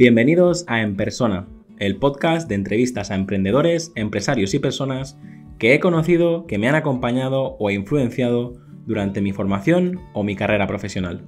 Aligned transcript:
Bienvenidos 0.00 0.64
a 0.66 0.80
En 0.80 0.96
Persona, 0.96 1.46
el 1.78 1.96
podcast 1.96 2.48
de 2.48 2.54
entrevistas 2.54 3.10
a 3.10 3.16
emprendedores, 3.16 3.92
empresarios 3.96 4.54
y 4.54 4.58
personas 4.58 5.20
que 5.58 5.74
he 5.74 5.80
conocido, 5.80 6.46
que 6.46 6.56
me 6.56 6.70
han 6.70 6.74
acompañado 6.74 7.58
o 7.58 7.70
influenciado 7.70 8.54
durante 8.86 9.20
mi 9.20 9.32
formación 9.32 10.00
o 10.14 10.22
mi 10.22 10.36
carrera 10.36 10.66
profesional. 10.66 11.26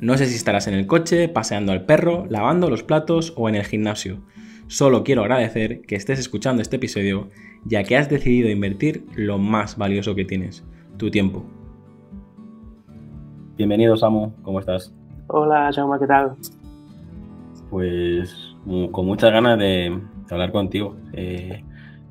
No 0.00 0.16
sé 0.16 0.24
si 0.24 0.34
estarás 0.34 0.66
en 0.66 0.72
el 0.72 0.86
coche, 0.86 1.28
paseando 1.28 1.72
al 1.72 1.84
perro, 1.84 2.24
lavando 2.30 2.70
los 2.70 2.82
platos 2.82 3.34
o 3.36 3.50
en 3.50 3.54
el 3.54 3.66
gimnasio. 3.66 4.22
Solo 4.66 5.04
quiero 5.04 5.20
agradecer 5.20 5.82
que 5.82 5.96
estés 5.96 6.18
escuchando 6.18 6.62
este 6.62 6.76
episodio 6.76 7.28
ya 7.66 7.84
que 7.84 7.98
has 7.98 8.08
decidido 8.08 8.48
invertir 8.48 9.04
lo 9.14 9.36
más 9.36 9.76
valioso 9.76 10.14
que 10.14 10.24
tienes, 10.24 10.64
tu 10.96 11.10
tiempo. 11.10 11.44
Bienvenido 13.58 13.94
Samu, 13.94 14.32
¿cómo 14.40 14.60
estás? 14.60 14.94
Hola 15.26 15.70
Jaume, 15.70 15.98
¿qué 15.98 16.06
tal? 16.06 16.34
Pues 17.70 18.54
con 18.64 19.06
muchas 19.06 19.32
ganas 19.32 19.58
de, 19.58 20.00
hablar 20.30 20.52
contigo. 20.52 20.96
Eh, 21.12 21.62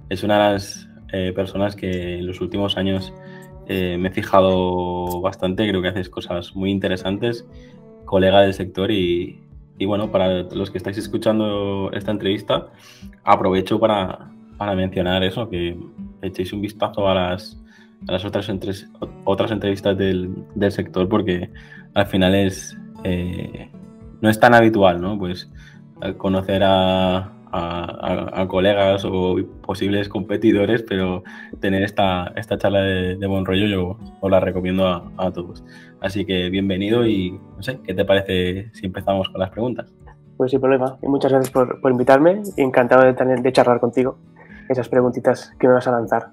es 0.09 0.23
una 0.23 0.35
de 0.35 0.53
las 0.53 0.89
eh, 1.11 1.33
personas 1.33 1.75
que 1.75 2.17
en 2.19 2.27
los 2.27 2.41
últimos 2.41 2.77
años 2.77 3.13
eh, 3.67 3.97
me 3.97 4.09
he 4.09 4.11
fijado 4.11 5.21
bastante, 5.21 5.67
creo 5.67 5.81
que 5.81 5.87
haces 5.87 6.09
cosas 6.09 6.55
muy 6.55 6.71
interesantes, 6.71 7.47
colega 8.05 8.41
del 8.41 8.53
sector 8.53 8.91
y, 8.91 9.39
bueno, 9.85 10.11
para 10.11 10.43
los 10.43 10.69
que 10.69 10.77
estáis 10.77 10.97
escuchando 10.97 11.89
esta 11.93 12.11
entrevista, 12.11 12.67
aprovecho 13.23 13.79
para, 13.79 14.31
mencionar 14.75 15.23
eso, 15.23 15.49
que 15.49 15.77
echéis 16.21 16.53
un 16.53 16.61
vistazo 16.61 17.07
a 17.09 17.15
las, 17.15 17.61
a 18.07 18.11
las 18.13 18.23
otras, 18.23 18.49
otras 19.23 19.51
entrevistas 19.51 19.97
del, 19.97 20.33
del, 20.53 20.71
sector 20.71 21.09
porque 21.09 21.49
al 21.93 22.05
final 22.05 22.35
es 22.35 22.77
no 24.21 24.29
es 24.29 24.39
tan 24.39 24.53
habitual, 24.53 25.01
¿no? 25.01 25.17
Pues 25.17 25.49
conocer 26.17 26.61
a, 26.63 27.31
colegas 28.49 29.05
o 29.05 29.37
posibles 29.65 30.09
competidores, 30.09 30.83
pero 30.83 31.23
tener 31.61 31.83
esta, 31.83 32.33
esta 32.35 32.57
charla 32.57 32.81
de, 32.81 33.27
buen 33.27 33.45
rollo 33.45 33.67
yo 33.67 33.97
os 34.19 34.31
la 34.31 34.41
recomiendo 34.41 34.85
a, 35.17 35.31
todos. 35.31 35.63
Así 36.01 36.25
que 36.25 36.49
bienvenido 36.49 37.07
y 37.07 37.31
no 37.55 37.63
sé, 37.63 37.79
¿qué 37.83 37.93
te 37.93 38.03
parece 38.03 38.71
si 38.73 38.87
empezamos 38.87 39.29
con 39.29 39.39
las 39.39 39.51
preguntas? 39.51 39.93
Pues 40.35 40.51
sin 40.51 40.59
problema. 40.59 40.97
Y 41.01 41.07
muchas 41.07 41.31
gracias 41.31 41.51
por, 41.51 41.79
invitarme 41.89 42.41
encantado 42.57 43.05
de, 43.05 43.13
tener, 43.13 43.41
de 43.41 43.53
charlar 43.53 43.79
contigo 43.79 44.17
esas 44.67 44.89
preguntitas 44.89 45.53
que 45.59 45.67
me 45.67 45.75
vas 45.75 45.87
a 45.87 45.91
lanzar. 45.91 46.31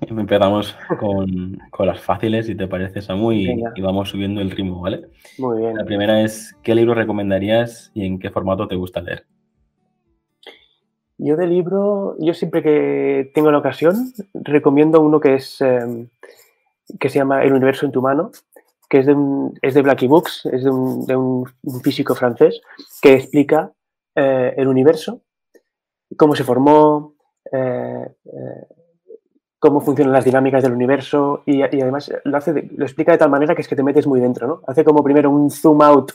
Empezamos 0.08 0.76
con, 0.98 1.86
las 1.86 2.00
fáciles, 2.00 2.46
si 2.46 2.54
te 2.54 2.66
parece, 2.66 3.02
Samu, 3.02 3.32
y, 3.32 3.62
y, 3.74 3.80
vamos 3.80 4.10
subiendo 4.10 4.40
el 4.40 4.50
ritmo, 4.50 4.80
¿vale? 4.80 5.08
Muy 5.38 5.60
bien. 5.60 5.76
La 5.76 5.84
primera 5.84 6.22
es, 6.22 6.56
¿qué 6.62 6.74
libro 6.74 6.94
recomendarías 6.94 7.90
y 7.94 8.06
en 8.06 8.18
qué 8.18 8.30
formato 8.30 8.68
te 8.68 8.76
gusta 8.76 9.00
leer? 9.00 9.26
Yo 11.18 11.36
de 11.36 11.46
libro, 11.46 12.16
yo 12.18 12.32
siempre 12.32 12.62
que 12.62 13.30
tengo 13.34 13.50
la 13.50 13.58
ocasión, 13.58 14.12
recomiendo 14.32 15.02
uno 15.02 15.20
que 15.20 15.34
es 15.34 15.60
em, 15.60 16.08
que 16.98 17.08
se 17.08 17.18
llama 17.18 17.44
El 17.44 17.52
universo 17.52 17.86
en 17.86 17.92
tu 17.92 18.00
mano, 18.00 18.32
que 18.88 18.98
es 18.98 19.06
de, 19.06 19.14
un, 19.14 19.54
es 19.62 19.74
de 19.74 19.82
Blackie 19.82 20.08
Books, 20.08 20.46
es 20.46 20.64
de 20.64 20.70
un, 20.70 21.06
de 21.06 21.16
un, 21.16 21.44
físico 21.82 22.14
francés 22.14 22.60
que 23.00 23.14
explica 23.14 23.70
eh, 24.14 24.54
el 24.56 24.66
universo, 24.66 25.20
cómo 26.16 26.34
se 26.34 26.42
formó, 26.42 27.14
eh, 27.52 28.08
eh, 28.24 28.66
cómo 29.60 29.80
funcionan 29.82 30.14
las 30.14 30.24
dinámicas 30.24 30.62
del 30.62 30.72
universo 30.72 31.42
y, 31.44 31.62
además 31.62 32.10
lo, 32.24 32.36
hace 32.36 32.70
lo 32.74 32.84
explica 32.84 33.12
de 33.12 33.18
tal 33.18 33.30
manera 33.30 33.54
que 33.54 33.60
es 33.60 33.68
que 33.68 33.76
te 33.76 33.82
metes 33.82 34.06
muy 34.06 34.18
dentro, 34.18 34.48
¿no? 34.48 34.62
Hace 34.66 34.82
como 34.82 35.04
primero 35.04 35.30
un 35.30 35.50
zoom 35.50 35.82
out 35.82 36.12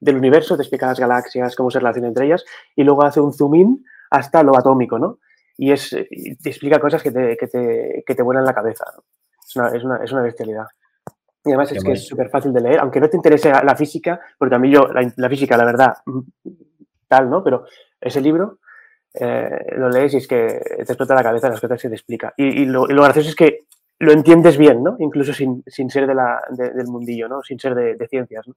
del 0.00 0.16
universo, 0.16 0.56
te 0.56 0.62
explica 0.64 0.88
las 0.88 0.98
galaxias, 0.98 1.54
cómo 1.54 1.70
se 1.70 1.78
relacionan 1.78 2.08
entre 2.08 2.26
ellas, 2.26 2.44
y 2.74 2.82
luego 2.82 3.04
hace 3.04 3.20
un 3.20 3.32
zoom 3.32 3.54
in 3.54 3.84
hasta 4.10 4.42
lo 4.42 4.58
atómico, 4.58 4.98
¿no? 4.98 5.20
Y, 5.56 5.70
es, 5.70 5.90
te 5.90 6.48
explica 6.48 6.80
cosas 6.80 7.02
que 7.02 7.12
te, 7.12 7.36
que 7.36 7.46
te, 7.46 8.04
que 8.04 8.14
te 8.14 8.22
vuelan 8.22 8.44
la 8.44 8.52
cabeza. 8.52 8.84
Es, 9.46 9.56
una, 9.56 9.68
es, 9.68 9.84
una, 9.84 9.96
es, 10.04 10.12
una, 10.12 10.22
bestialidad. 10.22 10.66
Y 11.44 11.50
además 11.50 11.72
es 11.72 11.82
que 11.82 11.92
es 11.92 12.06
súper 12.06 12.28
fácil 12.30 12.52
de 12.52 12.60
leer, 12.60 12.80
aunque 12.80 13.00
no 13.00 13.08
te 13.08 13.16
interese 13.16 13.50
la 13.50 13.76
física, 13.76 14.20
porque 14.36 14.56
a 14.56 14.58
mí 14.58 14.70
yo, 14.70 14.88
la, 14.92 15.10
la 15.16 15.28
física, 15.28 15.56
la 15.56 15.64
verdad, 15.64 15.94
tal, 17.06 17.30
¿no? 17.30 17.44
Pero 17.44 17.64
ese 18.00 18.20
libro 18.20 18.58
eh, 19.20 19.74
lo 19.76 19.88
lees 19.90 20.14
y 20.14 20.18
es 20.18 20.28
que 20.28 20.60
te 20.76 20.82
explota 20.82 21.14
la 21.14 21.22
cabeza 21.22 21.48
las 21.48 21.60
cosas 21.60 21.80
que 21.80 21.88
te 21.88 21.94
explica. 21.94 22.32
Y, 22.36 22.64
lo, 22.66 22.86
gracioso 22.86 23.30
es 23.30 23.34
que 23.34 23.64
lo 23.98 24.12
entiendes 24.12 24.56
bien, 24.56 24.82
¿no? 24.82 24.96
Incluso 25.00 25.32
sin, 25.32 25.64
ser 25.66 26.06
de 26.06 26.14
la, 26.14 26.40
del 26.50 26.86
mundillo, 26.86 27.28
¿no? 27.28 27.42
Sin 27.42 27.58
ser 27.58 27.74
de, 27.74 28.08
ciencias, 28.08 28.46
¿no? 28.46 28.54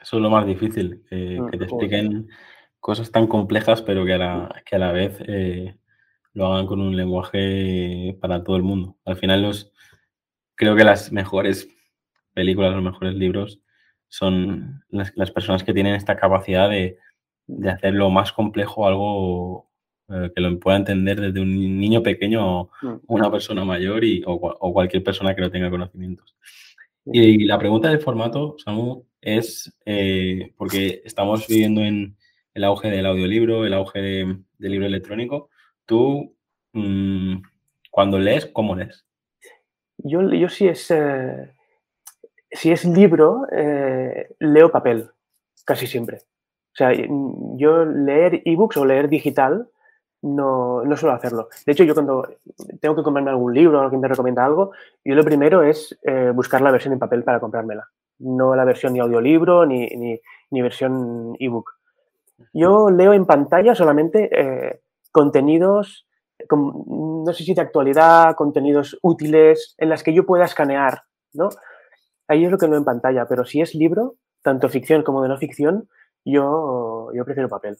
Eso 0.00 0.16
es 0.16 0.22
lo 0.22 0.30
más 0.30 0.46
difícil, 0.46 1.04
eh, 1.10 1.38
mm, 1.40 1.50
que 1.50 1.58
te 1.58 1.64
expliquen 1.64 2.28
cosas 2.80 3.10
tan 3.10 3.26
complejas, 3.26 3.82
pero 3.82 4.04
que 4.04 4.14
a 4.14 4.18
la, 4.18 4.62
que 4.64 4.76
a 4.76 4.78
la 4.78 4.92
vez 4.92 5.18
eh, 5.26 5.76
lo 6.32 6.46
hagan 6.46 6.66
con 6.66 6.80
un 6.80 6.96
lenguaje 6.96 8.16
para 8.20 8.42
todo 8.42 8.56
el 8.56 8.62
mundo. 8.62 8.96
Al 9.04 9.16
final, 9.16 9.42
los, 9.42 9.72
creo 10.54 10.76
que 10.76 10.84
las 10.84 11.12
mejores 11.12 11.68
películas, 12.34 12.74
los 12.74 12.82
mejores 12.82 13.14
libros 13.14 13.60
son 14.08 14.82
las 14.88 15.30
personas 15.30 15.62
que 15.62 15.74
tienen 15.74 15.94
esta 15.94 16.16
capacidad 16.16 16.70
de, 16.70 16.98
de 17.48 17.70
hacer 17.70 17.94
lo 17.94 18.10
más 18.10 18.32
complejo 18.32 18.86
algo 18.86 19.67
eh, 20.10 20.32
que 20.34 20.40
lo 20.40 20.58
pueda 20.58 20.78
entender 20.78 21.20
desde 21.20 21.38
un 21.38 21.78
niño 21.78 22.02
pequeño 22.02 22.62
o 22.62 22.70
mm. 22.80 23.00
una 23.08 23.30
persona 23.30 23.62
mayor 23.62 24.02
y, 24.04 24.22
o, 24.26 24.72
cualquier 24.72 25.04
persona 25.04 25.34
que 25.34 25.42
no 25.42 25.50
tenga 25.50 25.68
conocimientos. 25.68 26.34
Y, 27.04 27.44
la 27.44 27.58
pregunta 27.58 27.90
del 27.90 28.00
formato, 28.00 28.56
Samu, 28.58 29.04
es 29.20 29.70
eh, 29.84 30.54
porque 30.56 31.02
estamos 31.04 31.46
viviendo 31.46 31.82
en 31.82 32.16
el 32.54 32.64
auge 32.64 32.88
del 32.88 33.04
audiolibro, 33.04 33.66
el 33.66 33.74
auge 33.74 34.00
del 34.00 34.44
libro 34.58 34.86
electrónico. 34.86 35.50
Tú, 35.84 36.34
mm, 36.72 37.42
cuando 37.90 38.18
lees, 38.18 38.46
¿cómo 38.46 38.74
lees? 38.74 39.04
Yo, 39.98 40.22
yo 40.32 40.48
si, 40.48 40.68
es, 40.68 40.90
eh, 40.90 41.52
si 42.50 42.70
es 42.70 42.86
libro, 42.86 43.42
leo 44.38 44.70
papel, 44.70 45.10
casi 45.66 45.86
siempre. 45.86 46.16
O 46.16 46.76
sea, 46.78 46.92
yo 47.56 47.84
leer 47.84 48.40
ebooks 48.46 48.78
o 48.78 48.86
leer 48.86 49.10
digital 49.10 49.68
no, 50.22 50.84
no 50.84 50.96
suelo 50.96 51.14
hacerlo. 51.14 51.48
De 51.64 51.72
hecho, 51.72 51.84
yo 51.84 51.94
cuando 51.94 52.28
tengo 52.80 52.96
que 52.96 53.02
comprarme 53.02 53.30
algún 53.30 53.54
libro 53.54 53.78
o 53.78 53.82
alguien 53.82 54.00
me 54.00 54.08
recomienda 54.08 54.44
algo, 54.44 54.72
yo 55.04 55.14
lo 55.14 55.24
primero 55.24 55.62
es 55.62 55.98
eh, 56.02 56.32
buscar 56.34 56.60
la 56.60 56.70
versión 56.70 56.92
en 56.92 56.98
papel 56.98 57.24
para 57.24 57.40
comprármela. 57.40 57.88
No 58.18 58.56
la 58.56 58.64
versión 58.64 58.94
ni 58.94 59.00
audiolibro 59.00 59.64
ni, 59.64 59.86
ni, 60.50 60.62
versión 60.62 61.36
ebook. 61.38 61.72
Yo 62.52 62.90
leo 62.90 63.12
en 63.12 63.26
pantalla 63.26 63.74
solamente 63.74 64.28
eh, 64.32 64.80
contenidos, 65.12 66.06
no 66.50 67.32
sé 67.32 67.44
si 67.44 67.54
de 67.54 67.60
actualidad, 67.60 68.34
contenidos 68.34 68.98
útiles, 69.02 69.74
en 69.78 69.88
las 69.88 70.02
que 70.02 70.14
yo 70.14 70.26
pueda 70.26 70.44
escanear, 70.44 71.02
¿no? 71.32 71.48
Ahí 72.26 72.44
es 72.44 72.50
lo 72.50 72.58
que 72.58 72.66
leo 72.66 72.76
en 72.76 72.84
pantalla, 72.84 73.26
pero 73.28 73.44
si 73.44 73.60
es 73.60 73.74
libro, 73.74 74.16
tanto 74.42 74.68
ficción 74.68 75.02
como 75.02 75.22
de 75.22 75.28
no 75.28 75.38
ficción, 75.38 75.88
yo, 76.24 77.10
yo 77.14 77.24
prefiero 77.24 77.48
papel. 77.48 77.76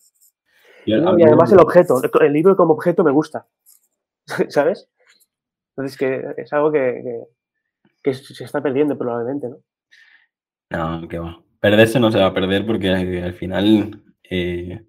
Y, 0.89 1.23
además 1.23 1.53
el 1.53 1.61
objeto, 1.61 2.01
el 2.21 2.33
libro 2.33 2.57
como 2.57 2.75
objeto 2.75 3.05
me 3.05 3.11
gusta, 3.11 3.47
¿sabes? 4.49 4.89
Entonces 5.77 5.99
que 5.99 6.25
es 6.37 6.53
algo 6.53 6.73
que, 6.73 7.25
que, 8.03 8.15
se 8.15 8.45
está 8.45 8.63
perdiendo 8.63 8.97
probablemente, 8.97 9.49
¿no? 9.49 9.59
No, 10.71 11.09
que 11.09 11.19
va. 11.19 11.41
Perderse 11.61 12.01
no 12.01 12.11
se 12.11 12.19
va 12.19 12.27
a 12.27 12.35
perder 12.35 12.67
porque 12.67 12.91
al 12.91 13.35
final 13.35 14.03
eh, 14.31 14.83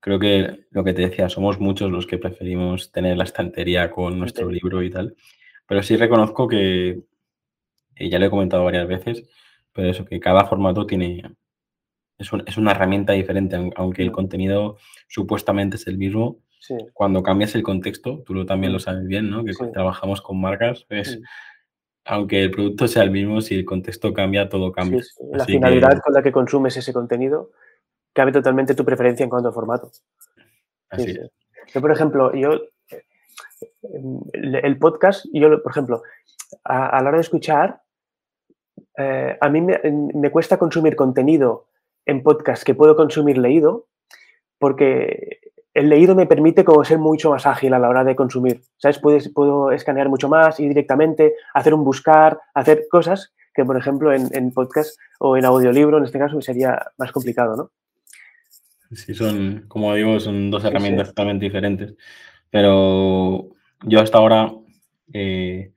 creo 0.00 0.18
que 0.18 0.66
lo 0.70 0.84
que 0.84 0.94
te 0.94 1.02
decía, 1.02 1.28
somos 1.28 1.60
muchos 1.60 1.90
los 1.90 2.06
que 2.06 2.18
preferimos 2.18 2.92
tener 2.92 3.16
la 3.16 3.24
estantería 3.24 3.90
con 3.90 4.18
nuestro 4.18 4.50
libro 4.50 4.82
y 4.82 4.90
tal. 4.90 5.16
Pero 5.66 5.82
sí 5.82 5.96
reconozco 5.96 6.48
que, 6.48 7.02
y 7.96 8.10
ya 8.10 8.18
lo 8.18 8.26
he 8.26 8.30
comentado 8.30 8.64
varias 8.64 8.88
veces, 8.88 9.28
pero 9.72 9.90
eso, 9.90 10.04
que 10.04 10.20
cada 10.20 10.44
formato 10.46 10.86
tiene, 10.86 11.22
es, 12.22 12.56
una 12.56 12.72
herramienta 12.72 13.12
diferente, 13.12 13.56
aunque 13.76 14.02
el 14.02 14.10
mm. 14.10 14.14
contenido 14.14 14.76
supuestamente 15.08 15.76
es 15.76 15.86
el 15.86 15.98
mismo. 15.98 16.38
Cuando 16.92 17.22
cambias 17.22 17.54
el 17.56 17.62
contexto, 17.62 18.22
tú 18.24 18.34
lo, 18.34 18.46
también 18.46 18.72
lo 18.72 18.78
mm. 18.78 18.82
sabes 18.82 19.06
bien, 19.06 19.30
¿no? 19.30 19.44
Que 19.44 19.52
trabajamos 19.72 20.22
con 20.22 20.40
marcas, 20.40 20.84
pues, 20.88 21.20
aunque 22.04 22.42
el 22.44 22.50
producto 22.50 22.88
sea 22.88 23.02
el 23.02 23.10
mismo, 23.10 23.40
si 23.40 23.54
el 23.54 23.64
contexto 23.64 24.12
cambia, 24.12 24.48
todo 24.48 24.72
cambia. 24.72 25.02
La 25.32 25.44
finalidad 25.44 26.00
con 26.02 26.14
la 26.14 26.22
que 26.22 26.32
consumes 26.32 26.76
ese 26.76 26.92
contenido 26.92 27.50
cambia 28.12 28.32
totalmente 28.32 28.74
tu 28.74 28.84
preferencia 28.84 29.24
en 29.24 29.30
cuanto 29.30 29.48
a 29.48 29.52
formato. 29.52 29.90
Así 30.90 31.18
Yo, 31.74 31.80
por 31.80 31.92
ejemplo, 31.92 32.34
yo 32.34 32.60
el 34.32 34.78
podcast, 34.78 35.26
yo, 35.32 35.62
por 35.62 35.72
ejemplo, 35.72 36.02
a, 36.64 37.00
la 37.02 37.08
hora 37.08 37.18
de 37.18 37.22
escuchar, 37.22 37.80
eh, 38.96 39.36
a 39.40 39.48
mí 39.48 39.60
me, 39.60 39.80
me, 40.14 40.30
cuesta 40.30 40.58
consumir 40.58 40.96
contenido 40.96 41.66
en 42.06 42.22
podcast 42.22 42.62
que 42.64 42.74
puedo 42.74 42.96
consumir 42.96 43.38
leído, 43.38 43.86
porque 44.58 45.40
el 45.74 45.88
leído 45.88 46.14
me 46.14 46.26
permite 46.26 46.64
como 46.64 46.84
ser 46.84 46.98
mucho 46.98 47.30
más 47.30 47.46
ágil 47.46 47.74
a 47.74 47.78
la 47.78 47.88
hora 47.88 48.04
de 48.04 48.16
consumir. 48.16 48.62
¿Sabes? 48.76 48.98
puedo 48.98 49.70
escanear 49.72 50.08
mucho 50.08 50.28
más 50.28 50.60
y 50.60 50.68
directamente 50.68 51.34
hacer 51.54 51.74
un 51.74 51.84
buscar, 51.84 52.38
hacer 52.54 52.86
cosas 52.90 53.32
que, 53.54 53.64
por 53.64 53.76
ejemplo, 53.76 54.12
en, 54.12 54.52
podcast 54.52 54.98
o 55.18 55.36
en 55.36 55.44
audiolibro, 55.44 55.98
en 55.98 56.04
este 56.04 56.18
caso, 56.18 56.40
sería 56.40 56.78
más 56.96 57.12
complicado, 57.12 57.56
¿no? 57.56 57.70
Sí, 58.94 59.14
son, 59.14 59.64
como 59.68 59.94
digo, 59.94 60.20
son 60.20 60.50
dos 60.50 60.64
herramientas 60.64 61.08
totalmente 61.08 61.44
diferentes. 61.44 61.94
Pero 62.50 63.48
yo 63.84 64.00
hasta 64.00 64.18
ahora 64.18 64.52
eh, 65.12 65.72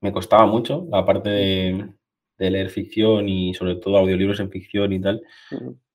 me 0.00 0.12
costaba 0.12 0.46
mucho 0.46 0.86
la 0.90 1.04
parte 1.04 1.30
de, 1.30 1.88
leer 2.38 2.70
ficción 2.70 3.28
y 3.28 3.54
sobre 3.54 3.76
todo 3.76 3.98
audiolibros 3.98 4.40
en 4.40 4.50
ficción 4.50 4.92
y 4.92 5.00
tal. 5.00 5.22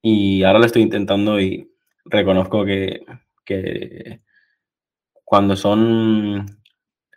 Y 0.02 0.44
ahora 0.44 0.60
lo 0.60 0.66
estoy 0.66 0.82
intentando 0.82 1.40
y 1.40 1.72
reconozco 2.06 2.66
que, 2.66 3.02
que 3.46 4.22
cuando 5.24 5.56
son 5.56 6.46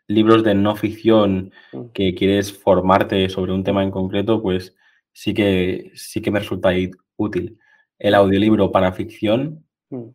libros 0.07 0.45
de 0.45 0.55
no 0.55 0.77
ficción 0.77 1.53
que 1.93 2.15
quieres 2.15 2.53
formarte 2.53 3.29
sobre 3.29 3.53
un 3.53 3.65
tema 3.65 3.83
en 3.83 3.91
concreto, 3.91 4.43
pues 4.43 4.77
sí 5.13 5.33
que, 5.35 5.91
sí 5.95 6.21
que 6.21 6.31
me 6.31 6.41
resulta 6.41 6.71
útil. 7.17 7.59
El 7.99 8.15
audiolibro 8.15 8.71
para 8.71 8.93
ficción, 8.93 9.65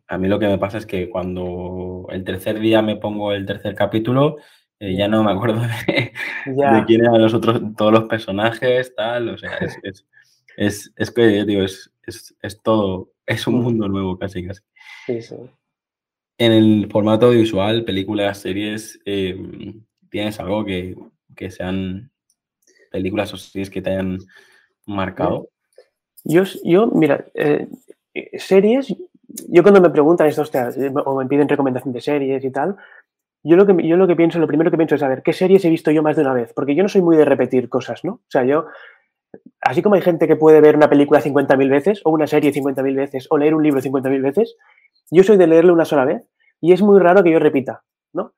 a 0.06 0.18
mí 0.18 0.28
lo 0.28 0.38
que 0.38 0.46
me 0.46 0.58
pasa 0.58 0.78
es 0.78 0.86
que 0.86 1.08
cuando 1.08 2.06
el 2.10 2.24
tercer 2.24 2.60
día 2.60 2.82
me 2.82 2.96
pongo 2.96 3.32
el 3.32 3.46
tercer 3.46 3.74
capítulo, 3.74 4.36
eh, 4.80 4.96
ya 4.96 5.08
no 5.08 5.22
me 5.22 5.32
acuerdo 5.32 5.60
de, 5.60 6.12
quién 6.86 7.02
eran 7.02 7.20
los 7.20 7.34
otros, 7.34 7.60
todos 7.76 7.92
los 7.92 8.04
personajes, 8.04 8.94
tal, 8.94 9.28
o 9.28 9.38
sea, 9.38 9.58
es, 9.58 10.06
es, 10.56 10.92
es, 10.96 11.10
que, 11.10 11.44
digo, 11.44 11.62
es, 11.62 11.92
es, 12.02 12.62
todo, 12.62 13.12
es 13.26 13.46
un 13.46 13.62
mundo 13.62 13.88
nuevo 13.88 14.18
casi, 14.18 14.46
casi. 14.46 14.62
Sí, 15.04 15.20
sí. 15.20 15.36
En 16.38 16.52
el 16.52 16.88
formato 16.90 17.26
audiovisual, 17.26 17.84
películas, 17.84 18.38
series, 18.38 18.98
em, 19.04 19.84
¿tienes 20.08 20.40
algo 20.40 20.64
que, 20.64 20.96
que, 21.36 21.50
sean 21.50 22.10
películas 22.90 23.34
o 23.34 23.36
series 23.36 23.68
que 23.68 23.82
te 23.82 23.90
hayan 23.90 24.18
marcado? 24.86 25.50
Yo, 26.24 26.44
yo 26.64 26.86
mira, 26.86 27.26
eh, 27.34 27.68
series, 28.38 28.94
yo 29.48 29.62
cuando 29.62 29.82
me 29.82 29.90
preguntan 29.90 30.26
estos 30.26 30.50
o 31.04 31.18
me 31.18 31.26
piden 31.26 31.48
recomendación 31.48 31.92
de 31.92 32.00
series 32.00 32.42
y 32.42 32.50
tal, 32.50 32.76
yo 33.42 33.56
lo, 33.56 33.66
que, 33.66 33.86
yo 33.86 33.96
lo 33.96 34.06
que 34.06 34.16
pienso, 34.16 34.38
lo 34.38 34.46
primero 34.46 34.70
que 34.70 34.76
pienso 34.76 34.94
es, 34.94 35.02
a 35.02 35.08
ver, 35.08 35.22
¿qué 35.22 35.32
series 35.32 35.64
he 35.64 35.70
visto 35.70 35.90
yo 35.90 36.02
más 36.02 36.16
de 36.16 36.22
una 36.22 36.34
vez? 36.34 36.52
Porque 36.54 36.74
yo 36.74 36.82
no 36.82 36.88
soy 36.88 37.00
muy 37.00 37.16
de 37.16 37.24
repetir 37.24 37.68
cosas, 37.68 38.04
¿no? 38.04 38.12
O 38.12 38.30
sea, 38.30 38.44
yo, 38.44 38.66
así 39.60 39.82
como 39.82 39.94
hay 39.94 40.02
gente 40.02 40.26
que 40.26 40.36
puede 40.36 40.60
ver 40.60 40.76
una 40.76 40.90
película 40.90 41.22
50.000 41.22 41.70
veces, 41.70 42.00
o 42.04 42.10
una 42.10 42.26
serie 42.26 42.52
50.000 42.52 42.94
veces, 42.94 43.26
o 43.30 43.38
leer 43.38 43.54
un 43.54 43.62
libro 43.62 43.80
50.000 43.80 44.22
veces, 44.22 44.56
yo 45.10 45.22
soy 45.22 45.36
de 45.36 45.46
leerlo 45.46 45.72
una 45.72 45.84
sola 45.84 46.04
vez 46.04 46.28
y 46.60 46.72
es 46.72 46.82
muy 46.82 46.98
raro 47.00 47.22
que 47.22 47.32
yo 47.32 47.38
repita, 47.38 47.82
¿no? 48.12 48.34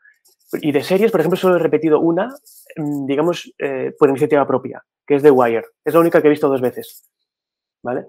Y 0.61 0.71
de 0.71 0.83
series, 0.83 1.11
por 1.11 1.21
ejemplo, 1.21 1.37
solo 1.37 1.57
he 1.57 1.59
repetido 1.59 2.01
una, 2.01 2.29
mm, 2.77 3.07
digamos, 3.07 3.53
eh, 3.59 3.93
por 3.99 4.09
iniciativa 4.09 4.47
propia, 4.47 4.85
que 5.07 5.17
es 5.17 5.23
The 5.23 5.31
Wire. 5.31 5.65
Es 5.85 5.95
la 5.95 6.01
única 6.01 6.21
que 6.21 6.29
he 6.29 6.31
visto 6.31 6.49
dos 6.49 6.61
veces, 6.61 7.09
¿vale? 7.83 8.07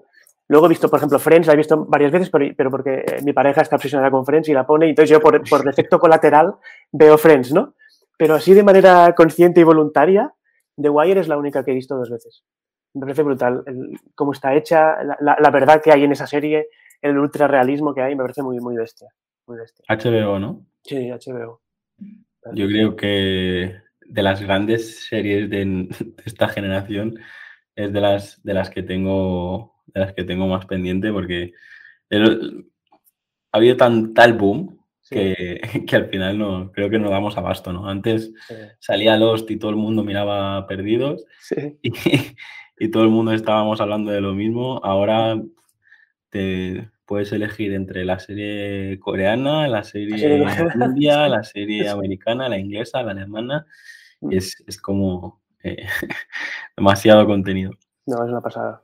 Luego 0.48 0.66
he 0.66 0.68
visto, 0.68 0.90
por 0.90 0.98
ejemplo, 0.98 1.18
Friends, 1.18 1.46
la 1.46 1.54
he 1.54 1.56
visto 1.56 1.84
varias 1.86 2.12
veces, 2.12 2.30
pero, 2.30 2.70
porque 2.70 3.04
mi 3.24 3.32
pareja 3.32 3.62
está 3.62 3.76
obsesionada 3.76 4.10
con 4.10 4.26
Friends 4.26 4.48
y 4.48 4.52
la 4.52 4.66
pone, 4.66 4.86
y 4.86 4.90
entonces 4.90 5.10
yo 5.10 5.20
por, 5.20 5.42
por 5.48 5.66
efecto 5.68 5.98
colateral 5.98 6.54
veo 6.92 7.16
Friends, 7.16 7.52
¿no? 7.52 7.74
Pero 8.18 8.34
así 8.34 8.54
de 8.54 8.62
manera 8.62 9.14
consciente 9.14 9.60
y 9.60 9.64
voluntaria, 9.64 10.32
The 10.80 10.88
Wire 10.88 11.20
es 11.20 11.28
la 11.28 11.38
única 11.38 11.64
que 11.64 11.70
he 11.70 11.74
visto 11.74 11.96
dos 11.96 12.10
veces. 12.10 12.44
Me 12.94 13.00
parece 13.00 13.22
brutal 13.22 13.64
cómo 14.14 14.32
está 14.32 14.54
hecha, 14.54 14.96
la, 15.02 15.50
verdad 15.50 15.82
que 15.82 15.90
hay 15.90 16.04
en 16.04 16.12
esa 16.12 16.26
serie, 16.26 16.68
el 17.02 17.18
ultra 17.18 17.48
realismo 17.48 17.92
que 17.92 18.02
hay, 18.02 18.14
me 18.14 18.22
parece 18.22 18.42
muy, 18.42 18.60
muy 18.60 18.76
bestia, 18.76 19.08
muy 19.46 19.58
bestia. 19.58 19.84
HBO, 19.88 20.38
¿no? 20.38 20.64
Sí, 20.82 21.10
HBO. 21.10 21.60
Yo 22.52 22.66
creo 22.66 22.94
que 22.94 23.76
de 24.06 24.22
las 24.22 24.42
grandes 24.42 25.08
series 25.08 25.50
de, 25.50 25.88
esta 26.24 26.48
generación 26.48 27.18
es 27.74 27.92
de 27.92 28.00
las, 28.00 28.42
de 28.44 28.54
las 28.54 28.70
que 28.70 28.82
tengo 28.82 29.73
de 29.94 30.00
las 30.00 30.12
que 30.12 30.24
tengo 30.24 30.46
más 30.46 30.66
pendiente 30.66 31.12
porque 31.12 31.52
ha 32.10 33.56
habido 33.56 33.76
tan, 33.76 34.12
tal 34.14 34.34
boom 34.34 34.78
que, 35.10 35.60
al 35.92 36.08
final 36.08 36.38
no, 36.38 36.72
creo 36.72 36.90
que 36.90 36.98
no 36.98 37.10
damos 37.10 37.36
abasto, 37.36 37.72
¿no? 37.72 37.88
Antes 37.88 38.32
salía 38.80 39.16
Lost 39.16 39.50
y 39.50 39.58
todo 39.58 39.70
el 39.70 39.76
mundo 39.76 40.02
miraba 40.02 40.66
perdidos 40.66 41.24
y, 41.82 42.90
todo 42.90 43.04
el 43.04 43.10
mundo 43.10 43.32
estábamos 43.32 43.80
hablando 43.80 44.10
de 44.10 44.20
lo 44.20 44.34
mismo. 44.34 44.80
Ahora 44.82 45.40
te 46.30 46.90
puedes 47.04 47.30
elegir 47.32 47.74
entre 47.74 48.04
la 48.04 48.18
serie 48.18 48.98
coreana, 48.98 49.68
la 49.68 49.84
serie 49.84 50.44
india, 50.74 51.28
la 51.28 51.44
serie 51.44 51.88
americana, 51.88 52.48
la 52.48 52.58
inglesa, 52.58 53.02
la 53.02 53.12
alemana. 53.12 53.66
Mm. 54.20 54.32
es, 54.32 54.64
es 54.66 54.80
como 54.80 55.42
eh, 55.62 55.86
demasiado 56.76 57.26
contenido. 57.26 57.72
No, 58.06 58.24
es 58.24 58.30
una 58.30 58.40
pasada. 58.40 58.82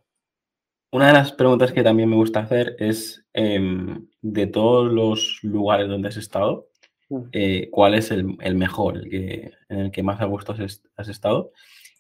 Una 0.93 1.09
de 1.09 1.13
las 1.13 1.33
preguntas 1.33 1.73
que 1.73 1.85
también 1.85 2.09
me 2.09 2.17
gusta 2.17 2.41
hacer 2.41 2.75
es, 2.79 3.25
em, 3.33 4.09
de 4.23 4.47
todos 4.49 4.93
los 4.93 5.39
lugares 5.43 5.89
donde 5.89 6.09
has 6.09 6.17
estado, 6.17 6.67
mm. 7.09 7.21
eh, 7.33 7.69
¿cuál 7.71 7.95
es 7.95 8.11
el, 8.11 8.27
mejor, 8.57 8.97
el 8.97 9.09
que, 9.09 9.53
en 9.69 9.79
el 9.79 9.91
que 9.93 10.03
más 10.03 10.21
a 10.21 10.25
gusto 10.25 10.53
has, 10.97 11.09
estado? 11.09 11.53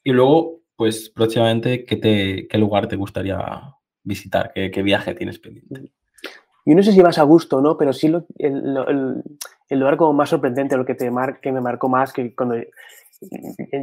Y 0.02 0.10
luego, 0.10 0.62
pues 0.74 1.08
próximamente, 1.08 1.84
¿qué, 1.84 1.96
te, 1.96 2.48
qué 2.48 2.58
lugar 2.58 2.88
te 2.88 2.96
gustaría 2.96 3.38
visitar? 4.02 4.52
¿Qué, 4.54 4.82
viaje 4.82 5.14
tienes 5.14 5.38
pendiente? 5.38 5.92
Yo 6.66 6.74
no 6.74 6.82
sé 6.82 6.92
si 6.92 7.00
vas 7.00 7.18
a 7.18 7.22
gusto, 7.22 7.60
¿no? 7.60 7.76
Pero 7.76 7.92
sí 7.92 8.12
el, 8.38 9.22
lugar 9.70 9.96
como 9.96 10.14
más 10.14 10.30
sorprendente, 10.30 10.76
lo 10.76 10.84
que, 10.84 10.96
te 10.96 11.10
mar, 11.12 11.40
que 11.40 11.52
me 11.52 11.60
marcó 11.60 11.88
más, 11.88 12.12
que 12.12 12.34
cuando 12.34 12.56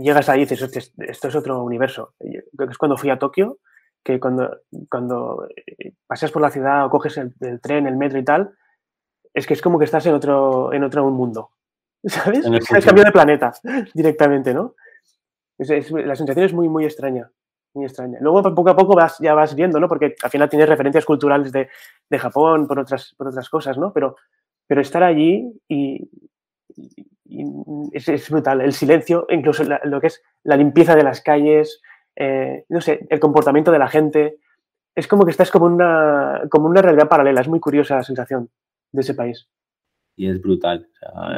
llegas 0.02 0.28
ahí 0.28 0.42
dices, 0.42 0.62
esto 0.98 1.28
es 1.30 1.36
otro 1.36 1.64
universo. 1.64 2.14
Creo 2.20 2.68
que 2.68 2.72
es 2.72 2.78
cuando 2.78 2.98
fui 2.98 3.10
a 3.10 3.20
Tokio, 3.20 3.60
que 4.08 4.22
cuando, 4.22 4.62
cuando 4.90 5.50
eh, 5.54 5.92
paseas 6.08 6.32
por 6.32 6.42
la 6.42 6.50
ciudad 6.50 6.86
o 6.86 6.90
coges 6.90 7.18
el, 7.18 7.34
tren, 7.60 7.88
el 7.88 7.98
metro 7.98 8.18
y 8.18 8.24
tal, 8.24 8.56
es 9.34 9.46
que 9.46 9.54
es 9.54 9.62
como 9.62 9.78
que 9.78 9.84
estás 9.84 10.06
en 10.06 10.14
otro, 10.14 10.72
en 10.72 10.86
otro 10.86 11.10
mundo. 11.10 11.52
¿Sabes? 12.06 12.46
Es 12.46 12.86
cambio 12.86 13.04
de 13.04 13.12
planeta 13.12 13.52
directamente, 13.94 14.54
¿no? 14.54 14.76
la 15.60 16.16
sensación 16.16 16.46
es 16.46 16.54
muy, 16.54 16.70
muy 16.70 16.86
extraña. 16.86 17.30
Muy 17.74 17.86
extraña. 17.86 18.20
Luego, 18.22 18.56
poco 18.56 18.70
a 18.70 18.76
poco 18.78 18.96
vas, 18.96 19.18
ya 19.20 19.34
vas 19.34 19.56
viendo, 19.56 19.80
¿no? 19.80 19.90
Porque 19.90 20.16
al 20.22 20.30
final 20.30 20.48
tienes 20.50 20.70
referencias 20.70 21.04
culturales 21.04 21.52
de, 21.52 21.68
de 22.10 22.20
Japón 22.20 22.66
por 22.66 22.80
otras, 22.80 23.14
por 23.18 23.28
otras 23.28 23.50
cosas, 23.50 23.78
¿no? 23.78 23.92
Pero, 23.92 24.16
pero 24.68 24.82
estar 24.82 25.04
allí 25.04 25.52
y, 25.68 26.10
es, 27.92 28.30
brutal. 28.30 28.62
El 28.62 28.72
silencio, 28.72 29.26
incluso 29.30 29.64
lo 29.84 30.00
que 30.00 30.08
es 30.08 30.24
la 30.44 30.56
limpieza 30.56 30.96
de 30.96 31.04
las 31.04 31.22
calles, 31.22 31.82
eh, 32.20 32.66
no 32.70 32.82
sé, 32.82 33.06
el 33.10 33.20
comportamiento 33.20 33.72
de 33.72 33.80
la 33.80 33.88
gente. 33.88 34.38
Es 34.96 35.08
como 35.08 35.26
que 35.26 35.32
estás 35.32 35.52
como 35.52 35.68
una, 35.68 36.42
como 36.50 36.68
una 36.68 36.82
realidad 36.82 37.08
paralela. 37.08 37.42
Es 37.42 37.48
muy 37.48 37.60
curiosa 37.60 37.98
la 37.98 38.04
sensación 38.04 38.50
de 38.92 39.02
ese 39.02 39.14
país. 39.14 39.48
Y 40.16 40.28
es 40.28 40.42
brutal. 40.42 40.90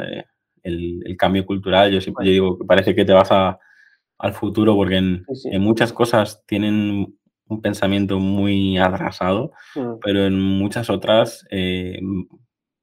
Eh, 0.08 0.24
el, 0.62 1.16
cambio 1.18 1.44
cultural, 1.44 1.90
yo 1.90 2.00
siempre 2.00 2.28
digo 2.28 2.58
que 2.58 2.64
parece 2.64 2.94
que 2.94 3.04
te 3.04 3.12
vas 3.12 3.30
al 3.30 4.32
futuro 4.32 4.74
porque 4.74 4.96
en, 4.96 5.24
muchas 5.60 5.92
cosas 5.92 6.42
tienen 6.46 7.18
un 7.46 7.60
pensamiento 7.60 8.18
muy 8.18 8.78
atrasado, 8.78 9.52
mm. 9.74 9.98
pero 10.02 10.24
en 10.24 10.40
muchas 10.40 10.88
otras 10.88 11.44
eh, 11.50 12.00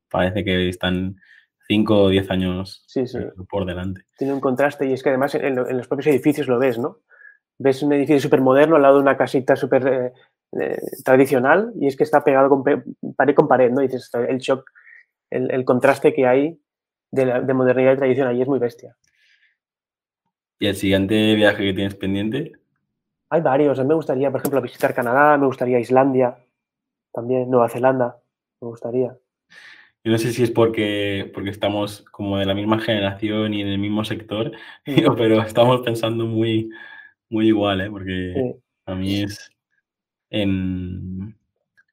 parece 0.09 0.43
que 0.43 0.69
están 0.69 1.15
5 1.67 2.03
o 2.03 2.09
10 2.09 2.31
años 2.31 2.85
por 3.49 3.65
delante. 3.65 4.01
Tiene 4.17 4.33
un 4.33 4.39
contraste 4.39 4.87
y 4.87 4.93
es 4.93 5.03
que 5.03 5.09
además 5.09 5.35
en, 5.35 5.55
los 5.55 5.87
propios 5.87 6.07
edificios 6.07 6.47
lo 6.47 6.59
ves, 6.59 6.77
¿no? 6.77 6.99
Ves 7.59 7.81
un 7.83 7.93
edificio 7.93 8.21
súper 8.21 8.41
moderno 8.41 8.75
al 8.75 8.81
lado 8.81 8.95
de 8.95 9.01
una 9.01 9.17
casita 9.17 9.55
súper 9.55 9.87
eh, 9.87 10.13
eh, 10.59 10.77
tradicional 11.03 11.73
y 11.79 11.87
es 11.87 11.95
que 11.95 12.03
está 12.03 12.23
pegado 12.23 12.49
con 12.49 12.63
pared 13.15 13.35
con 13.35 13.47
pared, 13.47 13.71
¿no? 13.71 13.81
Y 13.81 13.87
dices, 13.87 14.09
el 14.13 14.37
shock, 14.37 14.69
el, 15.29 15.65
contraste 15.65 16.13
que 16.13 16.25
hay 16.25 16.59
de, 17.11 17.53
modernidad 17.53 17.93
y 17.93 17.97
tradición 17.97 18.27
ahí 18.27 18.41
es 18.41 18.47
muy 18.47 18.59
bestia. 18.59 18.95
¿Y 20.59 20.67
el 20.67 20.75
siguiente 20.75 21.35
viaje 21.35 21.63
que 21.63 21.73
tienes 21.73 21.95
pendiente? 21.95 22.53
Hay 23.29 23.41
varios. 23.41 23.77
A 23.77 23.83
mí 23.83 23.89
me 23.89 23.95
gustaría, 23.95 24.31
por 24.31 24.39
ejemplo, 24.39 24.61
visitar 24.61 24.93
Canadá, 24.93 25.37
me 25.37 25.45
gustaría 25.45 25.79
Islandia, 25.79 26.37
también 27.11 27.49
Nueva 27.49 27.69
Zelanda, 27.69 28.17
me 28.61 28.69
gustaría. 28.69 29.17
Yo 30.03 30.11
no 30.11 30.17
sé 30.17 30.31
si 30.31 30.43
es 30.43 30.51
porque, 30.51 31.29
porque 31.33 31.49
estamos 31.49 32.05
como 32.11 32.37
de 32.37 32.45
la 32.45 32.53
misma 32.53 32.79
generación 32.79 33.53
y 33.53 33.61
en 33.61 33.67
el 33.67 33.77
mismo 33.77 34.05
sector, 34.05 34.53
pero 35.17 35.41
estamos 35.41 35.81
pensando 35.81 36.25
muy, 36.25 36.69
muy 37.29 37.47
igual, 37.47 37.81
¿eh? 37.81 37.89
porque 37.89 38.55
a 38.85 38.95
mí 38.95 39.23
es 39.23 39.49
en 40.29 41.35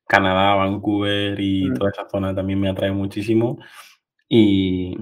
Canadá, 0.07 0.55
Vancouver 0.55 1.39
y 1.41 1.71
mm. 1.71 1.75
toda 1.75 1.91
esa 1.91 2.09
zona 2.09 2.35
también 2.35 2.61
me 2.61 2.69
atrae 2.69 2.93
muchísimo. 2.93 3.59
Y, 4.29 4.97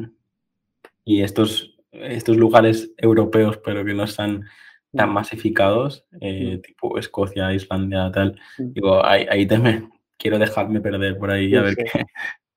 y 1.05 1.23
estos, 1.23 1.77
estos 1.93 2.37
lugares 2.37 2.93
europeos, 2.97 3.59
pero 3.59 3.85
que 3.85 3.95
no 3.95 4.05
están 4.05 4.45
tan 4.93 5.11
mm. 5.11 5.13
masificados, 5.13 6.07
eh, 6.21 6.57
mm. 6.57 6.61
tipo 6.63 6.99
Escocia, 6.99 7.53
Islandia, 7.53 8.11
tal, 8.13 8.39
digo, 8.59 9.05
ahí, 9.05 9.27
ahí 9.31 9.47
te 9.47 9.89
quiero 10.19 10.39
dejarme 10.39 10.81
perder 10.81 11.19
por 11.19 11.31
ahí 11.31 11.55
a, 11.55 11.63
ver 11.63 11.77
qué, 11.77 11.85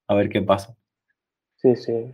a 0.07 0.15
ver 0.15 0.29
qué 0.29 0.41
pasa. 0.41 0.75
Sí, 1.55 1.75
sí. 1.75 2.13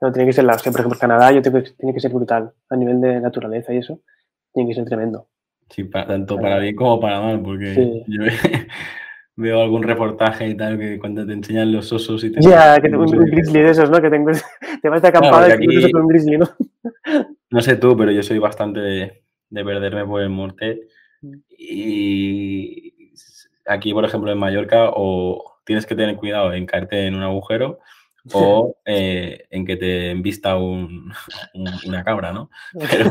No, 0.00 0.12
tiene 0.12 0.26
que 0.26 0.32
ser 0.32 0.44
la, 0.44 0.56
por 0.56 0.80
ejemplo, 0.80 0.98
Canadá 0.98 1.32
yo 1.32 1.40
tengo, 1.40 1.62
tiene 1.62 1.94
que 1.94 2.00
ser 2.00 2.12
brutal 2.12 2.52
a 2.68 2.76
nivel 2.76 3.00
de 3.00 3.20
naturaleza 3.20 3.72
y 3.72 3.78
eso 3.78 4.00
tiene 4.54 4.70
que 4.70 4.74
ser 4.74 4.84
tremendo. 4.84 5.26
Sí, 5.68 5.84
tanto 5.90 6.38
para 6.38 6.58
bien 6.58 6.76
como 6.76 7.00
para 7.00 7.20
mal, 7.20 7.42
porque 7.42 8.04
veo 9.36 9.62
algún 9.62 9.82
reportaje 9.82 10.48
y 10.48 10.56
tal, 10.56 10.78
que 10.78 10.98
cuando 10.98 11.26
te 11.26 11.32
enseñan 11.32 11.72
los 11.72 11.92
osos 11.92 12.22
y 12.24 12.30
te... 12.30 12.40
Ya, 12.40 12.80
que 12.80 12.88
un, 12.88 12.96
un 12.96 13.24
grizzly 13.24 13.60
de 13.60 13.70
esos, 13.70 13.90
¿no? 13.90 14.00
Que 14.00 14.10
tengo, 14.10 14.30
te 14.82 14.88
vas 14.88 15.02
de 15.02 15.08
acampada 15.08 15.56
y 15.58 15.66
te 15.66 15.90
con 15.90 16.02
un 16.02 16.08
grizzly, 16.08 16.38
¿no? 16.38 16.48
No 17.50 17.60
sé 17.60 17.76
tú, 17.76 17.96
pero 17.96 18.12
yo 18.12 18.22
soy 18.22 18.38
bastante 18.38 18.80
de, 18.80 19.22
de 19.50 19.64
perderme 19.64 20.04
por 20.04 20.20
el 20.20 20.30
monte. 20.30 20.88
Mm. 21.22 21.34
Y 21.58 23.12
aquí, 23.66 23.92
por 23.92 24.04
ejemplo, 24.04 24.30
en 24.30 24.38
Mallorca, 24.38 24.90
o 24.94 25.58
tienes 25.64 25.86
que 25.86 25.96
tener 25.96 26.16
cuidado 26.16 26.52
en 26.52 26.66
caerte 26.66 27.06
en 27.06 27.14
un 27.14 27.22
agujero 27.22 27.80
o 28.32 28.76
eh, 28.84 29.46
en 29.50 29.66
que 29.66 29.76
te 29.76 30.10
envista 30.10 30.56
un, 30.56 31.12
una 31.54 32.04
cabra, 32.04 32.32
¿no? 32.32 32.50
Pero, 32.90 33.10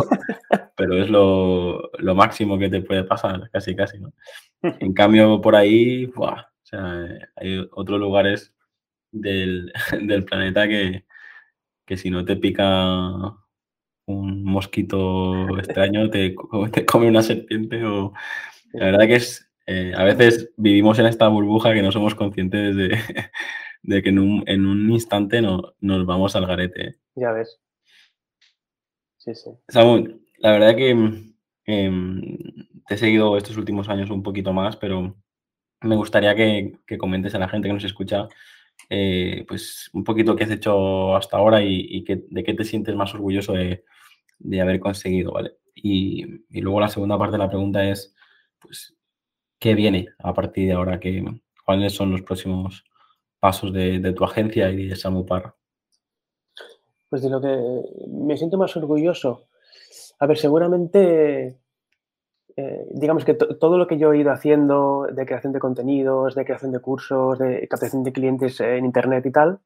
pero 0.76 0.98
es 1.02 1.10
lo, 1.10 1.92
lo, 2.00 2.16
máximo 2.16 2.58
que 2.58 2.70
te 2.70 2.82
puede 2.82 3.04
pasar, 3.04 3.50
casi, 3.52 3.76
casi, 3.76 4.00
¿no? 4.00 4.14
En 4.80 4.94
cambio, 4.94 5.42
por 5.42 5.56
ahí, 5.56 6.06
¡buah! 6.08 6.42
O 6.42 6.66
sea, 6.66 7.08
hay 7.36 7.68
otros 7.72 8.00
lugares 8.00 8.54
del, 9.12 9.72
del 10.02 10.26
planeta 10.26 10.68
que, 10.68 11.06
que, 11.86 11.98
si 11.98 12.10
no 12.10 12.26
te 12.26 12.36
pica 12.36 13.36
un 14.06 14.44
mosquito 14.44 15.58
extraño, 15.58 16.10
te, 16.10 16.36
te 16.72 16.86
come 16.86 17.08
una 17.08 17.24
serpiente 17.24 17.84
o... 17.86 18.14
La 18.74 18.86
verdad 18.86 19.06
que 19.06 19.16
es, 19.16 19.48
eh, 19.68 19.94
a 19.96 20.04
veces 20.04 20.52
vivimos 20.58 20.98
en 20.98 21.06
esta 21.06 21.28
burbuja 21.28 21.74
que 21.74 21.84
no 21.84 21.92
somos 21.92 22.16
conscientes 22.16 22.76
de, 22.76 22.98
de 23.84 24.02
que 24.02 24.10
en 24.10 24.20
un, 24.20 24.44
en 24.48 24.66
un 24.66 24.90
instante 24.92 25.42
no, 25.42 25.76
nos 25.80 26.06
vamos 26.06 26.36
al 26.36 26.48
garete. 26.48 26.98
Ya 27.16 27.32
ves. 27.32 27.60
Sí, 29.18 29.36
sí. 29.36 29.52
La 30.44 30.52
verdad 30.52 30.76
que 30.76 30.90
em, 31.66 32.38
te 32.88 32.96
he 32.96 32.98
seguido 32.98 33.38
estos 33.38 33.58
últimos 33.58 33.88
años 33.90 34.10
un 34.10 34.22
poquito 34.22 34.52
más, 34.54 34.76
pero 34.76 35.16
me 35.82 35.96
gustaría 35.96 36.36
que, 36.36 36.80
que 36.86 36.98
comentes 36.98 37.34
a 37.34 37.40
la 37.40 37.48
gente 37.48 37.70
que 37.70 37.74
nos 37.74 37.84
escucha 37.84 38.28
eh, 38.90 39.46
pues 39.48 39.90
un 39.94 40.04
poquito 40.04 40.36
qué 40.36 40.44
has 40.44 40.52
hecho 40.52 41.16
hasta 41.16 41.38
ahora 41.38 41.64
y, 41.64 41.88
y 41.90 42.04
que, 42.04 42.26
de 42.30 42.44
qué 42.44 42.54
te 42.54 42.66
sientes 42.66 42.96
más 42.96 43.14
orgulloso 43.16 43.54
de, 43.54 43.86
de 44.40 44.62
haber 44.62 44.80
conseguido, 44.80 45.32
¿vale? 45.32 45.58
Y, 45.76 46.26
y, 46.50 46.62
luego 46.62 46.80
la 46.82 46.90
segunda 46.90 47.18
parte 47.18 47.34
de 47.34 47.40
la 47.40 47.50
pregunta 47.50 47.90
es, 47.90 48.14
pues, 48.60 48.96
¿qué 49.60 49.76
viene 49.76 50.10
a 50.20 50.34
partir 50.34 50.68
de 50.68 50.74
ahora? 50.74 51.00
¿Qué, 51.00 51.24
¿Cuáles 51.66 51.94
son 51.94 52.12
los 52.12 52.22
próximos 52.22 52.84
pasos 53.40 53.72
de, 53.72 54.14
tu 54.14 54.26
agencia 54.26 54.70
y 54.72 54.88
de 54.88 54.96
Samupar? 54.96 55.56
Pues 57.10 57.22
de 57.22 57.30
lo 57.30 57.40
que 57.40 57.58
me 58.10 58.38
siento 58.38 58.58
más 58.58 58.76
orgulloso. 58.76 59.48
A 60.20 60.26
ver, 60.26 60.38
seguramente, 60.38 61.58
eh, 62.56 62.86
digamos 62.92 63.26
que 63.26 63.34
todo 63.34 63.78
lo 63.78 63.88
que 63.88 63.98
yo 63.98 64.14
he 64.14 64.20
ido 64.20 64.32
haciendo 64.32 65.08
de 65.12 65.26
creación 65.26 65.54
de 65.54 65.60
contenidos, 65.60 66.36
de 66.36 66.46
creación 66.46 66.72
de 66.72 66.80
cursos, 66.80 67.40
de 67.40 67.68
captación 67.68 68.04
de 68.04 68.14
clientes 68.14 68.60
en 68.62 68.86
Internet 68.86 69.26
y 69.26 69.32
tal, 69.32 69.60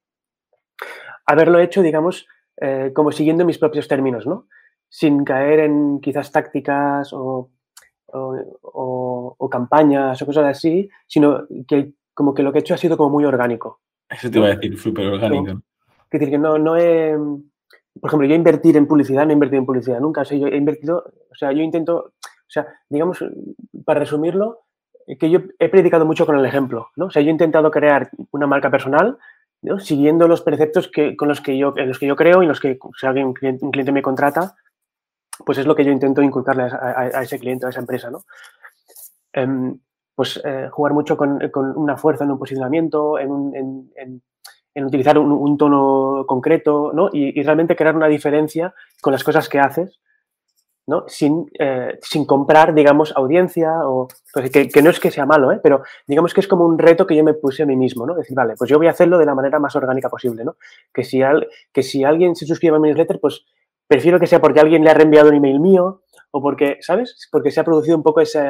haberlo 1.26 1.60
hecho, 1.60 1.82
digamos, 1.82 2.28
eh, 2.60 2.92
como 2.94 3.12
siguiendo 3.12 3.46
mis 3.46 3.58
propios 3.58 3.88
términos, 3.88 4.26
¿no? 4.26 4.48
Sin 4.90 5.24
caer 5.24 5.60
en 5.60 6.00
quizás 6.00 6.32
tácticas 6.32 7.12
o, 7.14 7.52
o 8.08 9.50
campañas 9.52 10.22
o 10.22 10.26
cosas 10.26 10.46
así, 10.46 10.90
sino 11.08 11.46
que 11.68 11.94
como 12.18 12.34
que 12.34 12.42
lo 12.42 12.52
que 12.52 12.58
he 12.58 12.62
hecho 12.62 12.74
ha 12.74 12.78
sido 12.78 12.98
como 12.98 13.12
muy 13.12 13.26
orgánico. 13.26 13.82
Eso 14.10 14.32
te 14.32 14.40
iba 14.40 14.48
a 14.48 14.56
decir, 14.56 14.76
súper 14.76 15.06
orgánico. 15.06 15.62
Es 16.10 16.20
decir, 16.20 16.32
que 16.32 16.38
no, 16.40 16.58
no 16.58 16.76
he... 16.76 17.16
Por 18.00 18.10
ejemplo, 18.10 18.28
yo 18.28 18.36
invertir 18.36 18.78
en 18.78 18.88
publicidad, 18.88 19.26
no 19.26 19.32
he 19.32 19.34
invertido 19.34 19.60
en 19.60 19.66
publicidad 19.66 20.00
nunca. 20.00 20.22
O 20.22 20.26
sea, 20.26 20.38
yo 20.38 20.48
he 20.48 20.58
invertido, 20.58 21.12
o 21.32 21.36
sea, 21.36 21.52
yo 21.52 21.62
intento, 21.62 22.14
o 22.24 22.50
sea, 22.50 22.68
digamos, 22.90 23.24
para 23.86 24.00
resumirlo, 24.00 24.62
que 25.20 25.30
yo 25.30 25.40
he 25.60 25.70
predicado 25.70 26.06
mucho 26.06 26.26
con 26.26 26.38
el 26.38 26.46
ejemplo, 26.46 26.90
¿no? 26.98 27.06
O 27.06 27.10
sea, 27.10 27.22
yo 27.22 27.30
he 27.30 27.32
intentado 27.32 27.72
crear 27.72 28.10
una 28.32 28.46
marca 28.46 28.70
personal, 28.70 29.18
¿no? 29.62 29.80
siguiendo 29.80 30.28
los 30.28 30.42
preceptos 30.42 30.90
que, 30.90 31.16
con 31.16 31.30
los 31.30 31.40
que 31.40 31.58
yo, 31.58 31.74
en 31.78 31.88
los 31.88 32.00
que 32.00 32.08
yo 32.08 32.16
creo 32.16 32.44
y 32.44 32.46
los 32.46 32.60
que, 32.60 32.78
si 33.00 33.08
alguien, 33.08 33.28
un 33.28 33.34
cliente, 33.34 33.92
me 33.92 34.02
contrata, 34.02 34.56
pues 35.46 35.58
es 35.58 35.66
lo 35.66 35.76
que 35.76 35.86
yo 35.86 35.92
intento 35.92 36.22
inculcarle 36.22 36.64
a, 36.64 37.22
ese 37.22 37.40
cliente, 37.40 37.66
a 37.66 37.70
esa 37.70 37.80
empresa, 37.80 38.10
¿no? 38.12 38.26
Um, 39.36 39.80
pues 40.14 40.42
eh, 40.44 40.68
jugar 40.72 40.94
mucho 40.94 41.16
con, 41.16 41.40
con, 41.52 41.78
una 41.78 41.96
fuerza 41.96 42.24
en 42.24 42.32
un 42.32 42.40
posicionamiento, 42.40 43.20
en, 43.20 43.32
un, 43.32 43.92
en, 43.96 44.22
en 44.78 44.86
utilizar 44.86 45.18
un, 45.18 45.58
tono 45.58 46.24
concreto, 46.28 46.92
¿no? 46.94 47.10
Y, 47.12 47.42
realmente 47.42 47.76
crear 47.76 47.96
una 47.96 48.08
diferencia 48.08 48.76
con 49.02 49.12
las 49.12 49.24
cosas 49.24 49.50
que 49.50 49.58
haces, 49.58 50.00
¿no? 50.86 51.06
Sin, 51.08 51.50
eh, 51.58 51.98
sin 52.04 52.28
comprar, 52.28 52.76
digamos, 52.76 53.12
audiencia 53.18 53.72
o... 53.86 54.08
Pues 54.32 54.52
que, 54.52 54.68
que, 54.68 54.84
no 54.84 54.92
es 54.92 55.00
que 55.00 55.10
sea 55.10 55.26
malo, 55.26 55.52
¿eh? 55.52 55.60
Pero 55.64 55.82
digamos 56.06 56.32
que 56.32 56.42
es 56.42 56.48
como 56.48 56.64
un 56.64 56.78
reto 56.78 57.08
que 57.08 57.16
yo 57.16 57.24
me 57.24 57.34
puse 57.34 57.64
a 57.64 57.66
mí 57.66 57.76
mismo, 57.76 58.06
¿no? 58.06 58.14
Decir, 58.14 58.36
vale, 58.36 58.54
pues 58.56 58.70
yo 58.70 58.78
voy 58.78 58.86
a 58.86 58.92
hacerlo 58.92 59.18
de 59.18 59.26
la 59.26 59.34
manera 59.34 59.58
más 59.58 59.76
orgánica 59.76 60.10
posible, 60.10 60.46
¿no? 60.46 60.58
Que 60.94 61.04
si, 61.04 61.24
al, 61.24 61.48
que 61.74 61.82
si 61.82 62.04
alguien 62.04 62.36
se 62.36 62.46
suscribe 62.46 62.76
a 62.76 62.80
mi 62.80 62.90
newsletter, 62.90 63.20
pues 63.20 63.46
prefiero 63.88 64.20
que 64.20 64.28
sea 64.28 64.40
porque 64.40 64.60
alguien 64.60 64.84
le 64.84 64.92
ha 64.92 64.94
reenviado 64.94 65.30
un 65.30 65.36
email 65.38 65.60
mío 65.60 66.04
o 66.30 66.40
porque, 66.40 66.78
¿sabes? 66.82 67.28
Porque 67.32 67.50
se 67.50 67.62
ha 67.62 67.64
producido 67.64 67.98
un 67.98 68.04
poco 68.04 68.22
ese, 68.22 68.48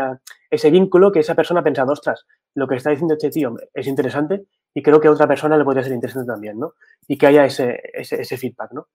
ese 0.50 0.70
vínculo 0.72 1.14
que 1.14 1.22
esa 1.22 1.36
persona 1.36 1.62
ha 1.62 1.64
pensado, 1.64 1.94
ostras, 1.94 2.26
lo 2.54 2.68
que 2.68 2.76
está 2.76 2.90
diciendo 2.90 3.14
este 3.14 3.30
tío 3.30 3.56
es 3.74 3.88
interesante 3.88 4.46
y 4.78 4.82
creo 4.84 5.02
que 5.02 5.08
a 5.08 5.12
otra 5.12 5.28
persona 5.28 5.58
le 5.58 5.64
podría 5.64 5.82
ser 5.82 5.94
interesante 5.94 6.32
también, 6.32 6.60
¿no? 6.60 6.76
Y 7.08 7.18
que 7.18 7.26
haya 7.26 7.46
ese, 7.46 7.82
ese, 7.96 8.22
ese 8.22 8.38
feedback, 8.38 8.74
¿no? 8.74 8.88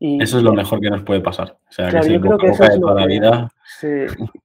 Y, 0.00 0.20
eso 0.20 0.38
es 0.38 0.42
lo 0.42 0.52
mejor 0.52 0.80
que 0.80 0.90
nos 0.90 1.04
puede 1.04 1.20
pasar. 1.20 1.56
O 1.68 1.72
sea, 1.72 1.90
claro, 1.90 2.08
que 2.08 2.12
yo 2.14 2.20
creo 2.20 2.36
que 2.36 2.48
eso 2.48 2.64
es 2.64 2.80
toda 2.80 2.94
la 2.96 3.06
vida... 3.06 3.48
Sí. 3.78 3.86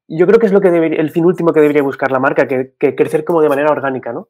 Yo 0.08 0.28
creo 0.28 0.38
que 0.38 0.46
es 0.46 0.52
lo 0.52 0.62
que 0.62 0.70
debería, 0.70 1.02
el 1.02 1.10
fin 1.10 1.26
último 1.26 1.52
que 1.52 1.62
debería 1.62 1.82
buscar 1.82 2.12
la 2.12 2.20
marca, 2.20 2.48
que, 2.48 2.76
que 2.78 2.94
crecer 2.94 3.26
como 3.26 3.42
de 3.42 3.50
manera 3.50 3.72
orgánica, 3.72 4.14
¿no? 4.14 4.28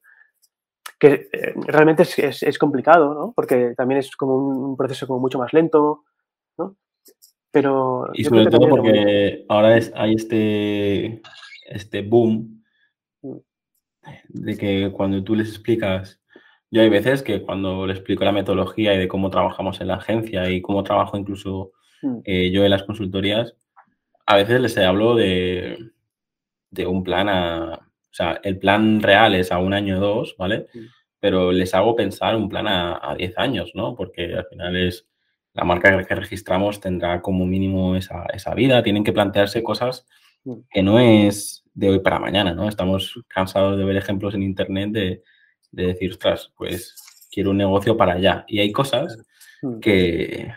Que 0.97 1.27
eh, 1.33 1.53
realmente 1.67 2.03
es, 2.03 2.17
es, 2.17 2.43
es, 2.43 2.57
complicado, 2.57 3.13
¿no? 3.13 3.33
Porque 3.35 3.73
también 3.75 3.99
es 3.99 4.15
como 4.15 4.37
un 4.37 4.77
proceso 4.77 5.05
como 5.05 5.19
mucho 5.19 5.37
más 5.37 5.51
lento, 5.51 6.05
¿no? 6.57 6.77
Pero 7.51 8.05
y 8.13 8.23
sobre 8.23 8.45
todo 8.45 8.69
porque 8.69 9.43
ahora 9.49 9.75
es, 9.75 9.91
hay 9.97 10.13
este, 10.13 11.21
este 11.65 12.03
boom. 12.03 12.60
De 14.29 14.57
que 14.57 14.91
cuando 14.91 15.23
tú 15.23 15.35
les 15.35 15.49
explicas, 15.49 16.21
yo 16.69 16.81
hay 16.81 16.89
veces 16.89 17.21
que 17.21 17.41
cuando 17.41 17.85
les 17.85 17.97
explico 17.97 18.23
la 18.23 18.31
metodología 18.31 18.93
y 18.93 18.97
de 18.97 19.07
cómo 19.07 19.29
trabajamos 19.29 19.81
en 19.81 19.87
la 19.87 19.95
agencia 19.95 20.49
y 20.49 20.61
cómo 20.61 20.83
trabajo 20.83 21.17
incluso 21.17 21.71
mm. 22.01 22.19
eh, 22.23 22.51
yo 22.51 22.63
en 22.63 22.71
las 22.71 22.83
consultorías, 22.83 23.55
a 24.25 24.35
veces 24.35 24.61
les 24.61 24.77
hablo 24.77 25.15
de, 25.15 25.77
de 26.69 26.87
un 26.87 27.03
plan 27.03 27.29
a, 27.29 27.73
o 27.73 28.13
sea, 28.13 28.39
el 28.43 28.57
plan 28.57 29.01
real 29.01 29.35
es 29.35 29.51
a 29.51 29.57
un 29.57 29.73
año 29.73 29.97
o 29.97 30.01
dos, 30.01 30.35
¿vale? 30.37 30.67
Mm. 30.73 30.79
Pero 31.19 31.51
les 31.51 31.73
hago 31.75 31.95
pensar 31.95 32.35
un 32.35 32.49
plan 32.49 32.67
a 32.67 33.13
10 33.15 33.37
años, 33.37 33.71
¿no? 33.75 33.95
Porque 33.95 34.33
al 34.33 34.45
final 34.47 34.75
es 34.75 35.07
la 35.53 35.63
marca 35.63 36.03
que 36.03 36.15
registramos 36.15 36.79
tendrá 36.79 37.21
como 37.21 37.45
mínimo 37.45 37.95
esa, 37.95 38.25
esa 38.33 38.53
vida. 38.55 38.83
Tienen 38.83 39.03
que 39.03 39.13
plantearse 39.13 39.63
cosas. 39.63 40.07
Que 40.69 40.83
no 40.83 40.99
es 40.99 41.63
de 41.73 41.89
hoy 41.89 41.99
para 41.99 42.19
mañana, 42.19 42.53
¿no? 42.53 42.67
Estamos 42.67 43.19
cansados 43.27 43.77
de 43.77 43.85
ver 43.85 43.97
ejemplos 43.97 44.33
en 44.33 44.43
Internet 44.43 44.91
de, 44.91 45.23
de 45.71 45.87
decir, 45.87 46.11
ostras, 46.11 46.51
pues 46.55 46.95
quiero 47.31 47.51
un 47.51 47.57
negocio 47.57 47.97
para 47.97 48.13
allá. 48.13 48.45
Y 48.47 48.59
hay 48.59 48.71
cosas 48.71 49.17
mm. 49.61 49.79
que, 49.79 50.51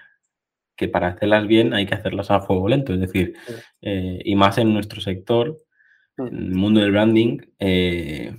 que 0.77 0.89
para 0.89 1.09
hacerlas 1.09 1.47
bien 1.47 1.73
hay 1.73 1.87
que 1.87 1.95
hacerlas 1.95 2.31
a 2.31 2.41
fuego 2.41 2.69
lento. 2.69 2.93
Es 2.93 3.01
decir, 3.01 3.35
eh, 3.81 4.21
y 4.25 4.35
más 4.35 4.59
en 4.59 4.75
nuestro 4.75 5.01
sector, 5.01 5.57
mm. 6.17 6.27
en 6.27 6.37
el 6.37 6.55
mundo 6.55 6.81
del 6.81 6.93
branding, 6.93 7.39
eh, 7.59 8.37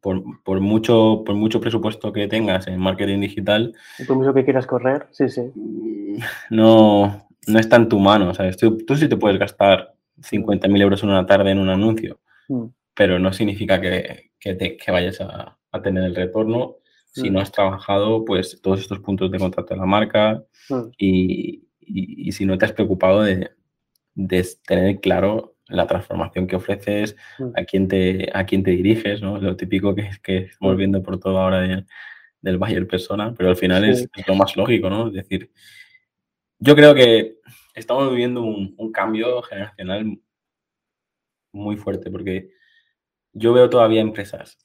por, 0.00 0.42
por, 0.42 0.60
mucho, 0.60 1.22
por 1.24 1.34
mucho 1.34 1.60
presupuesto 1.60 2.12
que 2.12 2.28
tengas 2.28 2.66
en 2.66 2.80
marketing 2.80 3.20
digital. 3.20 3.74
Por 4.06 4.16
mucho 4.16 4.32
que 4.32 4.44
quieras 4.44 4.66
correr, 4.66 5.06
sí, 5.10 5.28
sí. 5.28 5.42
No, 6.50 7.27
no 7.46 7.58
está 7.58 7.76
en 7.76 7.88
tu 7.88 7.98
mano. 7.98 8.34
¿sabes? 8.34 8.56
Tú, 8.56 8.78
tú 8.78 8.96
sí 8.96 9.08
te 9.08 9.16
puedes 9.16 9.38
gastar 9.38 9.94
50.000 10.20 10.80
euros 10.80 11.02
en 11.02 11.10
una 11.10 11.26
tarde 11.26 11.50
en 11.50 11.58
un 11.58 11.68
anuncio, 11.68 12.20
mm. 12.48 12.64
pero 12.94 13.18
no 13.18 13.32
significa 13.32 13.80
que, 13.80 14.30
que, 14.38 14.54
te, 14.54 14.76
que 14.76 14.90
vayas 14.90 15.20
a, 15.20 15.58
a, 15.70 15.82
tener 15.82 16.04
el 16.04 16.14
retorno 16.14 16.76
si 17.12 17.30
mm. 17.30 17.32
no 17.32 17.40
has 17.40 17.52
trabajado 17.52 18.24
pues 18.24 18.60
todos 18.60 18.80
estos 18.80 19.00
puntos 19.00 19.30
de 19.30 19.38
contacto 19.38 19.74
de 19.74 19.80
la 19.80 19.86
marca 19.86 20.42
mm. 20.68 20.82
y, 20.98 21.62
y, 21.80 22.28
y, 22.28 22.32
si 22.32 22.44
no 22.44 22.58
te 22.58 22.64
has 22.64 22.72
preocupado 22.72 23.22
de, 23.22 23.50
de 24.14 24.46
tener 24.66 25.00
claro 25.00 25.54
la 25.68 25.86
transformación 25.86 26.46
que 26.46 26.56
ofreces, 26.56 27.14
a 27.54 27.64
quién 27.64 27.88
te, 27.88 28.30
a 28.32 28.46
quién 28.46 28.62
te 28.62 28.70
diriges, 28.70 29.20
¿no? 29.20 29.38
Lo 29.38 29.54
típico 29.56 29.94
que, 29.94 30.10
que 30.22 30.36
estamos 30.38 30.76
viendo 30.76 31.02
por 31.02 31.20
todo 31.20 31.38
ahora 31.38 31.60
de, 31.60 31.84
del 32.40 32.58
Bayer 32.58 32.86
persona, 32.86 33.34
pero 33.36 33.50
al 33.50 33.56
final 33.56 33.84
sí. 33.84 33.90
es, 33.90 34.08
es, 34.16 34.26
lo 34.26 34.34
más 34.34 34.56
lógico, 34.56 34.88
¿no? 34.88 35.08
Es 35.08 35.12
decir, 35.12 35.50
yo 36.58 36.74
creo 36.74 36.94
que 36.94 37.38
estamos 37.74 38.10
viviendo 38.10 38.42
un, 38.42 38.74
un, 38.76 38.92
cambio 38.92 39.42
generacional 39.42 40.20
muy 41.52 41.76
fuerte, 41.76 42.10
porque 42.10 42.50
yo 43.32 43.52
veo 43.52 43.70
todavía 43.70 44.00
empresas 44.00 44.58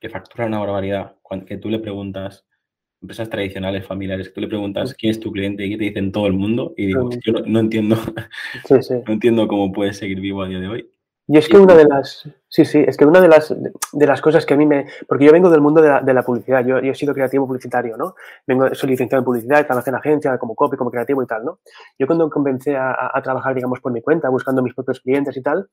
que 0.00 0.08
facturan 0.08 0.48
una 0.48 0.60
barbaridad, 0.60 1.16
que 1.46 1.56
tú 1.56 1.70
le 1.70 1.78
preguntas, 1.78 2.46
empresas 3.00 3.30
tradicionales, 3.30 3.86
familiares, 3.86 4.28
que 4.28 4.34
tú 4.34 4.40
le 4.40 4.48
preguntas 4.48 4.94
quién 4.94 5.10
es 5.10 5.20
tu 5.20 5.32
cliente 5.32 5.66
y 5.66 5.76
te 5.76 5.84
dicen 5.84 6.12
todo 6.12 6.26
el 6.26 6.34
mundo, 6.34 6.74
y 6.76 6.86
digo, 6.86 7.10
yo 7.24 7.32
no, 7.32 7.40
no 7.40 7.60
entiendo, 7.60 7.96
sí. 8.80 8.94
no 9.06 9.12
entiendo 9.12 9.48
cómo 9.48 9.72
puedes 9.72 9.96
seguir 9.96 10.20
vivo 10.20 10.42
a 10.42 10.48
día 10.48 10.60
de 10.60 10.68
hoy. 10.68 10.90
Y 11.30 11.36
es 11.36 11.46
que 11.46 11.58
una 11.58 11.74
de 11.74 11.84
las, 11.84 12.26
sí, 12.48 12.64
sí, 12.64 12.82
es 12.86 12.96
que 12.96 13.04
una 13.04 13.20
de 13.20 13.28
las, 13.28 13.54
de 13.92 14.06
las 14.06 14.22
cosas 14.22 14.46
que 14.46 14.54
a 14.54 14.56
mí 14.56 14.64
me, 14.64 14.86
porque 15.06 15.26
yo 15.26 15.32
vengo 15.32 15.50
del 15.50 15.60
mundo 15.60 15.82
de 15.82 15.88
la, 15.90 16.00
de 16.00 16.14
la 16.14 16.22
publicidad, 16.22 16.64
yo, 16.64 16.80
yo, 16.80 16.90
he 16.90 16.94
sido 16.94 17.12
creativo 17.12 17.46
publicitario, 17.46 17.98
¿no? 17.98 18.14
Vengo, 18.46 18.74
soy 18.74 18.88
licenciado 18.88 19.20
en 19.20 19.26
publicidad, 19.26 19.66
trabajé 19.66 19.90
en 19.90 19.96
agencia 19.96 20.38
como 20.38 20.54
copy, 20.54 20.78
como 20.78 20.90
creativo 20.90 21.22
y 21.22 21.26
tal, 21.26 21.44
¿no? 21.44 21.60
Yo 21.98 22.06
cuando 22.06 22.30
comencé 22.30 22.76
a, 22.76 23.10
a 23.12 23.22
trabajar, 23.22 23.54
digamos, 23.54 23.80
por 23.80 23.92
mi 23.92 24.00
cuenta, 24.00 24.30
buscando 24.30 24.62
mis 24.62 24.72
propios 24.72 25.00
clientes 25.00 25.36
y 25.36 25.42
tal, 25.42 25.68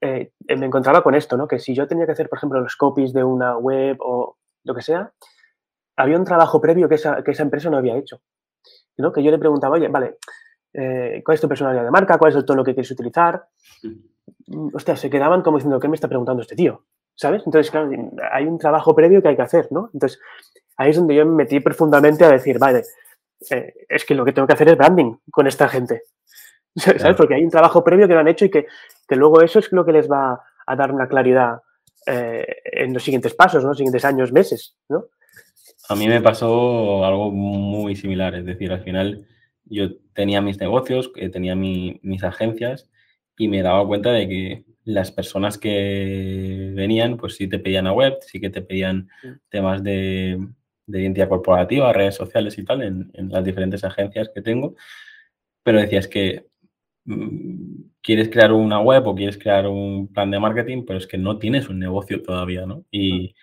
eh, 0.00 0.32
me 0.56 0.66
encontraba 0.66 1.02
con 1.02 1.14
esto, 1.14 1.36
¿no? 1.36 1.48
Que 1.48 1.58
si 1.58 1.74
yo 1.74 1.88
tenía 1.88 2.06
que 2.06 2.12
hacer, 2.12 2.28
por 2.28 2.38
ejemplo, 2.38 2.60
los 2.60 2.76
copies 2.76 3.12
de 3.12 3.24
una 3.24 3.56
web 3.56 3.96
o 4.00 4.36
lo 4.64 4.74
que 4.74 4.82
sea, 4.82 5.12
había 5.96 6.18
un 6.18 6.24
trabajo 6.24 6.60
previo 6.60 6.88
que 6.88 6.96
esa, 6.96 7.22
que 7.24 7.30
esa 7.30 7.42
empresa 7.42 7.70
no 7.70 7.78
había 7.78 7.96
hecho, 7.96 8.20
¿no? 8.98 9.12
Que 9.12 9.22
yo 9.22 9.30
le 9.30 9.38
preguntaba, 9.38 9.76
oye, 9.76 9.88
vale, 9.88 10.18
eh, 10.74 11.22
¿cuál 11.24 11.34
es 11.34 11.40
tu 11.40 11.48
personalidad 11.48 11.84
de 11.84 11.90
marca? 11.90 12.18
¿Cuál 12.18 12.32
es 12.32 12.36
el 12.36 12.44
tono 12.44 12.62
que 12.62 12.74
quieres 12.74 12.90
utilizar? 12.90 13.48
Hostia, 14.72 14.96
se 14.96 15.10
quedaban 15.10 15.42
como 15.42 15.58
diciendo, 15.58 15.80
¿qué 15.80 15.88
me 15.88 15.94
está 15.94 16.08
preguntando 16.08 16.42
este 16.42 16.56
tío? 16.56 16.84
¿Sabes? 17.14 17.42
Entonces, 17.46 17.70
claro, 17.70 17.90
hay 18.32 18.44
un 18.44 18.58
trabajo 18.58 18.94
previo 18.94 19.22
que 19.22 19.28
hay 19.28 19.36
que 19.36 19.42
hacer, 19.42 19.68
¿no? 19.70 19.90
Entonces, 19.94 20.20
ahí 20.76 20.90
es 20.90 20.96
donde 20.96 21.14
yo 21.14 21.24
me 21.24 21.34
metí 21.34 21.60
profundamente 21.60 22.24
a 22.24 22.30
decir, 22.30 22.58
vale, 22.58 22.82
eh, 23.50 23.74
es 23.88 24.04
que 24.04 24.14
lo 24.14 24.24
que 24.24 24.32
tengo 24.32 24.46
que 24.46 24.54
hacer 24.54 24.68
es 24.68 24.76
branding 24.76 25.16
con 25.30 25.46
esta 25.46 25.68
gente. 25.68 26.02
¿Sabes? 26.76 27.16
Porque 27.16 27.34
hay 27.34 27.44
un 27.44 27.50
trabajo 27.50 27.82
previo 27.82 28.06
que 28.06 28.14
lo 28.14 28.20
han 28.20 28.28
hecho 28.28 28.44
y 28.44 28.50
que, 28.50 28.66
que, 29.08 29.16
luego 29.16 29.40
eso 29.40 29.58
es 29.58 29.72
lo 29.72 29.84
que 29.84 29.92
les 29.92 30.10
va 30.10 30.40
a 30.66 30.76
dar 30.76 30.92
una 30.92 31.08
claridad 31.08 31.60
eh, 32.06 32.46
en 32.64 32.92
los 32.92 33.02
siguientes 33.02 33.34
pasos, 33.34 33.62
¿no? 33.62 33.70
Los 33.70 33.78
siguientes 33.78 34.04
años, 34.04 34.32
meses, 34.32 34.76
¿no? 34.88 35.06
A 35.88 35.94
mí 35.94 36.08
me 36.08 36.20
pasó 36.20 37.04
algo 37.04 37.30
muy 37.30 37.94
similar, 37.96 38.34
es 38.34 38.44
decir, 38.44 38.72
al 38.72 38.82
final 38.82 39.26
yo 39.64 39.96
tenía 40.12 40.40
mis 40.40 40.58
negocios, 40.58 41.12
eh, 41.16 41.28
tenía 41.28 41.54
mi, 41.54 42.00
mis 42.02 42.24
agencias 42.24 42.90
y 43.38 43.48
me 43.48 43.62
daba 43.62 43.86
cuenta 43.86 44.12
de 44.12 44.28
que 44.28 44.64
las 44.84 45.10
personas 45.10 45.58
que 45.58 46.70
venían, 46.74 47.16
pues 47.16 47.34
sí 47.36 47.48
te 47.48 47.58
pedían 47.58 47.86
a 47.86 47.92
web, 47.92 48.18
sí 48.20 48.40
que 48.40 48.50
te 48.50 48.62
pedían 48.62 49.08
temas 49.48 49.82
de, 49.82 50.38
identidad 50.86 51.28
corporativa, 51.28 51.92
redes 51.92 52.14
sociales 52.14 52.56
y 52.58 52.64
tal, 52.64 52.82
en, 52.82 53.10
las 53.30 53.44
diferentes 53.44 53.82
agencias 53.82 54.30
que 54.32 54.42
tengo, 54.42 54.76
pero 55.64 55.80
decías 55.80 56.06
que 56.06 56.46
mm, 57.04 57.82
quieres 58.00 58.28
crear 58.28 58.52
una 58.52 58.80
web 58.80 59.06
o 59.08 59.14
quieres 59.16 59.36
crear 59.36 59.66
un 59.66 60.06
plan 60.12 60.30
de 60.30 60.38
marketing, 60.38 60.84
pero 60.86 60.98
es 61.00 61.06
que 61.08 61.18
no 61.18 61.38
tienes 61.38 61.68
un 61.68 61.80
negocio 61.80 62.22
todavía, 62.22 62.64
¿no? 62.66 62.84
Y, 62.90 63.34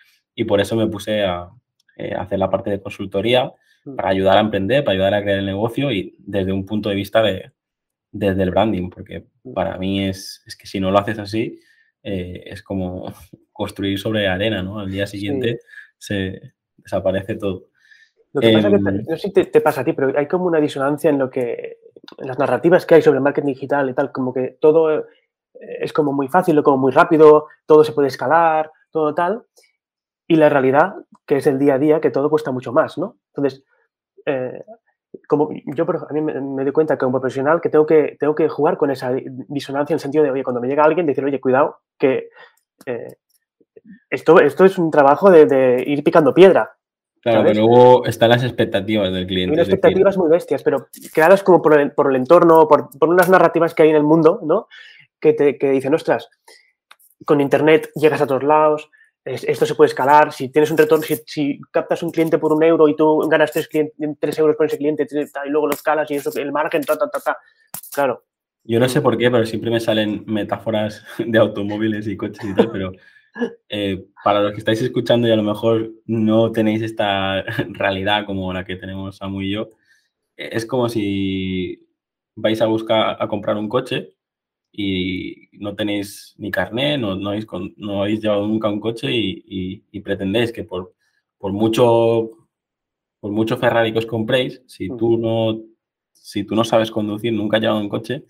por 0.47 0.61
eso 0.61 0.75
me 0.75 0.87
puse 0.87 1.23
a, 1.23 1.49
eh, 1.97 2.13
hacer 2.15 2.39
la 2.39 2.49
parte 2.49 2.69
de 2.69 2.81
consultoría 2.81 3.51
para 3.97 4.09
ayudar 4.09 4.37
a 4.37 4.41
emprender, 4.41 4.83
para 4.83 4.93
ayudar 4.93 5.13
a 5.13 5.21
crear 5.21 5.39
el 5.39 5.45
negocio 5.45 5.91
y 5.91 6.15
desde 6.19 6.53
un 6.53 6.65
punto 6.65 6.89
de 6.89 6.95
vista 6.95 7.21
de, 7.21 7.51
desde 8.13 8.43
el 8.43 8.51
branding, 8.51 8.89
porque 8.89 9.25
para 9.53 9.77
mí 9.77 10.07
es, 10.07 10.43
es 10.45 10.55
que 10.55 10.67
si 10.67 10.79
no 10.79 10.91
lo 10.91 10.99
haces 10.99 11.19
así, 11.19 11.59
eh, 12.03 12.43
es 12.45 12.61
como 12.61 13.05
construir 13.51 13.99
sobre 13.99 14.27
arena, 14.27 14.61
¿no? 14.61 14.79
Al 14.79 14.91
día 14.91 15.07
siguiente 15.07 15.59
se 15.97 16.53
desaparece 16.77 17.35
todo. 17.35 17.69
Lo 18.33 18.41
que 18.41 18.53
pasa 18.53 18.69
que, 18.69 18.75
em, 18.75 18.83
no 18.83 19.17
sé 19.17 19.27
si 19.27 19.31
te, 19.31 19.61
pasa 19.61 19.81
a 19.81 19.83
ti, 19.83 19.93
pero 19.93 20.17
hay 20.17 20.27
como 20.27 20.45
una 20.45 20.59
disonancia 20.59 21.09
en 21.09 21.19
lo 21.19 21.29
que, 21.29 21.77
en 22.17 22.27
las 22.27 22.39
narrativas 22.39 22.85
que 22.85 22.95
hay 22.95 23.01
sobre 23.01 23.17
el 23.17 23.23
marketing 23.23 23.53
digital 23.53 23.89
y 23.89 23.93
tal, 23.93 24.11
como 24.11 24.33
que 24.33 24.57
todo 24.59 24.99
eh, 24.99 25.05
es 25.81 25.91
como 25.91 26.13
muy 26.13 26.27
fácil, 26.27 26.61
como 26.63 26.77
muy 26.77 26.91
rápido, 26.91 27.47
todo 27.65 27.83
se 27.83 27.93
puede 27.93 28.07
escalar, 28.07 28.71
todo 28.91 29.13
tal, 29.13 29.43
y 30.27 30.35
la 30.35 30.49
realidad, 30.49 30.95
que 31.25 31.37
es 31.37 31.47
el 31.47 31.59
día 31.59 31.75
a 31.75 31.79
día, 31.79 32.01
que 32.01 32.11
todo 32.11 32.29
cuesta 32.29 32.51
mucho 32.51 32.73
más, 32.73 32.97
¿no? 32.97 33.17
Entonces, 33.35 33.63
eh, 34.25 34.63
como 35.27 35.49
yo 35.51 35.85
a 36.09 36.13
mí 36.13 36.21
me, 36.21 36.63
doy 36.63 36.71
cuenta 36.71 36.95
que 36.95 37.05
como 37.05 37.19
profesional 37.19 37.61
que 37.61 37.69
tengo 37.69 37.85
que 37.85 38.17
tengo 38.19 38.35
que 38.35 38.49
jugar 38.49 38.77
con 38.77 38.91
esa 38.91 39.11
disonancia 39.47 39.93
en 39.93 39.97
el 39.97 40.01
sentido 40.01 40.23
de 40.23 40.31
oye 40.31 40.43
cuando 40.43 40.61
me 40.61 40.67
llega 40.67 40.83
alguien 40.83 41.05
decir 41.05 41.23
oye 41.23 41.39
cuidado 41.39 41.79
que 41.97 42.29
eh, 42.85 43.15
esto 44.09 44.39
esto 44.39 44.65
es 44.65 44.77
un 44.77 44.91
trabajo 44.91 45.29
de, 45.29 45.83
ir 45.85 46.03
picando 46.03 46.33
piedra 46.33 46.75
claro 47.21 47.43
pero 47.43 47.65
luego 47.65 48.05
están 48.05 48.29
las 48.29 48.43
expectativas 48.43 49.11
del 49.11 49.27
cliente 49.27 49.55
hay 49.55 49.61
expectativas 49.61 50.17
muy 50.17 50.29
bestias 50.29 50.63
pero 50.63 50.87
creadas 51.13 51.43
como 51.43 51.61
por 51.61 51.79
el, 51.79 51.91
por 51.91 52.09
el 52.09 52.17
entorno 52.17 52.67
por, 52.67 52.89
por, 52.97 53.09
unas 53.09 53.29
narrativas 53.29 53.73
que 53.73 53.83
hay 53.83 53.89
en 53.89 53.95
el 53.95 54.03
mundo 54.03 54.39
no 54.43 54.67
que 55.19 55.33
te 55.33 55.57
que 55.57 55.69
dicen 55.69 55.93
ostras 55.93 56.29
con 57.25 57.39
internet 57.39 57.89
llegas 57.95 58.21
a 58.21 58.27
todos 58.27 58.43
lados 58.43 58.89
esto 59.25 59.65
se 59.65 59.75
puede 59.75 59.89
escalar, 59.89 60.33
si 60.33 60.49
tienes 60.49 60.69
un 60.71 60.77
retorno, 60.77 61.05
si, 61.25 61.59
captas 61.71 62.03
un 62.03 62.11
cliente 62.11 62.37
por 62.37 62.51
un 62.51 62.63
euro 62.63 62.87
y 62.89 62.95
tú 62.95 63.19
ganas 63.29 63.51
tres, 63.51 63.69
tres 64.19 64.39
euros 64.39 64.57
con 64.57 64.67
ese 64.67 64.77
cliente 64.77 65.07
y 65.11 65.49
luego 65.49 65.67
lo 65.67 65.73
escalas 65.73 66.09
y 66.11 66.15
eso, 66.15 66.31
el 66.35 66.51
margen, 66.51 66.83
ta, 66.83 66.97
ta, 66.97 67.09
ta, 67.09 67.19
ta. 67.19 67.37
Claro. 67.93 68.25
Yo 68.65 68.79
no 68.79 68.87
sé 68.87 69.01
por 69.01 69.17
qué, 69.17 69.29
pero 69.29 69.45
siempre 69.45 69.71
me 69.71 69.79
salen 69.79 70.23
metáforas 70.25 71.05
de 71.25 71.37
automóviles 71.37 72.07
y 72.07 72.17
coches 72.17 72.43
y 72.43 72.55
tal, 72.55 72.71
pero 72.71 72.91
eh, 73.69 74.05
para 74.23 74.41
los 74.41 74.51
que 74.51 74.59
estáis 74.59 74.81
escuchando 74.81 75.27
y 75.27 75.31
a 75.31 75.35
lo 75.35 75.43
mejor 75.43 75.91
no 76.05 76.51
tenéis 76.51 76.81
esta 76.81 77.43
realidad 77.69 78.25
como 78.25 78.53
la 78.53 78.63
que 78.63 78.75
tenemos 78.75 79.17
Samu 79.17 79.41
y 79.41 79.51
yo, 79.51 79.69
es 80.35 80.65
como 80.65 80.89
si 80.89 81.87
vais 82.35 82.61
a 82.61 82.65
buscar 82.65 83.17
a 83.19 83.27
comprar 83.27 83.57
un 83.57 83.69
coche 83.69 84.15
y 84.75 85.49
no 85.53 85.75
tenéis 85.75 86.33
ni 86.37 86.49
carné, 86.49 86.97
no, 86.97 87.15
no, 87.15 87.29
habéis, 87.29 87.45
no 87.77 88.01
habéis 88.01 88.21
llevado 88.21 88.47
nunca 88.47 88.69
un 88.69 88.79
coche 88.79 89.07
y, 89.11 89.83
y, 89.91 89.99
pretendéis 90.01 90.51
que 90.51 90.63
por, 90.63 90.95
por, 91.37 91.53
mucho, 91.53 92.31
por 93.19 93.31
mucho 93.31 93.57
Ferrari 93.57 93.93
que 93.93 93.99
os 93.99 94.07
compréis, 94.07 94.63
si 94.65 94.87
tú 94.89 95.19
no, 95.19 95.61
si 96.11 96.43
tú 96.43 96.55
no 96.55 96.63
sabes 96.63 96.89
conducir, 96.89 97.31
nunca 97.33 97.57
has 97.57 97.61
llevado 97.61 97.81
un 97.81 97.87
coche, 97.87 98.23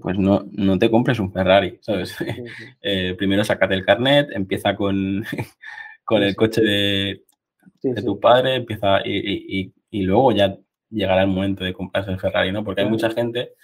pues 0.00 0.16
no, 0.16 0.46
no 0.52 0.78
te 0.78 0.88
compres 0.88 1.18
un 1.18 1.32
Ferrari, 1.32 1.78
¿sabes? 1.80 2.16
eh, 2.82 3.16
primero 3.18 3.42
sacate 3.42 3.74
el 3.74 3.84
carnet, 3.84 4.28
empieza 4.30 4.76
con, 4.76 5.24
con 6.04 6.22
el 6.22 6.36
coche 6.36 6.60
de, 6.62 7.24
de 7.82 8.02
tu 8.02 8.20
padre, 8.20 8.54
empieza 8.54 9.00
y, 9.04 9.72
y, 9.90 10.02
luego 10.02 10.30
ya 10.30 10.56
llegará 10.88 11.22
el 11.22 11.28
momento 11.28 11.64
de 11.64 11.72
comprarse 11.72 12.12
el 12.12 12.20
Ferrari, 12.20 12.52
¿no? 12.52 12.62
Porque 12.62 12.82
hay 12.82 12.88
mucha 12.88 13.10
gente 13.10 13.54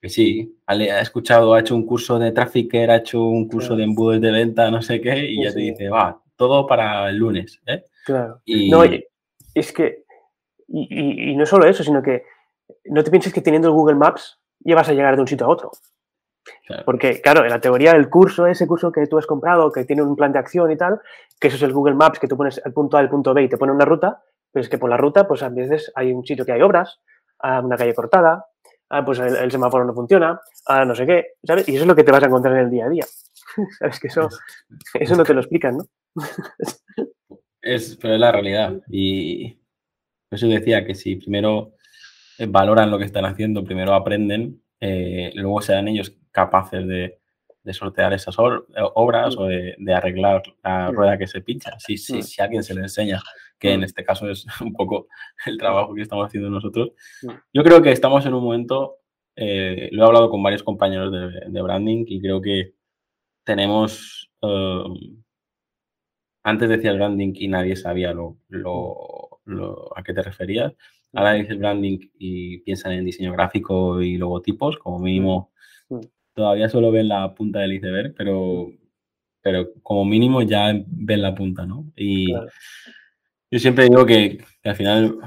que 0.00 0.08
sí, 0.08 0.58
ha 0.66 1.00
escuchado, 1.00 1.54
ha 1.54 1.60
hecho 1.60 1.74
un 1.74 1.86
curso 1.86 2.18
de 2.18 2.32
trafficker, 2.32 2.90
ha 2.90 2.96
hecho 2.96 3.22
un 3.24 3.48
curso 3.48 3.76
de 3.76 3.84
embudos 3.84 4.20
de 4.20 4.30
venta, 4.30 4.70
no 4.70 4.82
sé 4.82 5.00
qué, 5.00 5.30
y 5.30 5.44
ya 5.44 5.52
te 5.52 5.60
dice, 5.60 5.88
va, 5.88 6.20
todo 6.36 6.66
para 6.66 7.08
el 7.08 7.16
lunes. 7.16 7.60
¿eh? 7.66 7.84
Claro. 8.04 8.40
Y... 8.44 8.70
No, 8.70 8.82
es 9.54 9.72
que, 9.72 10.04
y, 10.68 11.34
no 11.34 11.46
solo 11.46 11.66
eso, 11.66 11.82
sino 11.82 12.02
que 12.02 12.24
no 12.84 13.02
te 13.02 13.10
pienses 13.10 13.32
que 13.32 13.40
teniendo 13.40 13.68
el 13.68 13.74
Google 13.74 13.96
Maps 13.96 14.38
ya 14.60 14.74
vas 14.74 14.88
a 14.88 14.92
llegar 14.92 15.14
de 15.14 15.22
un 15.22 15.28
sitio 15.28 15.46
a 15.46 15.50
otro. 15.50 15.70
Porque, 16.84 17.20
claro, 17.20 17.44
en 17.44 17.50
la 17.50 17.60
teoría 17.60 17.92
del 17.92 18.08
curso, 18.08 18.46
ese 18.46 18.66
curso 18.66 18.92
que 18.92 19.06
tú 19.06 19.18
has 19.18 19.26
comprado, 19.26 19.72
que 19.72 19.84
tiene 19.84 20.02
un 20.02 20.14
plan 20.14 20.32
de 20.32 20.38
acción 20.38 20.70
y 20.70 20.76
tal, 20.76 21.00
que 21.40 21.48
eso 21.48 21.56
es 21.56 21.62
el 21.62 21.72
Google 21.72 21.94
Maps, 21.94 22.18
que 22.18 22.28
tú 22.28 22.36
pones 22.36 22.60
el 22.64 22.72
punto 22.72 22.96
A, 22.96 23.00
el 23.00 23.08
punto 23.08 23.34
B 23.34 23.42
y 23.42 23.48
te 23.48 23.56
pone 23.56 23.72
una 23.72 23.84
ruta, 23.84 24.22
pero 24.52 24.62
es 24.62 24.68
que 24.68 24.78
por 24.78 24.90
la 24.90 24.96
ruta, 24.96 25.26
pues 25.26 25.42
a 25.42 25.48
veces 25.48 25.92
hay 25.94 26.12
un 26.12 26.24
sitio 26.24 26.44
que 26.44 26.52
hay 26.52 26.62
obras, 26.62 27.00
una 27.42 27.76
calle 27.76 27.94
cortada, 27.94 28.46
ah, 28.90 29.04
pues 29.04 29.18
el, 29.18 29.50
semáforo 29.50 29.84
no 29.84 29.94
funciona, 29.94 30.40
ah, 30.66 30.84
no 30.84 30.94
sé 30.94 31.06
qué, 31.06 31.26
¿sabes? 31.42 31.68
Y 31.68 31.74
eso 31.74 31.82
es 31.82 31.88
lo 31.88 31.96
que 31.96 32.04
te 32.04 32.12
vas 32.12 32.22
a 32.22 32.26
encontrar 32.26 32.54
en 32.54 32.64
el 32.64 32.70
día 32.70 32.86
a 32.86 32.90
día. 32.90 33.04
¿Sabes? 33.78 34.00
Que 34.00 34.08
eso, 34.08 34.28
eso 34.94 35.16
no 35.16 35.24
te 35.24 35.34
lo 35.34 35.40
explican, 35.40 35.78
¿no? 35.78 35.84
es, 37.62 37.96
pero 37.96 38.14
es 38.14 38.20
la 38.20 38.32
realidad. 38.32 38.80
Y 38.88 39.60
eso 40.30 40.46
decía 40.48 40.84
que 40.84 40.94
si 40.94 41.16
primero 41.16 41.74
eh, 42.38 42.46
valoran 42.46 42.90
lo 42.90 42.98
que 42.98 43.04
están 43.04 43.24
haciendo, 43.24 43.64
primero 43.64 43.94
aprenden, 43.94 44.62
eh, 44.80 45.32
luego 45.34 45.62
serán 45.62 45.88
ellos 45.88 46.16
capaces 46.30 46.86
de, 46.86 47.20
de 47.66 47.74
sortear 47.74 48.12
esas 48.12 48.36
obras 48.38 49.36
o 49.36 49.46
de, 49.46 49.76
arreglar 49.92 50.40
la 50.62 50.92
rueda 50.92 51.18
que 51.18 51.26
se 51.26 51.40
pincha. 51.40 51.76
Si, 51.80 51.98
si, 51.98 52.22
si 52.22 52.40
alguien 52.40 52.62
se 52.62 52.74
le 52.74 52.82
enseña, 52.82 53.20
que 53.58 53.72
en 53.72 53.82
este 53.82 54.04
caso 54.04 54.30
es 54.30 54.46
un 54.60 54.72
poco 54.72 55.08
el 55.46 55.58
trabajo 55.58 55.92
que 55.92 56.02
estamos 56.02 56.26
haciendo 56.26 56.48
nosotros, 56.48 56.92
yo 57.52 57.64
creo 57.64 57.82
que 57.82 57.90
estamos 57.90 58.24
en 58.24 58.34
un 58.34 58.44
momento, 58.44 58.98
eh, 59.34 59.88
lo 59.90 60.04
he 60.04 60.06
hablado 60.06 60.30
con 60.30 60.44
varios 60.44 60.62
compañeros 60.62 61.10
de, 61.12 61.62
branding 61.62 62.04
y 62.06 62.20
creo 62.20 62.40
que 62.40 62.74
tenemos, 63.42 64.30
um, 64.42 65.24
antes 66.44 66.68
decía 66.68 66.92
branding 66.92 67.32
y 67.34 67.48
nadie 67.48 67.74
sabía 67.74 68.12
lo, 68.12 68.38
lo, 68.48 69.90
a 69.96 70.04
qué 70.04 70.14
te 70.14 70.22
referías. 70.22 70.72
Ahora 71.12 71.32
dices 71.32 71.58
branding 71.58 71.98
y 72.16 72.58
piensan 72.58 72.92
en 72.92 73.04
diseño 73.04 73.32
gráfico 73.32 74.00
y 74.00 74.18
logotipos, 74.18 74.78
como 74.78 75.00
mínimo 75.00 75.50
todavía 76.36 76.68
solo 76.68 76.92
ven 76.92 77.08
la 77.08 77.34
punta 77.34 77.60
del 77.60 77.72
iceberg, 77.72 78.14
pero, 78.14 78.70
pero 79.40 79.72
como 79.82 80.04
mínimo 80.04 80.42
ya 80.42 80.70
ven 80.86 81.22
la 81.22 81.34
punta, 81.34 81.64
¿no? 81.64 81.90
Y 81.96 82.32
yo 83.50 83.58
siempre 83.58 83.84
digo 83.84 84.04
que, 84.04 84.44
al 84.62 84.76
final 84.76 85.18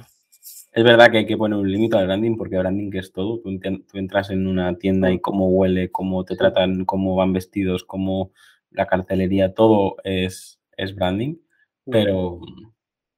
es 0.71 0.83
verdad 0.83 1.09
que 1.09 1.17
hay 1.17 1.25
que 1.25 1.35
poner 1.35 1.57
un 1.57 1.71
límite 1.71 1.97
al 1.97 2.05
branding 2.05 2.37
porque 2.37 2.59
branding 2.59 2.91
es 2.93 3.11
todo. 3.11 3.39
Tú, 3.39 3.49
entras 3.93 4.29
en 4.29 4.45
una 4.45 4.77
tienda 4.77 5.11
y 5.11 5.19
cómo 5.19 5.49
huele, 5.49 5.89
cómo 5.91 6.23
te 6.25 6.35
tratan, 6.35 6.85
cómo 6.85 7.15
van 7.15 7.33
vestidos, 7.33 7.83
cómo 7.83 8.31
la 8.69 8.85
cartelería, 8.85 9.55
todo 9.55 9.95
es, 10.03 10.61
es 10.77 10.93
branding, 10.93 11.37
pero, 11.85 12.39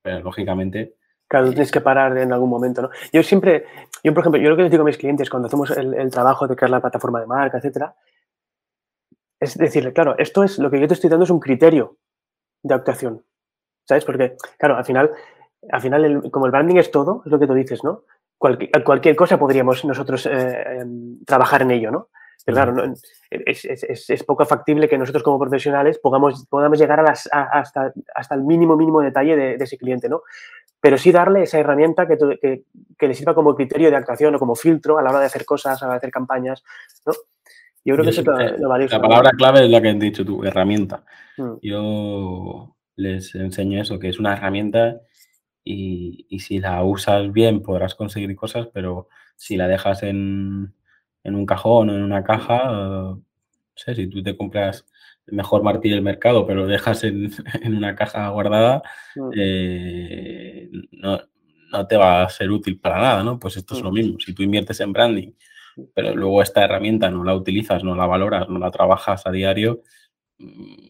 pero 0.01 0.21
lógicamente 0.21 0.95
Claro, 1.31 1.47
tienes 1.51 1.71
que 1.71 1.79
parar 1.79 2.17
en 2.17 2.33
algún 2.33 2.49
momento, 2.49 2.81
¿no? 2.81 2.89
Yo 3.13 3.23
siempre, 3.23 3.63
yo 4.03 4.13
por 4.13 4.21
ejemplo, 4.21 4.41
yo 4.41 4.49
lo 4.49 4.55
que 4.55 4.63
les 4.63 4.71
digo 4.71 4.83
a 4.83 4.85
mis 4.85 4.97
clientes 4.97 5.29
cuando 5.29 5.47
hacemos 5.47 5.71
el, 5.71 6.11
trabajo 6.11 6.47
de 6.47 6.55
crear 6.55 6.69
la 6.69 6.81
plataforma 6.81 7.19
de 7.19 7.27
marca, 7.27 7.57
etcétera, 7.57 7.95
es 9.39 9.57
decirle, 9.57 9.93
claro, 9.93 10.15
esto 10.17 10.43
es 10.43 10.59
lo 10.59 10.69
que 10.69 10.79
yo 10.79 10.87
te 10.87 10.93
estoy 10.93 11.09
dando 11.09 11.25
es 11.25 11.31
un 11.31 11.39
criterio 11.39 11.97
de 12.63 12.75
actuación. 12.75 13.23
¿Sabes? 13.87 14.05
Porque, 14.05 14.37
claro, 14.57 14.77
al 14.77 14.85
final, 14.85 15.11
al 15.71 15.81
final 15.81 16.29
como 16.31 16.45
el 16.45 16.51
branding 16.51 16.75
es 16.75 16.91
todo, 16.91 17.23
es 17.25 17.31
lo 17.31 17.39
que 17.39 17.47
tú 17.47 17.53
dices, 17.53 17.83
¿no? 17.83 18.03
cualquier 18.83 19.15
cosa 19.15 19.37
podríamos 19.37 19.85
nosotros 19.85 20.25
eh, 20.25 20.79
em, 20.79 21.23
trabajar 21.25 21.61
en 21.61 21.71
ello, 21.71 21.91
¿no? 21.91 22.09
Pero 22.43 22.55
claro, 22.55 22.93
es, 23.29 24.23
poco 24.23 24.45
factible 24.45 24.89
que 24.89 24.97
nosotros 24.97 25.21
como 25.21 25.39
profesionales 25.39 25.99
podamos, 25.99 26.47
podamos 26.47 26.79
llegar 26.79 26.99
a 26.99 27.03
las, 27.03 27.29
hasta, 27.31 27.93
hasta, 28.15 28.35
el 28.35 28.41
mínimo, 28.41 28.75
mínimo 28.75 29.01
detalle 29.01 29.35
de, 29.35 29.63
ese 29.63 29.77
cliente, 29.77 30.09
¿no? 30.09 30.23
Pero 30.81 30.97
sí 30.97 31.11
darle 31.11 31.43
esa 31.43 31.59
herramienta 31.59 32.07
que, 32.07 32.17
que, 32.97 33.07
le 33.07 33.13
sirva 33.13 33.35
como 33.35 33.55
criterio 33.55 33.89
de 33.89 33.95
actuación 33.95 34.35
o 34.35 34.39
como 34.39 34.55
filtro 34.55 34.97
a 34.97 35.03
la 35.03 35.11
hora 35.11 35.19
de 35.19 35.27
hacer 35.27 35.45
cosas, 35.45 35.81
a 35.81 35.85
la 35.85 35.89
hora 35.89 35.95
de 35.95 35.97
hacer 35.99 36.11
campañas, 36.11 36.63
¿no? 37.05 37.13
Yo 37.83 37.95
creo 37.95 38.03
que 38.03 38.11
eso 38.11 38.21
es 38.21 38.59
lo 38.59 38.69
valioso. 38.69 38.95
La 38.95 39.01
palabra 39.01 39.31
clave 39.31 39.63
es 39.63 39.69
la 39.69 39.81
que 39.81 39.89
has 39.89 39.99
dicho 39.99 40.25
tú, 40.25 40.43
herramienta. 40.43 41.03
Mm. 41.37 41.53
Yo 41.61 42.75
les 42.95 43.33
enseño 43.35 43.81
eso, 43.81 43.99
que 43.99 44.09
es 44.09 44.19
una 44.19 44.33
herramienta 44.33 45.01
y, 45.63 46.39
si 46.39 46.59
la 46.59 46.83
usas 46.83 47.31
bien 47.31 47.61
podrás 47.61 47.95
conseguir 47.95 48.35
cosas, 48.35 48.67
pero 48.73 49.07
si 49.35 49.57
la 49.57 49.67
dejas 49.67 50.03
en, 50.03 50.73
un 51.23 51.45
cajón 51.45 51.89
o 51.89 51.95
en 51.95 52.03
una 52.03 52.23
caja, 52.23 52.71
no 52.71 53.23
sé, 53.75 53.95
si 53.95 54.07
tú 54.07 54.21
te 54.23 54.37
compras 54.37 54.85
el 55.27 55.35
mejor 55.35 55.63
martillo 55.63 55.95
del 55.95 56.03
mercado, 56.03 56.45
pero 56.45 56.61
lo 56.61 56.67
dejas 56.67 57.03
en, 57.03 57.31
una 57.65 57.95
caja 57.95 58.29
guardada, 58.29 58.81
mm. 59.15 59.31
eh, 59.35 60.69
no, 60.91 61.19
te 61.87 61.97
va 61.97 62.23
a 62.23 62.29
ser 62.29 62.51
útil 62.51 62.79
para 62.79 62.99
nada, 62.99 63.23
¿no? 63.23 63.39
Pues 63.39 63.57
esto 63.57 63.75
es 63.75 63.81
lo 63.81 63.91
mm. 63.91 63.93
mismo. 63.93 64.19
Si 64.19 64.33
tú 64.33 64.43
inviertes 64.43 64.79
en 64.81 64.93
branding, 64.93 65.31
pero 65.93 66.15
luego 66.15 66.41
esta 66.41 66.63
herramienta 66.63 67.09
no 67.09 67.23
la 67.23 67.35
utilizas, 67.35 67.83
no 67.83 67.95
la 67.95 68.05
valoras, 68.05 68.49
no 68.49 68.59
la 68.59 68.71
trabajas 68.71 69.25
a 69.25 69.31
diario, 69.31 69.81
mm, 70.37 70.87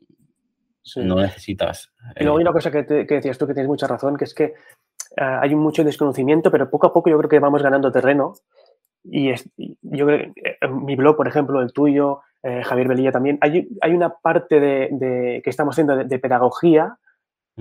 no 0.98 1.16
necesitas. 1.16 1.94
Y 2.20 2.24
luego 2.24 2.38
hay 2.38 2.42
eh, 2.42 2.48
una 2.48 2.54
cosa 2.54 2.72
que, 2.72 2.84
decías 2.84 3.38
tú 3.38 3.48
que 3.48 3.54
tienes 3.54 3.70
mucha 3.70 3.88
razón, 3.88 4.18
que 4.18 4.26
es 4.26 4.34
que 4.34 4.54
ah, 5.18 5.40
hay 5.42 5.56
mucho 5.56 5.84
desconocimiento, 5.84 6.52
pero 6.52 6.70
poco 6.70 6.88
a 6.88 6.94
poco 6.94 7.10
yo 7.10 7.18
creo 7.18 7.30
que 7.30 7.40
vamos 7.40 7.62
ganando 7.62 7.92
terreno. 7.92 8.34
Y 9.04 9.34
yo 9.82 10.06
creo 10.06 10.34
que 10.34 10.58
eh, 10.62 10.68
mi 10.68 10.96
blog, 10.96 11.16
por 11.16 11.28
ejemplo, 11.28 11.62
el 11.62 11.74
tuyo, 11.74 12.22
eh, 12.44 12.64
Javier 12.64 12.88
Belilla 12.88 13.12
también, 13.12 13.38
hay, 13.42 13.68
hay 13.82 13.94
una 13.94 14.10
parte 14.10 14.60
de, 14.60 15.42
que 15.44 15.50
estamos 15.50 15.76
haciendo 15.76 15.96
de, 15.96 16.20
pedagogía 16.20 16.98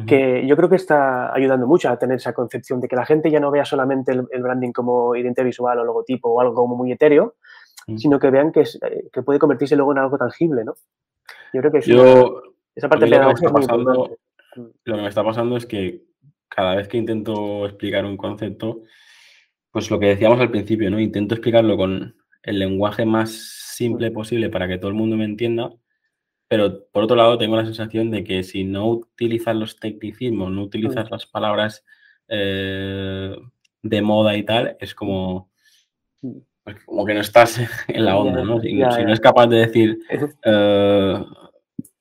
que 0.06 0.46
yo 0.46 0.56
creo 0.56 0.70
que 0.70 0.76
está 0.76 1.34
ayudando 1.34 1.66
mucho 1.66 1.90
a 1.90 1.98
tener 1.98 2.16
esa 2.16 2.32
concepción 2.32 2.80
de 2.80 2.88
que 2.88 2.96
la 2.96 3.04
gente 3.04 3.30
ya 3.30 3.38
no 3.38 3.50
vea 3.50 3.66
solamente 3.66 4.12
el, 4.12 4.42
branding 4.42 4.72
como 4.72 5.14
identidad 5.14 5.44
visual 5.44 5.78
o 5.78 5.84
logotipo 5.84 6.30
o 6.30 6.40
algo 6.40 6.54
como 6.54 6.74
muy 6.74 6.92
etéreo, 6.92 7.34
sino 7.96 8.18
que 8.18 8.30
vean 8.30 8.50
que, 8.50 8.64
que 9.12 9.22
puede 9.22 9.38
convertirse 9.38 9.76
luego 9.76 9.92
en 9.92 9.98
algo 9.98 10.16
tangible, 10.16 10.64
¿no? 10.64 10.74
Yo 11.52 11.60
creo 11.60 11.72
que 11.72 11.78
esa 12.74 12.88
parte 12.88 13.06
lo, 13.08 13.18
que 13.18 13.26
me 13.26 13.32
está 13.32 13.52
pasando, 13.52 14.16
lo 14.84 14.96
que 14.96 15.02
me 15.02 15.08
está 15.08 15.24
pasando 15.24 15.56
es 15.56 15.66
que 15.66 16.04
cada 16.48 16.76
vez 16.76 16.88
que 16.88 16.96
intento 16.96 17.66
explicar 17.66 18.04
un 18.04 18.16
concepto, 18.16 18.82
pues 19.70 19.90
lo 19.90 19.98
que 19.98 20.06
decíamos 20.06 20.40
al 20.40 20.50
principio, 20.50 20.90
¿no? 20.90 20.98
Intento 20.98 21.34
explicarlo 21.34 21.76
con 21.76 22.16
el 22.42 22.58
lenguaje 22.58 23.04
más 23.04 23.59
simple 23.80 24.10
posible 24.10 24.50
para 24.50 24.68
que 24.68 24.76
todo 24.76 24.90
el 24.90 24.94
mundo 24.94 25.16
me 25.16 25.24
entienda, 25.24 25.72
pero 26.48 26.84
por 26.92 27.04
otro 27.04 27.16
lado 27.16 27.38
tengo 27.38 27.56
la 27.56 27.64
sensación 27.64 28.10
de 28.10 28.24
que 28.24 28.42
si 28.42 28.62
no 28.62 28.86
utilizas 28.86 29.56
los 29.56 29.80
tecnicismos, 29.80 30.50
no 30.52 30.62
utilizas 30.62 31.10
las 31.10 31.24
palabras 31.24 31.82
eh, 32.28 33.34
de 33.82 34.02
moda 34.02 34.36
y 34.36 34.42
tal, 34.42 34.76
es 34.78 34.94
como, 34.94 35.50
pues 36.62 36.84
como 36.84 37.06
que 37.06 37.14
no 37.14 37.20
estás 37.20 37.58
en 37.88 38.04
la 38.04 38.18
onda, 38.18 38.44
¿no? 38.44 38.60
Si, 38.60 38.74
no 38.74 39.12
es 39.14 39.20
capaz 39.20 39.46
de 39.46 39.56
decir 39.56 39.98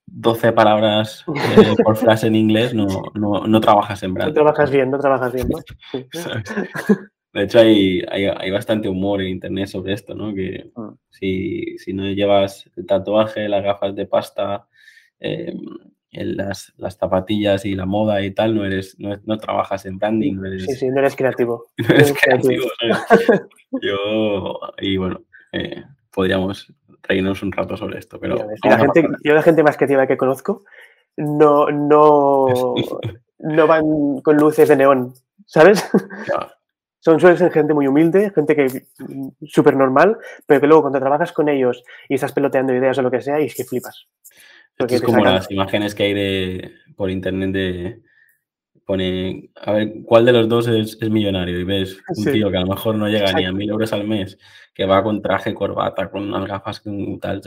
12 0.05 0.47
eh, 0.47 0.51
palabras 0.51 1.23
eh, 1.55 1.75
por 1.81 1.95
frase 1.95 2.27
en 2.27 2.35
inglés, 2.35 2.73
no, 2.73 2.87
no, 3.13 3.61
trabajas 3.61 4.03
en 4.03 4.13
branding. 4.13 4.33
No 4.33 4.41
trabajas 4.43 4.69
bien, 4.69 4.91
no 4.91 4.99
trabajas 4.99 5.31
bien, 5.31 5.47
¿no? 5.47 5.59
De 7.33 7.43
hecho, 7.43 7.59
hay, 7.59 8.01
hay, 8.09 8.51
bastante 8.51 8.89
humor 8.89 9.21
en 9.21 9.27
internet 9.27 9.67
sobre 9.67 9.93
esto, 9.93 10.15
¿no? 10.15 10.33
Que 10.33 10.71
ah. 10.75 10.93
si, 11.09 11.77
no 11.93 12.05
llevas 12.05 12.69
el 12.75 12.85
tatuaje, 12.85 13.47
las 13.47 13.63
gafas 13.63 13.95
de 13.95 14.07
pasta, 14.07 14.67
em, 15.19 15.59
las, 16.11 16.73
zapatillas 16.99 17.65
y 17.65 17.75
la 17.75 17.85
moda 17.85 18.21
y 18.21 18.31
tal, 18.31 18.55
no 18.55 18.65
eres, 18.65 18.97
no, 18.99 19.37
trabajas 19.37 19.85
en 19.85 19.99
branding. 19.99 20.35
No 20.35 20.47
eres, 20.47 20.65
sí, 20.65 20.73
sí, 20.73 20.87
no 20.89 20.99
eres 20.99 21.15
creativo. 21.15 21.67
No 21.77 21.95
eres 21.95 22.13
creativo. 22.13 22.65
Yo, 23.81 24.59
y 24.79 24.97
bueno, 24.97 25.21
eh, 25.51 25.83
podríamos 26.11 26.73
reírnos 27.03 27.43
un 27.43 27.51
rato 27.51 27.77
sobre 27.77 27.99
esto, 27.99 28.19
pero... 28.19 28.37
la 28.63 28.77
gente, 28.79 29.07
yo 29.23 29.33
la 29.33 29.41
gente 29.41 29.63
más 29.63 29.77
creativa 29.77 30.05
que 30.05 30.17
conozco 30.17 30.63
no, 31.19 31.69
no, 31.69 32.47
no 33.39 33.67
van 33.67 34.21
con 34.21 34.37
luces 34.37 34.69
de 34.69 34.75
neón, 34.75 35.13
¿sabes? 35.45 35.89
Son, 36.99 37.19
suelen 37.19 37.37
ser 37.37 37.51
gente 37.51 37.73
muy 37.73 37.87
humilde, 37.87 38.31
gente 38.35 38.55
que 38.55 38.85
súper 39.47 39.75
normal, 39.75 40.17
pero 40.45 40.59
que 40.59 40.67
luego 40.67 40.83
cuando 40.83 40.99
trabajas 40.99 41.31
con 41.31 41.47
ellos 41.47 41.83
y 42.09 42.15
estás 42.15 42.33
peloteando 42.33 42.73
ideas 42.73 42.97
o 42.97 43.01
lo 43.01 43.11
que 43.11 43.21
sea, 43.21 43.39
y 43.41 43.45
es 43.45 43.55
que 43.55 43.63
flipas. 43.63 44.07
es 44.77 45.01
como 45.01 45.23
las 45.23 45.49
imágenes 45.49 45.95
que 45.95 46.03
hay 46.03 46.13
de, 46.13 46.73
por 46.95 47.09
internet 47.09 47.51
de 47.51 48.01
pone, 48.89 49.51
a 49.55 49.71
ver, 49.71 49.93
¿cuál 50.03 50.25
de 50.25 50.33
los 50.33 50.49
dos 50.49 50.67
es, 50.67 50.99
millonario? 51.11 51.59
Y 51.59 51.63
ves 51.63 51.99
un 52.17 52.33
tío 52.33 52.49
que 52.49 52.57
a 52.57 52.61
lo 52.61 52.67
mejor 52.67 52.95
no 52.95 53.07
llega 53.07 53.31
ni 53.33 53.45
a 53.45 53.51
mil 53.51 53.69
euros 53.69 53.93
al 53.93 54.07
mes, 54.07 54.37
que 54.73 54.85
va 54.85 55.03
con 55.03 55.21
traje, 55.21 55.53
corbata, 55.53 56.09
con 56.09 56.23
unas 56.23 56.47
gafas 56.47 56.81
tal, 57.21 57.41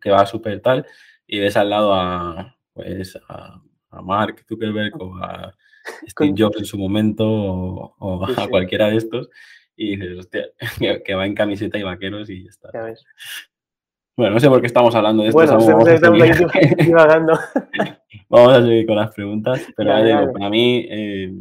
que 0.00 0.10
va 0.10 0.24
súper 0.24 0.60
tal, 0.60 0.86
y 1.26 1.38
ves 1.38 1.56
al 1.58 1.68
lado 1.68 1.92
a, 1.92 2.56
pues, 2.72 3.18
a, 3.28 3.60
a 3.96 4.02
Mark 4.02 4.44
Zuckerberg 4.48 4.92
o 5.00 5.16
a 5.16 5.54
Steve 6.08 6.34
Jobs 6.36 6.58
en 6.58 6.64
su 6.64 6.78
momento 6.78 7.24
o, 7.26 8.26
a 8.36 8.48
cualquiera 8.48 8.88
de 8.88 8.96
estos 8.96 9.30
y 9.76 9.96
dices, 9.96 10.18
hostia, 10.18 10.46
que, 11.04 11.14
va 11.14 11.26
en 11.26 11.34
camiseta 11.34 11.78
y 11.78 11.82
vaqueros 11.82 12.30
y 12.30 12.44
ya 12.44 12.50
está. 12.50 12.70
Bueno, 14.16 14.34
no 14.34 14.40
sé 14.40 14.48
por 14.48 14.60
qué 14.60 14.66
estamos 14.66 14.94
hablando 14.94 15.22
de 15.22 15.28
esto. 15.28 15.38
Bueno, 15.38 15.58
vamos, 15.58 15.88
a 15.88 15.96
seguir, 15.98 16.06
vamos 18.30 18.52
a 18.52 18.62
seguir 18.62 18.86
con 18.86 18.96
las 18.96 19.14
preguntas, 19.14 19.66
pero 19.76 20.32
para 20.32 20.48
mí 20.48 20.86
eh, 20.88 21.34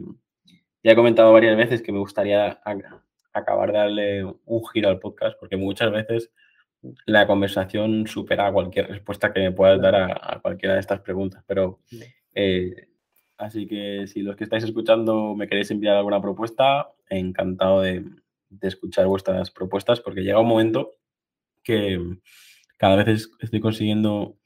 ya 0.84 0.92
he 0.92 0.96
comentado 0.96 1.32
varias 1.32 1.56
veces 1.56 1.82
que 1.82 1.94
me 1.94 2.00
gustaría 2.00 2.60
acabar 3.32 3.72
de 3.72 3.78
darle 3.78 4.26
un 4.46 4.68
giro 4.68 4.90
al 4.90 5.00
podcast 5.00 5.40
porque 5.40 5.56
muchas 5.56 5.90
veces 5.92 6.32
la 7.06 7.26
conversación 7.26 8.08
supera 8.08 8.52
cualquier 8.52 8.88
respuesta 8.90 9.34
que 9.34 9.40
me 9.40 9.52
puedas 9.52 9.82
dar 9.82 9.96
a, 9.96 10.40
cualquiera 10.42 10.76
de 10.76 10.82
estas 10.82 11.00
preguntas, 11.00 11.44
pero 11.48 11.80
eh, 12.36 12.90
Así 13.38 13.68
que 13.68 14.08
si 14.08 14.22
los 14.22 14.36
que 14.36 14.46
estáis 14.46 14.64
escuchando 14.64 15.36
me 15.36 15.48
queréis 15.48 15.70
enviar 15.72 15.98
alguna 15.98 16.22
propuesta, 16.22 16.92
encantado 17.10 17.82
de, 17.82 18.06
escuchar 18.62 19.06
vuestras 19.08 19.52
propuestas 19.52 20.00
porque 20.00 20.22
llega 20.22 20.40
un 20.40 20.48
momento 20.48 20.92
que 21.64 22.00
cada 22.78 23.04
vez 23.04 23.30
estoy 23.40 23.60
consiguiendo 23.60 24.38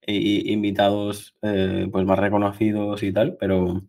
eh, 0.00 0.42
invitados 0.46 1.36
eh, 1.42 1.86
pues 1.92 2.06
más 2.06 2.18
reconocidos 2.18 3.02
y 3.02 3.12
tal, 3.12 3.36
pero 3.38 3.82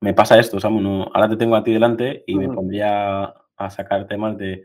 me 0.00 0.14
pasa 0.14 0.38
esto, 0.38 0.58
Samu, 0.58 1.02
ahora 1.14 1.28
te 1.28 1.36
tengo 1.36 1.54
a 1.54 1.62
ti 1.62 1.72
delante 1.72 2.24
y 2.26 2.34
me 2.34 2.48
pondría 2.48 3.34
a 3.56 3.70
sacar 3.70 4.08
temas 4.08 4.36
de 4.36 4.64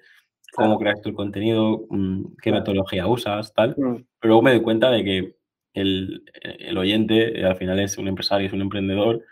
cómo 0.54 0.80
creas 0.80 1.02
tu 1.02 1.14
contenido, 1.14 1.86
mm, 1.90 2.38
qué 2.42 2.52
metodología 2.52 3.06
usas, 3.06 3.54
tal, 3.54 3.76
pero 3.76 4.06
luego 4.24 4.42
me 4.42 4.52
doy 4.52 4.62
cuenta 4.62 4.90
de 4.90 5.04
que 5.04 5.36
el, 5.76 6.78
oyente 6.78 7.40
eh, 7.40 7.46
al 7.46 7.58
final 7.58 7.80
es 7.80 7.98
un 7.98 8.08
empresario, 8.08 8.48
es 8.48 8.54
un 8.54 8.62
emprendedor. 8.62 9.24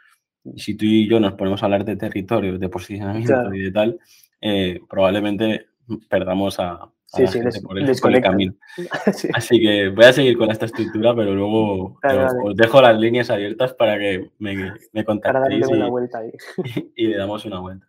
Y 0.44 0.60
si 0.60 0.76
tú 0.76 0.86
y 0.86 1.08
yo 1.08 1.20
nos 1.20 1.34
ponemos 1.34 1.62
a 1.64 1.66
hablar 1.66 1.86
de 1.86 1.96
territorio, 1.96 2.58
de 2.58 2.70
posicionamiento 2.70 3.54
y 3.54 3.62
de 3.62 3.72
tal, 3.72 4.00
eh, 4.42 4.82
probablemente 4.90 5.68
perdamos 6.10 6.60
a, 6.60 6.92
la 7.18 7.32
gente 7.32 7.62
por, 7.62 7.78
el, 7.78 8.22
camino. 8.22 8.54
Así 9.34 9.62
que 9.62 9.90
voy 9.90 10.06
a 10.06 10.14
seguir 10.14 10.38
con 10.38 10.52
esta 10.52 10.66
estructura, 10.66 11.16
pero 11.16 11.34
luego 11.34 12.00
os 12.44 12.56
dejo 12.56 12.82
las 12.82 13.00
líneas 13.00 13.30
abiertas 13.30 13.74
para 13.74 13.98
que 13.98 14.32
me, 14.40 14.74
me 14.92 15.06
contactéis 15.06 15.68
y, 16.96 17.08
le 17.08 17.18
damos 17.18 17.46
una 17.46 17.60
vuelta. 17.60 17.88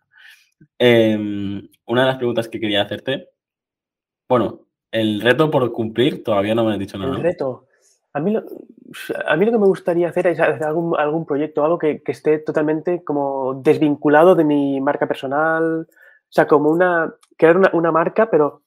Em, 0.79 1.67
una 1.85 2.01
de 2.01 2.07
las 2.07 2.17
preguntas 2.17 2.47
que 2.47 2.59
quería 2.59 2.83
hacerte, 2.83 3.29
bueno, 4.29 4.61
el 4.91 5.19
reto 5.19 5.51
por 5.51 5.71
cumplir, 5.73 6.23
todavía 6.23 6.55
no 6.55 6.63
me 6.63 6.73
has 6.73 6.79
dicho 6.79 6.97
nada. 6.97 7.17
El 7.17 7.23
reto. 7.23 7.64
A 8.15 8.21
mí, 8.21 8.31
lo, 8.31 8.43
a 9.25 9.35
mí 9.35 9.45
lo 9.45 9.51
que 9.51 9.57
me 9.57 9.67
gustaría 9.67 10.07
hacer 10.07 10.27
es 10.27 10.39
hacer 10.39 10.63
algún, 10.63 10.97
algún 10.97 11.25
proyecto, 11.25 11.65
algo 11.65 11.77
que, 11.77 12.01
que, 12.01 12.13
esté 12.13 12.39
totalmente 12.39 13.03
como 13.03 13.55
desvinculado 13.55 14.35
de 14.35 14.45
mi 14.45 14.79
marca 14.79 15.05
personal, 15.05 15.87
o 15.89 16.31
sea, 16.31 16.47
como 16.47 16.69
una, 16.69 17.13
crear 17.37 17.57
una, 17.57 17.69
una 17.73 17.91
marca, 17.91 18.29
pero 18.29 18.61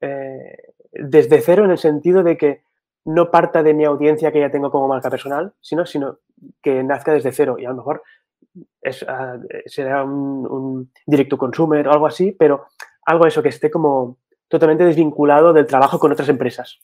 eh, 0.00 0.72
desde 0.92 1.40
cero 1.40 1.64
en 1.64 1.70
el 1.70 1.78
sentido 1.78 2.24
de 2.24 2.36
que 2.36 2.64
no 3.04 3.30
parta 3.30 3.62
de 3.62 3.74
mi 3.74 3.84
audiencia 3.84 4.32
que 4.32 4.40
ya 4.40 4.50
tengo 4.50 4.72
como 4.72 4.88
marca 4.88 5.08
personal, 5.08 5.52
sino, 5.60 5.86
sino 5.86 6.18
que 6.60 6.82
nazca 6.82 7.12
desde 7.12 7.30
cero 7.30 7.56
y 7.58 7.66
a 7.66 7.70
lo 7.70 7.76
mejor 7.76 8.02
es, 8.82 9.02
uh, 9.02 9.40
será 9.66 10.02
un, 10.02 10.90
directo 11.06 11.38
consumer 11.38 11.86
o 11.86 11.92
algo 11.92 12.06
así, 12.06 12.32
pero 12.32 12.66
algo 13.06 13.26
eso 13.26 13.40
que 13.40 13.50
esté 13.50 13.70
como 13.70 14.18
totalmente 14.48 14.84
desvinculado 14.84 15.52
del 15.52 15.66
trabajo 15.66 15.98
con 15.98 16.10
otras 16.10 16.28
empresas. 16.28 16.80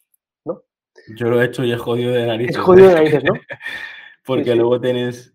Yo 1.16 1.28
lo 1.28 1.40
he 1.40 1.46
hecho 1.46 1.64
y 1.64 1.72
he 1.72 1.76
jodido 1.76 2.12
de 2.12 2.26
narices. 2.26 2.56
Es 2.56 2.62
jodido 2.62 2.88
de 2.88 2.94
narices, 2.94 3.24
¿no? 3.24 3.34
Porque 4.24 4.54
luego 4.54 4.80
tienes, 4.80 5.34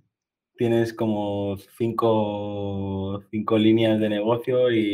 tienes 0.58 0.94
como 0.94 1.58
cinco, 1.78 3.24
cinco 3.32 3.58
líneas 3.58 4.00
de 4.00 4.10
negocio 4.10 4.72
y, 4.72 4.94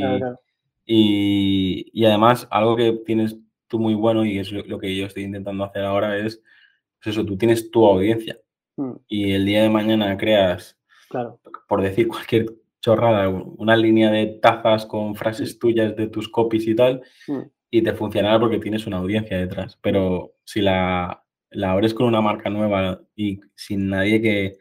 y, 0.86 1.90
y, 1.92 2.06
además 2.06 2.48
algo 2.52 2.76
que 2.76 2.94
tienes 3.06 3.38
tú 3.68 3.80
muy 3.80 3.94
bueno 3.96 4.26
y 4.26 4.40
es 4.40 4.52
lo 4.52 4.80
que 4.80 4.96
yo 4.96 5.06
estoy 5.06 5.24
intentando 5.24 5.64
hacer 5.64 5.84
ahora 5.84 6.18
es, 6.18 6.42
pues 7.02 7.16
eso, 7.16 7.26
tú 7.26 7.38
tienes 7.38 7.70
tu 7.70 7.86
audiencia 7.86 8.38
mm. 8.78 8.92
y 9.08 9.32
el 9.34 9.46
día 9.46 9.64
de 9.64 9.70
mañana 9.70 10.18
creas, 10.18 10.78
claro. 11.10 11.40
por 11.68 11.82
decir 11.82 12.08
cualquier 12.08 12.46
chorrada, 12.80 13.30
una 13.30 13.76
línea 13.76 14.12
de 14.12 14.40
tazas 14.42 14.86
con 14.86 15.16
frases 15.16 15.56
mm. 15.56 15.60
tuyas 15.60 15.96
de 15.96 16.08
tus 16.08 16.30
copies 16.30 16.68
y 16.68 16.76
tal, 16.76 17.02
mm. 17.28 17.42
Y 17.70 17.82
te 17.82 17.94
funcionará 17.94 18.40
porque 18.40 18.60
tienes 18.60 18.88
una 18.88 18.98
audiencia 18.98 19.38
detrás. 19.38 19.78
Pero 19.82 20.36
si 20.44 20.62
la, 20.62 21.24
la 21.50 21.72
abres 21.72 21.94
con 21.94 22.08
una 22.08 22.22
marca 22.22 22.50
nueva 22.50 23.02
y 23.16 23.40
sin 23.56 23.90
nadie 23.90 24.22
que, 24.22 24.58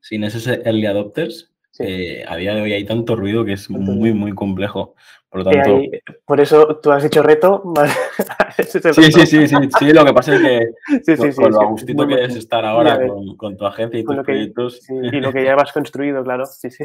sin 0.00 0.24
esos 0.24 0.46
early 0.46 0.86
adopters, 0.86 1.52
eh, 1.80 2.24
a 2.26 2.36
día 2.36 2.54
de 2.54 2.62
hoy 2.62 2.72
hay 2.72 2.84
tanto 2.84 3.14
ruido 3.14 3.44
que 3.44 3.52
es 3.52 3.70
muy, 3.70 4.12
muy 4.12 4.34
complejo. 4.34 4.94
Por 5.30 5.44
lo 5.44 5.50
tanto. 5.50 5.82
por 6.24 6.40
eso 6.40 6.80
tú 6.82 6.90
has 6.90 7.04
hecho 7.04 7.22
reto. 7.22 7.62
sí, 8.58 8.80
sí, 9.12 9.26
sí, 9.26 9.46
sí, 9.46 9.56
sí. 9.78 9.92
Lo 9.92 10.04
que 10.04 10.14
pasa 10.14 10.34
es 10.34 10.40
que 10.40 11.34
con, 11.36 11.52
lo 11.52 11.60
agustito 11.60 12.06
que 12.06 12.24
es 12.24 12.34
estar 12.34 12.64
ahora 12.64 12.98
con, 13.36 13.56
tu 13.56 13.66
agencia 13.66 14.00
y 14.00 14.04
tus 14.04 14.16
proyectos. 14.16 14.88
y 14.90 15.20
lo 15.20 15.32
que 15.32 15.44
ya 15.44 15.54
has 15.54 15.72
construido, 15.72 16.24
claro. 16.24 16.46
Sí, 16.46 16.70
sí. 16.70 16.84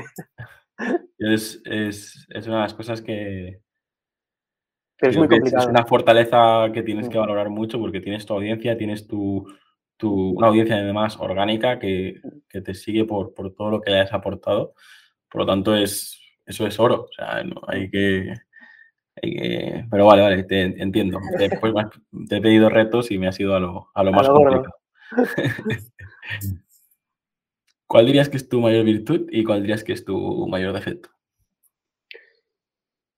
Es, 1.18 1.62
es, 1.64 2.28
es 2.30 2.48
una 2.48 2.58
de 2.58 2.62
las 2.64 2.74
cosas 2.74 3.02
que. 3.02 3.62
Es 5.08 5.18
muy 5.18 5.28
complicado. 5.28 5.64
Es 5.64 5.70
una 5.70 5.86
fortaleza 5.86 6.72
que 6.74 6.84
tienes 6.84 7.10
que 7.10 7.18
mm. 7.18 7.22
valorar 7.22 7.50
mucho 7.50 7.80
porque 7.80 8.02
tienes 8.02 8.26
tu 8.26 8.34
audiencia, 8.34 8.78
tienes 8.78 9.08
tu, 9.08 9.46
tu 9.98 10.32
una 10.32 10.48
audiencia 10.48 10.76
además 10.76 11.18
orgánica 11.20 11.80
que, 11.80 12.22
que 12.50 12.62
te 12.62 12.74
sigue 12.74 13.06
por, 13.06 13.34
por 13.34 13.54
todo 13.54 13.72
lo 13.72 13.82
que 13.82 13.92
le 13.92 14.00
has 14.02 14.14
aportado. 14.14 14.74
Por 15.30 15.42
lo 15.42 15.48
tanto, 15.48 15.76
es, 15.76 16.20
eso 16.46 16.68
es 16.68 16.80
oro. 16.80 17.08
O 17.10 17.14
sea, 17.14 17.44
no, 17.44 17.62
hay, 17.68 17.90
que, 17.90 18.34
Pero 19.90 20.06
vale, 20.06 20.22
vale, 20.22 20.44
te 20.44 20.62
entiendo. 20.82 21.20
Después 21.38 21.74
te 22.28 22.38
he 22.38 22.42
pedido 22.42 22.70
retos 22.70 23.12
y 23.12 23.18
me 23.18 23.28
has 23.28 23.40
ido 23.40 23.56
a 23.56 23.60
lo, 23.60 23.90
a 23.94 24.04
lo 24.04 24.12
más 24.12 24.28
complicado. 24.28 24.76
¿Cuál 27.88 28.06
dirías 28.08 28.30
que 28.30 28.38
es 28.38 28.50
tu 28.50 28.60
mayor 28.60 28.86
virtud 28.86 29.28
y 29.30 29.44
cuál 29.44 29.62
dirías 29.62 29.84
que 29.84 29.94
es 29.94 30.04
tu 30.04 30.48
mayor 30.48 30.74
defecto? 30.74 31.13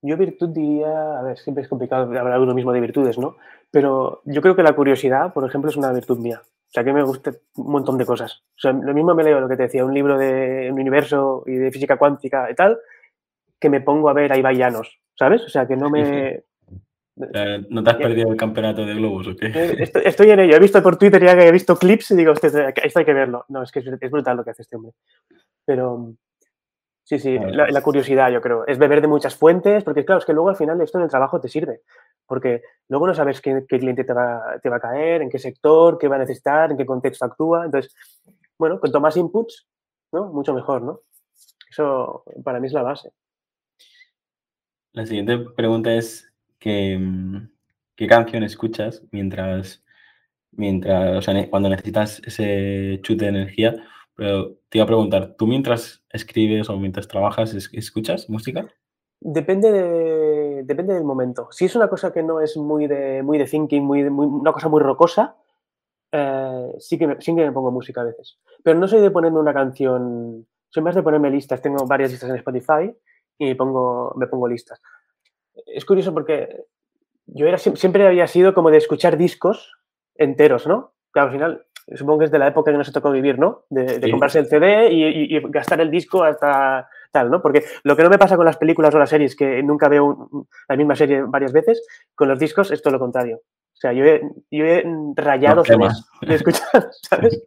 Yo 0.05 0.17
virtud 0.17 0.49
diría, 0.49 1.19
a 1.19 1.23
ver, 1.23 1.37
siempre 1.37 1.63
es 1.63 1.69
complicado 1.69 2.03
hablar 2.03 2.39
uno 2.39 2.53
mismo 2.53 2.71
de 2.71 2.81
virtudes, 2.81 3.17
¿no? 3.17 3.37
Pero 3.71 4.21
yo 4.25 4.41
creo 4.41 4.55
que 4.55 4.63
la 4.63 4.73
curiosidad, 4.73 5.33
por 5.33 5.47
ejemplo, 5.47 5.69
es 5.69 5.77
una 5.77 5.91
virtud 5.91 6.19
mía. 6.19 6.41
O 6.43 6.71
sea, 6.71 6.83
que 6.83 6.93
me 6.93 7.03
gusta 7.03 7.31
un 7.55 7.71
montón 7.71 7.97
de 7.97 8.05
cosas. 8.05 8.43
O 8.57 8.59
sea, 8.59 8.71
lo 8.71 8.93
mismo 8.93 9.15
me 9.15 9.23
leo 9.23 9.39
lo 9.39 9.47
que 9.47 9.55
te 9.55 9.63
decía, 9.63 9.85
un 9.85 9.93
libro 9.93 10.17
de 10.17 10.69
un 10.71 10.79
universo 10.79 11.43
y 11.45 11.53
de 11.53 11.71
física 11.71 11.97
cuántica 11.97 12.49
y 12.51 12.55
tal, 12.55 12.77
que 13.59 13.69
me 13.69 13.81
pongo 13.81 14.09
a 14.09 14.13
ver 14.13 14.31
a 14.31 14.37
Ibai 14.37 14.57
Llanos, 14.57 14.99
¿sabes? 15.17 15.41
O 15.43 15.49
sea, 15.49 15.67
que 15.67 15.75
no 15.75 15.89
me... 15.89 16.43
¿No 17.69 17.81
te 17.81 17.89
has 17.89 17.95
perdido 17.95 18.29
el 18.29 18.37
campeonato 18.37 18.85
de 18.85 18.93
globos 18.93 19.27
o 19.27 19.35
qué? 19.37 19.47
Eh, 19.47 19.91
estoy, 20.03 20.31
en 20.31 20.41
ello. 20.41 20.57
He 20.57 20.59
visto 20.59 20.83
por 20.83 20.97
Twitter 20.97 21.23
ya 21.23 21.33
que 21.35 21.47
he 21.47 21.51
visto 21.51 21.77
clips 21.77 22.11
y 22.11 22.15
digo, 22.17 22.33
esto 22.33 22.99
hay 22.99 23.05
que 23.05 23.13
verlo. 23.13 23.45
No, 23.47 23.63
es 23.63 23.71
que 23.71 23.79
es, 23.79 24.11
brutal 24.11 24.35
lo 24.35 24.43
que 24.43 24.49
hace 24.49 24.63
este 24.63 24.75
hombre. 24.75 24.91
Pero 25.65 26.13
sí, 27.05 27.19
sí, 27.19 27.37
la, 27.39 27.81
curiosidad, 27.81 28.31
yo 28.31 28.41
creo. 28.41 28.65
Es 28.67 28.77
beber 28.77 28.99
de 28.99 29.07
muchas 29.07 29.35
fuentes, 29.35 29.83
porque 29.83 30.03
claro, 30.03 30.19
es 30.19 30.25
que 30.25 30.33
luego 30.33 30.49
al 30.49 30.57
final 30.57 30.81
esto 30.81 30.97
en 30.97 31.05
el 31.05 31.09
trabajo 31.09 31.39
te 31.39 31.47
sirve. 31.47 31.81
Porque 32.25 32.63
luego 32.89 33.07
no 33.07 33.13
sabes 33.13 33.39
qué, 33.39 33.65
cliente 33.65 34.03
te 34.03 34.13
va, 34.13 34.59
te 34.61 34.69
va, 34.69 34.77
a 34.77 34.79
caer, 34.81 35.21
en 35.21 35.29
qué 35.29 35.39
sector, 35.39 35.97
qué 35.97 36.07
va 36.07 36.17
a 36.17 36.19
necesitar, 36.19 36.71
en 36.71 36.77
qué 36.77 36.85
contexto 36.85 37.23
actúa. 37.25 37.65
Entonces, 37.65 37.95
bueno, 38.57 38.79
cuanto 38.79 38.99
más 38.99 39.15
inputs, 39.15 39.67
¿no? 40.11 40.25
Mucho 40.33 40.53
mejor, 40.53 40.81
¿no? 40.81 41.01
Eso 41.69 42.23
para 42.43 42.59
mí 42.59 42.67
es 42.67 42.73
la 42.73 42.81
base. 42.81 43.11
La 44.91 45.05
siguiente 45.05 45.37
pregunta 45.55 45.93
es 45.93 46.31
¿qué, 46.57 46.99
qué 47.95 48.07
canción 48.07 48.43
escuchas 48.43 49.03
mientras, 49.11 49.83
mientras, 50.51 51.17
o 51.17 51.21
sea, 51.21 51.49
cuando 51.49 51.69
necesitas 51.69 52.21
ese 52.25 52.99
chute 53.03 53.25
de 53.25 53.29
energía? 53.29 53.75
Pero 54.15 54.55
te 54.69 54.77
iba 54.77 54.83
a 54.83 54.87
preguntar, 54.87 55.35
¿tú 55.37 55.45
mientras 55.45 56.03
escribes 56.09 56.69
o 56.69 56.77
mientras 56.77 57.07
trabajas 57.07 57.53
escuchas 57.73 58.29
música? 58.29 58.67
Depende, 59.19 59.71
de, 59.71 60.63
depende 60.63 60.93
del 60.93 61.03
momento. 61.03 61.47
Si 61.51 61.65
es 61.65 61.75
una 61.75 61.89
cosa 61.89 62.13
que 62.13 62.23
no 62.23 62.41
es 62.41 62.55
muy 62.57 62.87
de, 62.87 63.23
muy 63.23 63.37
de 63.37 63.45
thinking, 63.45 63.83
muy, 63.83 64.03
una 64.03 64.53
cosa 64.53 64.69
muy 64.69 64.81
rocosa, 64.81 65.35
eh, 66.11 66.75
sí, 66.79 66.97
que 66.97 67.07
me, 67.07 67.21
sí 67.21 67.35
que 67.35 67.45
me 67.45 67.51
pongo 67.51 67.71
música 67.71 68.01
a 68.01 68.05
veces. 68.05 68.37
Pero 68.63 68.79
no 68.79 68.87
soy 68.87 69.01
de 69.01 69.11
ponerme 69.11 69.39
una 69.39 69.53
canción, 69.53 70.47
soy 70.69 70.83
más 70.83 70.95
de 70.95 71.03
ponerme 71.03 71.29
listas. 71.29 71.61
Tengo 71.61 71.85
varias 71.85 72.11
listas 72.11 72.29
en 72.29 72.37
Spotify 72.37 72.95
y 73.37 73.53
pongo, 73.55 74.13
me 74.15 74.27
pongo 74.27 74.47
listas. 74.47 74.81
Es 75.65 75.85
curioso 75.85 76.13
porque 76.13 76.65
yo 77.25 77.47
era, 77.47 77.57
siempre 77.57 78.05
había 78.05 78.27
sido 78.27 78.53
como 78.53 78.69
de 78.69 78.77
escuchar 78.77 79.17
discos 79.17 79.73
enteros, 80.15 80.67
¿no? 80.67 80.93
Claro, 81.11 81.29
al 81.29 81.33
final, 81.33 81.65
supongo 81.93 82.19
que 82.19 82.25
es 82.25 82.31
de 82.31 82.39
la 82.39 82.47
época 82.47 82.71
que 82.71 82.77
nos 82.77 82.91
tocó 82.91 83.11
vivir, 83.11 83.37
¿no? 83.37 83.65
De, 83.69 84.09
comprarse 84.09 84.39
el 84.39 84.47
CD 84.47 84.91
y, 84.91 85.39
gastar 85.49 85.81
el 85.81 85.91
disco 85.91 86.23
hasta 86.23 86.89
tal, 87.11 87.29
¿no? 87.29 87.41
Porque 87.41 87.63
lo 87.83 87.95
que 87.95 88.03
no 88.03 88.09
me 88.09 88.17
pasa 88.17 88.35
con 88.35 88.45
las 88.45 88.57
películas 88.57 88.93
o 88.95 88.99
las 88.99 89.09
series, 89.09 89.35
que 89.35 89.61
nunca 89.61 89.87
veo 89.87 90.47
la 90.67 90.75
misma 90.75 90.95
serie 90.95 91.21
varias 91.23 91.53
veces, 91.53 91.85
con 92.15 92.27
los 92.27 92.39
discos 92.39 92.71
es 92.71 92.81
todo 92.81 92.93
lo 92.93 92.99
contrario. 92.99 93.37
O 93.37 93.77
sea, 93.77 93.93
yo 93.93 94.03
he, 94.05 94.21
yo 94.49 94.65
he 94.65 94.83
rayado 95.15 95.61
de 95.61 96.35
escuchar, 96.35 96.89
¿sabes? 97.09 97.43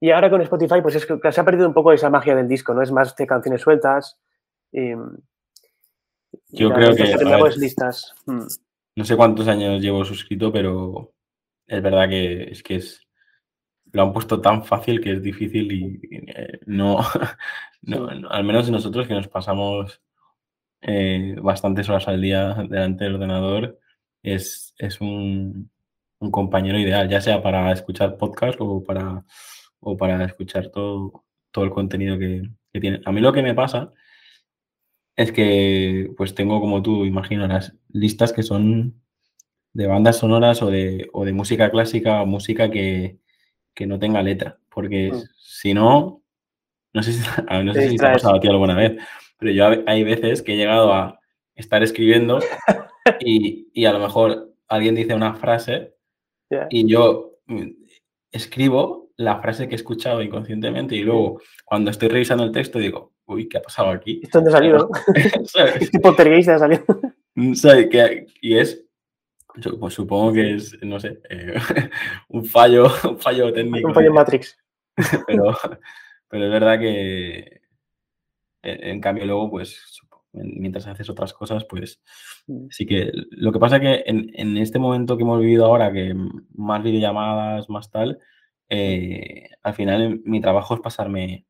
Y 0.00 0.10
ahora 0.10 0.30
con 0.30 0.40
Spotify, 0.40 0.80
pues 0.82 0.94
es 0.94 1.06
que 1.06 1.32
se 1.32 1.40
ha 1.40 1.44
perdido 1.44 1.66
un 1.68 1.74
poco 1.74 1.92
esa 1.92 2.10
magia 2.10 2.34
del 2.34 2.48
disco, 2.48 2.72
¿no? 2.72 2.82
Es 2.82 2.92
más 2.92 3.14
de 3.16 3.26
canciones 3.26 3.60
sueltas. 3.60 4.18
Y, 4.72 4.92
Yo 6.48 6.72
creo 6.72 6.94
que. 6.94 7.58
listas. 7.58 8.14
Hmm. 8.24 8.46
No 8.96 9.04
sé 9.04 9.16
cuántos 9.16 9.48
años 9.48 9.82
llevo 9.82 10.04
suscrito, 10.04 10.52
pero 10.52 11.12
es 11.70 11.82
verdad 11.82 12.08
que 12.08 12.44
es 12.50 12.62
que 12.62 12.76
es. 12.76 13.06
Lo 13.92 14.02
han 14.02 14.12
puesto 14.12 14.40
tan 14.40 14.64
fácil 14.64 15.00
que 15.00 15.12
es 15.12 15.22
difícil 15.22 15.72
y, 15.72 16.00
eh, 16.28 16.60
no, 16.66 17.00
Al 18.30 18.44
menos 18.44 18.70
nosotros 18.70 19.08
que 19.08 19.14
nos 19.14 19.28
pasamos 19.28 20.00
eh, 20.82 21.36
bastantes 21.42 21.88
horas 21.88 22.08
al 22.08 22.20
día 22.20 22.54
delante 22.68 23.04
del 23.04 23.16
ordenador, 23.16 23.80
es, 24.22 24.74
es 24.78 25.00
un, 25.00 25.70
un 26.20 26.30
compañero 26.30 26.78
ideal, 26.78 27.08
ya 27.08 27.20
sea 27.20 27.42
para 27.42 27.72
escuchar 27.72 28.16
podcast 28.16 28.58
o 28.60 28.82
para 28.84 29.24
o 29.80 29.96
para 29.96 30.24
escuchar 30.24 30.68
todo, 30.68 31.24
todo 31.50 31.64
el 31.64 31.70
contenido 31.70 32.18
que, 32.18 32.42
tiene. 32.80 33.00
A 33.04 33.12
mí 33.12 33.20
lo 33.20 33.32
que 33.32 33.42
me 33.42 33.54
pasa 33.54 33.92
es 35.16 35.32
que 35.32 36.12
pues 36.16 36.34
tengo 36.34 36.60
como 36.60 36.82
tú, 36.82 37.04
imagino, 37.04 37.46
las 37.46 37.76
listas 37.88 38.32
que 38.32 38.42
son 38.42 39.02
de 39.72 39.86
bandas 39.86 40.18
sonoras 40.18 40.62
o 40.62 40.70
de, 40.70 41.08
o 41.12 41.24
de 41.24 41.32
música 41.32 41.70
clásica 41.70 42.22
o 42.22 42.26
música 42.26 42.70
que, 42.70 43.18
no 43.86 43.98
tenga 43.98 44.22
letra. 44.22 44.58
Porque 44.68 45.10
mm. 45.10 45.22
si 45.38 45.72
no, 45.72 46.22
no 46.92 47.02
sé 47.02 47.14
si, 47.14 47.20
no 47.64 47.72
sé 47.72 47.88
si 47.88 47.96
te 47.96 48.06
ha 48.06 48.12
pasado 48.12 48.36
a 48.36 48.40
ti 48.40 48.48
alguna 48.48 48.74
vez, 48.74 49.00
pero 49.38 49.52
yo 49.52 49.82
hay 49.86 50.04
veces 50.04 50.42
que 50.42 50.52
he 50.52 50.56
llegado 50.56 50.92
a 50.92 51.18
estar 51.54 51.82
escribiendo 51.82 52.40
y, 53.20 53.68
y 53.72 53.84
a 53.86 53.92
lo 53.92 53.98
mejor 53.98 54.54
alguien 54.68 54.94
dice 54.94 55.14
una 55.14 55.34
frase 55.34 55.94
y 56.70 56.88
yo 56.88 57.38
mm, 57.46 57.68
escribo 58.32 59.10
la 59.16 59.40
frase 59.40 59.68
que 59.68 59.74
he 59.74 59.76
escuchado 59.76 60.22
inconscientemente 60.22 60.96
y 60.96 61.02
luego 61.02 61.40
cuando 61.64 61.90
estoy 61.90 62.08
revisando 62.08 62.44
el 62.44 62.52
texto 62.52 62.78
digo, 62.78 63.12
uy, 63.26 63.48
¿qué 63.48 63.58
ha 63.58 63.62
pasado 63.62 63.90
aquí? 63.90 64.20
¿Esto 64.22 64.38
dónde 64.38 64.50
ha 64.50 64.56
salido? 64.56 64.90
¿Qué 65.92 65.98
poltergeist 66.00 66.48
ha 66.48 66.58
salido? 66.58 66.84
y 68.40 68.56
es, 68.56 68.84
pues 69.78 69.94
supongo 69.94 70.32
que 70.32 70.54
es, 70.54 70.76
no 70.82 71.00
sé, 71.00 71.20
eh, 71.28 71.54
un 72.28 72.44
fallo, 72.44 72.86
un 73.08 73.18
fallo 73.18 73.52
técnico. 73.52 73.88
Un 73.88 73.94
fallo 73.94 74.08
en 74.08 74.14
Matrix. 74.14 74.58
pero, 75.26 75.56
pero 76.28 76.44
es 76.44 76.50
verdad 76.50 76.78
que 76.78 77.60
en 78.62 79.00
cambio 79.00 79.24
luego, 79.24 79.50
pues 79.50 80.00
mientras 80.32 80.86
haces 80.86 81.08
otras 81.10 81.32
cosas, 81.32 81.64
pues 81.64 82.02
mm. 82.46 82.66
sí 82.70 82.86
que 82.86 83.10
lo 83.30 83.52
que 83.52 83.58
pasa 83.58 83.76
es 83.76 83.82
que 83.82 84.02
en, 84.06 84.30
en 84.34 84.56
este 84.56 84.78
momento 84.78 85.16
que 85.16 85.22
hemos 85.22 85.40
vivido 85.40 85.64
ahora, 85.64 85.92
que 85.92 86.14
más 86.54 86.82
videollamadas, 86.82 87.68
más 87.68 87.90
tal, 87.90 88.18
eh, 88.68 89.48
al 89.62 89.74
final 89.74 90.20
mi 90.24 90.40
trabajo 90.40 90.74
es 90.74 90.80
pasarme, 90.80 91.44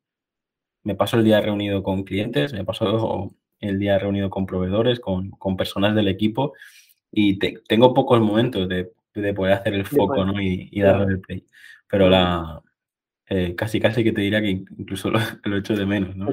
me 0.83 0.95
paso 0.95 1.19
el 1.19 1.25
día 1.25 1.41
reunido 1.41 1.83
con 1.83 2.05
clientes, 2.05 2.53
me 2.55 2.65
paso 2.65 3.37
el 3.61 3.79
día 3.79 3.99
reunido 3.99 4.31
con 4.31 4.47
proveedores, 4.47 5.01
con, 5.01 5.31
personas 5.57 5.95
del 5.95 6.09
equipo 6.09 6.55
y 7.13 7.39
tengo 7.39 7.95
pocos 7.95 8.21
momentos 8.21 8.69
de, 8.69 8.93
poder 9.35 9.55
hacer 9.55 9.75
el 9.75 9.87
foco 9.87 10.25
¿no? 10.25 10.41
y, 10.41 10.81
darle 10.81 11.15
el 11.15 11.21
play. 11.21 11.45
Pero 11.89 12.09
la, 12.09 12.63
eh, 13.29 13.55
casi 13.57 13.81
casi 13.81 14.05
que 14.05 14.13
te 14.13 14.21
diría 14.21 14.41
que 14.41 14.51
incluso 14.51 15.11
lo, 15.11 15.19
lo 15.45 15.57
echo 15.57 15.75
de 15.75 15.87
menos, 15.87 16.17
¿no? 16.17 16.31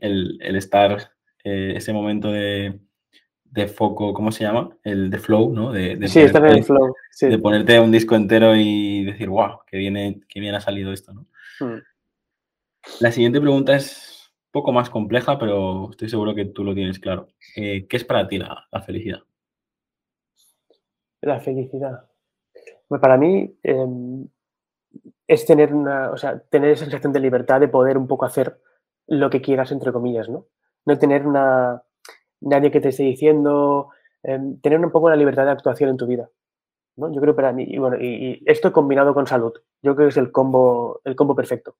El, 0.00 0.38
el, 0.40 0.56
estar 0.56 1.12
eh, 1.44 1.74
ese 1.76 1.92
momento 1.92 2.30
de, 2.30 2.78
de 3.54 3.68
foco, 3.68 4.12
¿cómo 4.12 4.32
se 4.32 4.42
llama? 4.42 4.76
El 4.82 5.10
de 5.10 5.18
flow, 5.18 5.52
¿no? 5.52 5.72
De, 5.72 6.08
sí, 6.08 6.20
está 6.20 6.38
en 6.38 6.58
el 6.58 6.64
flow. 6.64 6.92
De 7.20 7.38
ponerte 7.38 7.78
un 7.78 7.92
disco 7.92 8.16
entero 8.16 8.56
y 8.56 9.04
decir, 9.04 9.28
wow, 9.28 9.60
qué 9.66 9.78
bien, 9.78 10.24
qué 10.28 10.40
bien 10.40 10.56
ha 10.56 10.60
salido 10.60 10.92
esto, 10.92 11.12
¿no? 11.12 11.26
Hmm. 11.60 11.78
La 13.00 13.12
siguiente 13.12 13.40
pregunta 13.40 13.76
es 13.76 14.32
un 14.46 14.50
poco 14.50 14.72
más 14.72 14.90
compleja, 14.90 15.38
pero 15.38 15.90
estoy 15.90 16.08
seguro 16.08 16.34
que 16.34 16.46
tú 16.46 16.64
lo 16.64 16.74
tienes 16.74 16.98
claro. 16.98 17.28
Eh, 17.54 17.86
¿Qué 17.88 17.96
es 17.96 18.04
para 18.04 18.26
ti 18.26 18.38
la, 18.38 18.66
felicidad? 18.84 19.22
La 21.24 21.40
felicidad. 21.40 22.04
Pues 22.88 23.00
para 23.00 23.16
mí 23.16 23.56
em, 23.62 24.28
es 25.26 25.46
tener 25.46 25.74
una, 25.74 26.10
o 26.10 26.16
sea, 26.16 26.38
tener 26.38 26.70
esa 26.70 26.84
sensación 26.84 27.12
de 27.12 27.20
libertad 27.20 27.60
de 27.60 27.68
poder 27.68 27.96
un 27.96 28.06
poco 28.06 28.26
hacer 28.26 28.60
lo 29.06 29.30
que 29.30 29.40
quieras, 29.40 29.72
entre 29.72 29.92
comillas, 29.92 30.28
¿no? 30.28 30.46
No 30.86 30.98
tener 30.98 31.26
una, 31.26 31.82
nadie 32.40 32.70
que 32.70 32.80
te 32.80 32.90
esté 32.90 33.02
diciendo, 33.04 33.90
em, 34.22 34.60
tener 34.60 34.78
un 34.80 34.90
poco 34.90 35.10
la 35.10 35.16
libertad 35.16 35.44
de 35.44 35.52
actuación 35.52 35.90
en 35.90 35.96
tu 35.96 36.06
vida. 36.06 36.28
¿no? 36.96 37.12
Yo 37.12 37.20
creo 37.20 37.34
para 37.34 37.52
mí, 37.52 37.64
y 37.66 37.78
bueno, 37.78 37.96
y, 38.00 38.42
esto 38.46 38.72
combinado 38.72 39.14
con 39.14 39.26
salud, 39.26 39.52
yo 39.82 39.94
creo 39.96 40.08
que 40.08 40.10
es 40.10 40.16
el 40.16 40.30
combo, 40.30 41.00
el 41.04 41.16
combo 41.16 41.34
perfecto. 41.34 41.76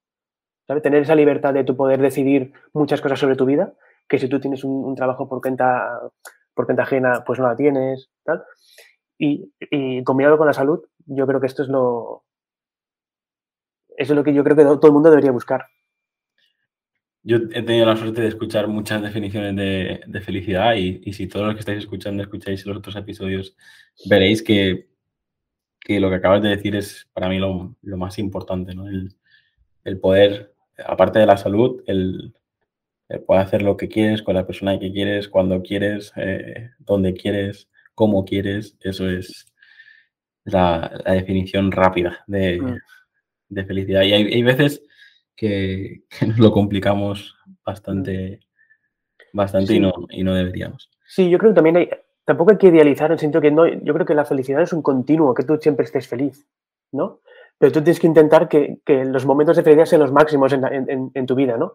Tener 0.66 1.02
esa 1.02 1.14
libertad 1.14 1.52
de 1.52 1.64
tu 1.64 1.76
poder 1.76 2.00
decidir 2.00 2.52
muchas 2.72 3.00
cosas 3.02 3.18
sobre 3.18 3.36
tu 3.36 3.44
vida, 3.44 3.74
que 4.08 4.18
si 4.18 4.28
tú 4.28 4.40
tienes 4.40 4.64
un, 4.64 4.94
trabajo 4.94 5.28
por 5.28 5.42
cuenta, 5.42 6.00
por 6.54 6.64
cuenta 6.64 6.84
ajena, 6.84 7.22
pues 7.26 7.38
no 7.38 7.46
la 7.46 7.56
tienes, 7.56 8.10
tal. 8.24 8.44
Y, 9.18 9.52
y, 9.70 10.02
combinado 10.02 10.36
con 10.36 10.46
la 10.46 10.52
salud, 10.52 10.80
yo 11.06 11.26
creo 11.26 11.40
que 11.40 11.46
esto 11.46 11.62
es 11.62 11.68
lo, 11.68 12.24
eso 13.96 14.12
es 14.12 14.16
lo 14.16 14.24
que 14.24 14.34
yo 14.34 14.42
creo 14.42 14.56
que 14.56 14.64
todo 14.64 14.86
el 14.86 14.92
mundo 14.92 15.10
debería 15.10 15.30
buscar. 15.30 15.66
Yo 17.22 17.38
he 17.38 17.62
tenido 17.62 17.86
la 17.86 17.96
suerte 17.96 18.20
de 18.20 18.28
escuchar 18.28 18.68
muchas 18.68 19.00
definiciones 19.00 19.56
de, 19.56 20.20
felicidad 20.20 20.74
y, 20.74 21.10
si 21.12 21.26
todos 21.26 21.46
los 21.46 21.54
que 21.54 21.60
estáis 21.60 21.78
escuchando 21.78 22.22
escucháis 22.22 22.66
los 22.66 22.76
otros 22.76 22.96
episodios, 22.96 23.56
veréis 24.06 24.42
que, 24.42 24.88
lo 25.88 26.10
que 26.10 26.16
acabas 26.16 26.42
de 26.42 26.50
decir 26.50 26.76
es 26.76 27.08
para 27.14 27.28
mí 27.30 27.38
lo, 27.38 27.74
más 27.96 28.18
importante, 28.18 28.74
¿no? 28.74 28.86
El, 28.88 30.00
poder, 30.00 30.54
aparte 30.84 31.18
de 31.18 31.26
la 31.26 31.38
salud, 31.38 31.82
el, 31.86 32.34
poder 33.26 33.42
hacer 33.42 33.62
lo 33.62 33.78
que 33.78 33.88
quieres 33.88 34.22
con 34.22 34.34
la 34.34 34.46
persona 34.46 34.78
que 34.78 34.92
quieres, 34.92 35.28
cuando 35.28 35.62
quieres, 35.62 36.12
eh, 36.16 36.72
donde 36.78 37.14
quieres, 37.14 37.70
cómo 37.94 38.24
quieres, 38.24 38.76
eso 38.80 39.08
es 39.08 39.52
la, 40.44 41.02
definición 41.06 41.72
rápida 41.72 42.24
de, 42.26 42.60
mm 42.60 42.76
de 43.54 43.64
felicidad. 43.64 44.02
Y 44.02 44.12
hay, 44.12 44.42
veces 44.42 44.82
que, 45.36 46.02
nos 46.26 46.38
lo 46.38 46.52
complicamos 46.52 47.36
bastante, 47.64 48.40
bastante 49.32 49.74
y, 49.74 49.80
no, 49.80 49.92
y 50.10 50.22
no 50.22 50.34
deberíamos. 50.34 50.90
Sí, 51.06 51.30
yo 51.30 51.38
creo 51.38 51.52
que 51.52 51.56
también 51.56 51.76
hay, 51.76 51.90
tampoco 52.24 52.50
hay 52.50 52.58
que 52.58 52.68
idealizar 52.68 53.06
en 53.06 53.14
el 53.14 53.18
sentido 53.18 53.40
que 53.40 53.50
no, 53.50 53.66
yo 53.66 53.94
creo 53.94 54.06
que 54.06 54.14
la 54.14 54.24
felicidad 54.24 54.62
es 54.62 54.72
un 54.72 54.82
continuo, 54.82 55.34
que 55.34 55.44
tú 55.44 55.56
siempre 55.60 55.84
estés 55.84 56.08
feliz, 56.08 56.46
¿no? 56.92 57.20
Pero 57.56 57.70
tú 57.70 57.82
tienes 57.82 58.00
que 58.00 58.08
intentar 58.08 58.48
que, 58.48 58.80
los 58.86 59.24
momentos 59.24 59.56
de 59.56 59.62
felicidad 59.62 59.86
sean 59.86 60.02
los 60.02 60.12
máximos 60.12 60.52
en, 60.52 61.26
tu 61.26 61.34
vida, 61.36 61.56
¿no? 61.56 61.74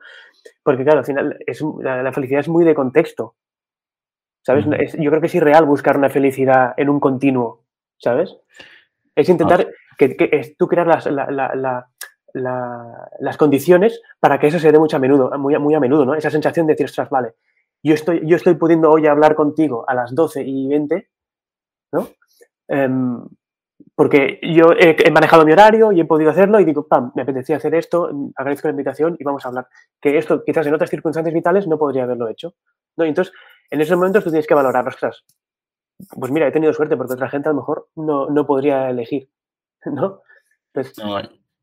Porque 0.62 0.84
claro, 0.84 1.00
al 1.00 1.06
final 1.06 1.38
es, 1.48 1.64
la, 1.82 2.12
felicidad 2.12 2.42
es 2.42 2.50
muy 2.50 2.66
de 2.66 2.76
contexto, 2.76 3.36
¿sabes? 4.50 4.94
yo 4.94 5.12
creo 5.12 5.22
que 5.22 5.28
es 5.28 5.36
irreal 5.36 5.66
buscar 5.66 5.96
una 5.96 6.10
felicidad 6.10 6.74
en 6.76 6.90
un 6.90 7.00
continuo, 7.00 7.66
¿sabes? 8.00 8.36
Es 9.16 9.30
intentar 9.30 9.68
que, 9.96 10.16
es 10.32 10.58
tú 10.58 10.68
crear 10.68 10.88
las, 10.88 11.08
las 12.34 13.38
condiciones 13.38 14.02
para 14.20 14.40
que 14.40 14.48
eso 14.48 14.58
se 14.58 14.72
dé 14.72 14.80
mucho 14.80 14.98
a 14.98 15.00
menudo, 15.00 15.30
muy, 15.38 15.56
muy 15.60 15.76
a 15.76 15.80
menudo, 15.80 16.04
¿no? 16.04 16.16
Esa 16.16 16.32
sensación 16.32 16.66
de 16.66 16.74
decir, 16.74 16.86
ostras, 16.86 17.12
vale, 17.12 17.36
yo 17.84 17.94
estoy, 17.94 18.22
yo 18.26 18.38
estoy 18.38 18.56
pudiendo 18.56 18.90
hoy 18.90 19.06
hablar 19.06 19.36
contigo 19.36 19.86
a 19.88 19.94
las 19.94 20.16
12 20.16 20.42
y 20.42 20.68
20, 20.68 21.10
¿no? 21.92 22.08
Em, 22.68 23.22
porque 23.94 24.40
yo 24.42 24.72
he, 24.76 25.12
manejado 25.12 25.46
mi 25.46 25.52
horario 25.52 25.92
y 25.92 26.00
he 26.00 26.06
podido 26.06 26.32
hacerlo 26.32 26.60
y 26.60 26.66
digo, 26.66 26.88
pam, 26.88 27.12
me 27.14 27.22
apetecía 27.22 27.58
hacer 27.58 27.76
esto, 27.76 28.10
agradezco 28.36 28.68
la 28.68 28.72
invitación 28.72 29.16
y 29.20 29.24
vamos 29.24 29.46
a 29.46 29.50
hablar. 29.50 29.68
Que 30.02 30.18
esto 30.18 30.44
quizás 30.44 30.66
en 30.66 30.74
otras 30.74 30.90
circunstancias 30.90 31.36
vitales 31.36 31.68
no 31.68 31.78
podría 31.78 32.04
haberlo 32.04 32.30
hecho. 32.30 32.56
¿no? 32.98 33.06
Y 33.06 33.10
entonces, 33.10 33.34
en 33.70 33.82
esos 33.82 33.98
momentos 33.98 34.24
tú 34.24 34.30
tienes 34.30 34.48
que 34.48 34.54
valorar, 34.54 34.88
ostras, 34.88 35.24
pues 36.18 36.32
mira, 36.32 36.48
he 36.48 36.52
tenido 36.52 36.74
suerte 36.74 36.96
porque 36.96 37.14
otra 37.14 37.30
gente 37.30 37.50
a 37.50 37.52
lo 37.52 37.60
mejor 37.60 37.90
no, 37.96 38.30
no 38.30 38.46
podría 38.46 38.90
elegir. 38.90 39.30
¿no? 39.86 40.22
Pues 40.72 40.94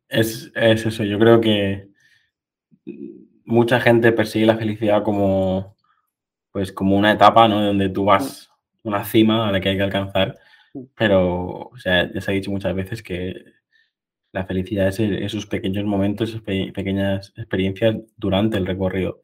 es, 0.09 0.53
eso, 0.55 1.05
yo 1.05 1.19
creo 1.19 1.41
que 1.41 1.89
mucha 3.45 3.81
gente 3.81 4.13
persigue 4.13 4.47
la 4.47 4.57
felicidad 4.57 5.03
como, 5.03 5.77
pues, 6.53 6.73
como 6.73 6.97
una 6.97 7.13
etapa, 7.13 7.49
¿no? 7.49 7.63
Donde 7.63 7.89
tú 7.89 8.05
vas 8.05 8.51
una 8.83 9.05
cima 9.05 9.49
a 9.49 9.53
la 9.53 9.61
que 9.61 9.71
hay 9.71 9.77
que 9.77 9.83
alcanzar, 9.83 10.39
pero, 10.95 11.71
o 11.73 11.79
sea, 11.79 12.11
ya 12.13 12.21
se 12.21 12.31
ha 12.31 12.35
dicho 12.35 12.51
muchas 12.51 12.75
veces 12.75 13.03
que 13.03 13.35
la 14.33 14.45
felicidad 14.45 14.89
es 14.89 15.01
esos 15.01 15.47
pequeños 15.47 15.85
momentos, 15.85 16.31
esas 16.31 16.43
pequeñas 16.43 17.33
experiencias 17.37 17.97
durante 18.17 18.59
el 18.59 18.67
recorrido. 18.67 19.23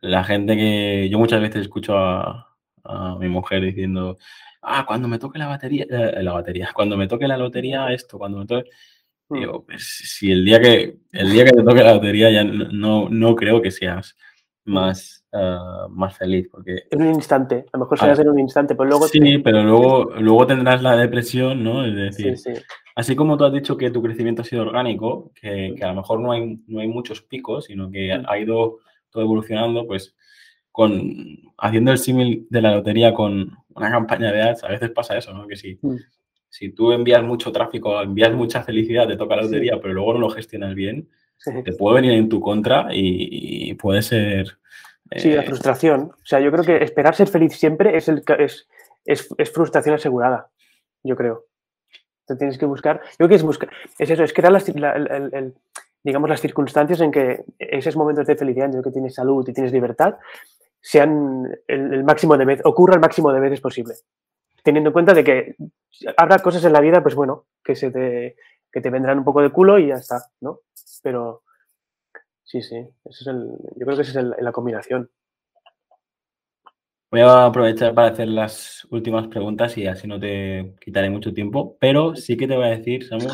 La 0.00 0.24
gente 0.24 0.56
que 0.56 1.08
yo 1.08 1.18
muchas 1.18 1.40
veces 1.40 1.62
escucho 1.62 1.96
a 1.96 2.46
mi 3.18 3.28
mujer 3.28 3.62
diciendo, 3.62 4.16
ah, 4.66 4.84
cuando 4.86 5.08
me 5.08 5.18
toque 5.18 5.38
la 5.38 5.46
batería, 5.46 5.86
eh, 5.88 6.22
la 6.22 6.32
batería, 6.32 6.70
cuando 6.74 6.96
me 6.96 7.08
toque 7.08 7.26
la 7.26 7.38
lotería, 7.38 7.92
esto, 7.92 8.18
cuando 8.18 8.38
me 8.38 8.46
toque... 8.46 8.68
Mm. 9.28 9.38
Digo, 9.38 9.64
pues, 9.64 9.82
si 10.04 10.30
el 10.30 10.44
día 10.44 10.60
que 10.60 10.98
el 11.12 11.32
día 11.32 11.44
que 11.44 11.50
te 11.50 11.62
toque 11.64 11.82
la 11.82 11.94
lotería 11.94 12.30
ya 12.30 12.44
no, 12.44 13.08
no 13.08 13.34
creo 13.34 13.60
que 13.60 13.72
seas 13.72 14.16
mm. 14.66 14.72
más, 14.72 15.24
ah, 15.32 15.86
más 15.90 16.16
feliz. 16.16 16.48
Porque, 16.50 16.84
en 16.90 17.02
un 17.02 17.14
instante, 17.14 17.64
a 17.72 17.76
lo 17.76 17.84
mejor 17.84 17.98
serás 17.98 18.18
en 18.20 18.28
un 18.28 18.38
instante, 18.38 18.74
pero 18.76 18.88
luego... 18.90 19.08
Sí, 19.08 19.38
pero 19.38 19.62
luego, 19.62 20.12
luego 20.18 20.46
tendrás 20.46 20.82
la 20.82 20.96
depresión, 20.96 21.64
¿no? 21.64 21.84
Es 21.84 21.96
decir, 21.96 22.36
así 22.94 23.16
como 23.16 23.36
tú 23.36 23.44
has 23.44 23.52
dicho 23.52 23.76
que 23.76 23.90
tu 23.90 24.00
crecimiento 24.00 24.42
ha 24.42 24.44
sido 24.44 24.62
orgánico, 24.62 25.32
que, 25.34 25.74
que, 25.76 25.84
a 25.84 25.88
lo 25.88 25.94
mejor 25.94 26.20
no 26.20 26.30
hay, 26.30 26.60
no 26.68 26.80
hay 26.80 26.86
muchos 26.86 27.20
picos, 27.22 27.64
sino 27.64 27.90
que 27.90 28.16
mm. 28.16 28.26
ha 28.28 28.38
ido 28.38 28.78
todo 29.16 29.24
evolucionando, 29.24 29.86
pues 29.86 30.14
con 30.70 31.38
haciendo 31.56 31.90
el 31.90 31.98
símil 31.98 32.46
de 32.50 32.60
la 32.60 32.74
lotería 32.74 33.14
con 33.14 33.56
una 33.74 33.90
campaña 33.90 34.30
de 34.30 34.42
ads, 34.42 34.64
a 34.64 34.68
veces 34.68 34.90
pasa 34.90 35.16
eso, 35.16 35.32
¿no? 35.32 35.46
Que 35.46 35.56
si, 35.56 35.78
mm. 35.80 35.96
si 36.50 36.70
tú 36.72 36.92
envías 36.92 37.22
mucho 37.22 37.50
tráfico, 37.50 38.00
envías 38.00 38.32
mucha 38.34 38.62
felicidad, 38.62 39.08
te 39.08 39.16
toca 39.16 39.36
la 39.36 39.42
lotería, 39.42 39.80
pero 39.80 39.94
luego 39.94 40.12
no 40.12 40.20
lo 40.20 40.30
gestionas 40.30 40.74
bien, 40.74 41.08
te 41.64 41.72
puede 41.72 41.96
venir 41.96 42.12
en 42.12 42.28
tu 42.28 42.40
contra 42.40 42.88
y, 42.90 43.72
puede 43.74 44.02
ser... 44.02 44.58
Sí, 45.16 45.30
la 45.30 45.42
eh, 45.42 45.46
frustración. 45.46 46.10
O 46.12 46.26
sea, 46.26 46.40
yo 46.40 46.50
creo 46.50 46.64
que 46.64 46.82
esperar 46.82 47.14
ser 47.14 47.28
feliz 47.28 47.56
siempre 47.56 47.96
es, 47.96 48.08
el, 48.08 48.22
es, 48.38 48.66
es, 49.04 49.52
frustración 49.52 49.94
asegurada, 49.94 50.50
yo 51.02 51.14
creo. 51.14 51.44
Te 52.26 52.36
tienes 52.36 52.58
que 52.58 52.66
buscar... 52.66 53.00
Yo 53.02 53.16
creo 53.18 53.28
que 53.28 53.34
es 53.36 53.42
buscar... 53.42 53.70
Es 53.98 54.10
eso, 54.10 54.24
es 54.24 54.32
crear 54.32 54.52
las, 54.52 54.66
digamos, 56.06 56.30
las 56.30 56.40
circunstancias 56.40 57.00
en 57.00 57.10
que 57.10 57.44
esos 57.58 57.96
momentos 57.96 58.28
de 58.28 58.36
felicidad 58.36 58.66
en 58.66 58.76
los 58.76 58.84
que 58.84 58.92
tienes 58.92 59.12
salud 59.12 59.44
y 59.48 59.52
tienes 59.52 59.72
libertad 59.72 60.14
sean 60.80 61.50
el, 61.66 62.04
máximo 62.04 62.38
de 62.38 62.44
veces, 62.44 62.64
ocurra 62.64 62.94
el 62.94 63.00
máximo 63.00 63.32
de 63.32 63.40
veces 63.40 63.60
posible. 63.60 63.94
Teniendo 64.62 64.90
en 64.90 64.92
cuenta 64.92 65.14
de 65.14 65.24
que 65.24 65.56
habrá 66.16 66.38
cosas 66.38 66.64
en 66.64 66.72
la 66.72 66.80
vida, 66.80 67.02
pues 67.02 67.16
bueno, 67.16 67.46
que 67.64 67.74
se 67.74 67.90
te, 67.90 68.36
que 68.70 68.80
te 68.80 68.88
vendrán 68.88 69.18
un 69.18 69.24
poco 69.24 69.42
de 69.42 69.50
culo 69.50 69.80
y 69.80 69.88
ya 69.88 69.94
está, 69.94 70.22
¿no? 70.42 70.60
Pero 71.02 71.42
sí, 72.44 72.62
sí, 72.62 72.76
eso 72.76 72.88
es 73.22 73.26
el, 73.26 73.48
yo 73.74 73.84
creo 73.84 73.96
que 73.96 74.02
esa 74.02 74.20
es 74.20 74.26
la 74.38 74.52
combinación. 74.52 75.10
Voy 77.10 77.20
a 77.22 77.46
aprovechar 77.46 77.94
para 77.94 78.10
hacer 78.10 78.28
las 78.28 78.86
últimas 78.92 79.26
preguntas 79.26 79.76
y 79.76 79.88
así 79.88 80.06
no 80.06 80.20
te 80.20 80.76
quitaré 80.80 81.10
mucho 81.10 81.34
tiempo, 81.34 81.76
pero 81.80 82.14
sí 82.14 82.36
que 82.36 82.46
te 82.46 82.54
voy 82.54 82.66
a 82.66 82.76
decir, 82.76 83.04
Samu, 83.04 83.28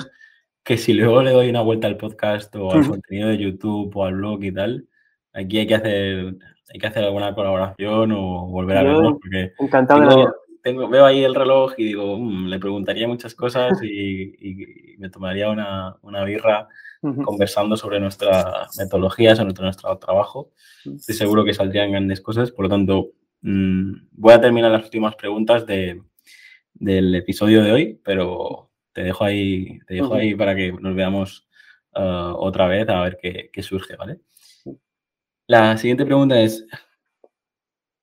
que 0.65 0.79
si 0.79 0.93
luego 0.93 1.23
le 1.23 1.33
doy 1.33 1.51
una 1.51 1.63
vuelta 1.63 1.87
al 1.87 1.97
podcast 1.97 2.55
o 2.57 2.73
al 2.73 2.87
contenido 2.87 3.29
de 3.29 3.39
YouTube 3.39 3.95
o 3.95 4.05
al 4.05 4.15
blog 4.15 4.45
y 4.45 4.53
tal, 4.53 4.89
aquí 5.33 5.59
hay 5.59 5.67
que 5.67 5.75
hacer 5.75 6.37
hay 6.73 6.81
que 6.81 6.87
hacer 6.87 7.05
alguna 7.05 7.35
colaboración 7.35 8.13
o 8.13 8.47
volver 8.47 8.79
a 8.79 8.83
vernos 8.83 9.15
porque 9.21 9.53
encantado 9.59 10.33
tengo, 10.63 10.89
veo 10.89 11.05
ahí 11.05 11.25
el 11.25 11.35
reloj 11.35 11.75
y 11.77 11.85
digo, 11.85 12.17
mm, 12.19 12.47
le 12.47 12.59
preguntaría 12.59 13.09
muchas 13.09 13.35
cosas 13.35 13.83
y, 13.83 14.97
me 14.99 15.11
tomaría 15.11 15.51
una, 15.51 16.25
birra 16.25 16.69
conversando 17.25 17.77
sobre 17.77 17.99
nuestra 17.99 18.69
metodología, 18.79 19.35
sobre 19.35 19.53
nuestro, 19.61 19.99
trabajo. 19.99 20.53
Estoy 20.85 21.17
seguro 21.17 21.45
que 21.45 21.53
saldrían 21.53 21.91
grandes 21.91 22.21
cosas, 22.21 22.53
por 22.53 22.67
lo 22.67 22.69
tanto, 22.69 23.11
mm, 23.41 23.93
voy 24.13 24.33
a 24.33 24.41
terminar 24.41 24.71
las 24.71 24.85
últimas 24.85 25.17
preguntas 25.17 25.67
del 25.67 27.15
episodio 27.17 27.65
de 27.65 27.73
hoy, 27.73 28.01
pero 28.05 28.71
te 28.93 29.03
dejo 29.03 29.25
ahí, 29.25 29.79
te 29.87 29.95
dejo 29.95 30.15
ahí 30.15 30.35
para 30.35 30.55
que 30.55 30.73
nos 30.73 30.95
veamos 30.95 31.49
uh, 31.95 32.35
otra 32.37 32.67
vez 32.67 32.89
a 32.89 33.03
ver 33.03 33.19
qué, 33.21 33.51
qué 33.53 33.63
surge, 33.63 33.97
¿vale? 33.97 34.21
La 35.47 35.77
siguiente 35.77 36.05
pregunta 36.05 36.41
es, 36.41 36.67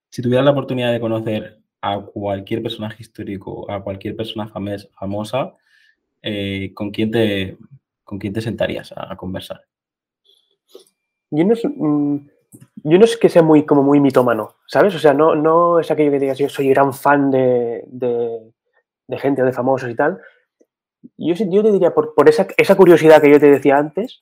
si 0.09 0.21
tuvieras 0.21 0.45
la 0.45 0.51
oportunidad 0.51 0.91
de 0.91 0.99
conocer 0.99 1.59
a 1.81 1.99
cualquier 1.99 2.61
personaje 2.61 2.97
histórico, 2.99 3.69
a 3.71 3.81
cualquier 3.81 4.15
persona 4.15 4.47
famosa, 4.47 5.55
eh, 6.21 6.73
¿con, 6.73 6.91
quién 6.91 7.11
te, 7.11 7.57
¿con 8.03 8.19
quién 8.19 8.33
te 8.33 8.41
sentarías 8.41 8.93
a, 8.95 9.15
conversar? 9.15 9.61
Yo 11.31 11.45
no, 11.45 11.55
mm, 11.63 12.29
yo 12.83 12.97
no 12.97 13.05
es 13.05 13.15
que 13.15 13.29
sea 13.29 13.43
muy, 13.43 13.65
como 13.65 13.83
muy 13.83 13.99
mitómano, 13.99 14.55
¿sabes? 14.67 14.95
O 14.95 14.99
sea, 14.99 15.13
no, 15.13 15.35
no 15.35 15.79
es 15.79 15.89
aquello 15.89 16.11
que 16.11 16.19
digas, 16.19 16.37
yo 16.37 16.49
soy 16.49 16.69
gran 16.69 16.93
fan 16.93 17.31
de, 17.31 17.83
de, 17.87 18.51
de 19.07 19.17
gente 19.17 19.41
o 19.41 19.45
de 19.45 19.53
famosos 19.53 19.89
y 19.89 19.95
tal. 19.95 20.19
Yo, 21.17 21.33
yo 21.33 21.63
te 21.63 21.71
diría, 21.71 21.93
por, 21.93 22.13
por 22.13 22.27
esa, 22.27 22.47
esa, 22.57 22.75
curiosidad 22.75 23.21
que 23.21 23.31
yo 23.31 23.39
te 23.39 23.49
decía 23.49 23.77
antes, 23.77 24.19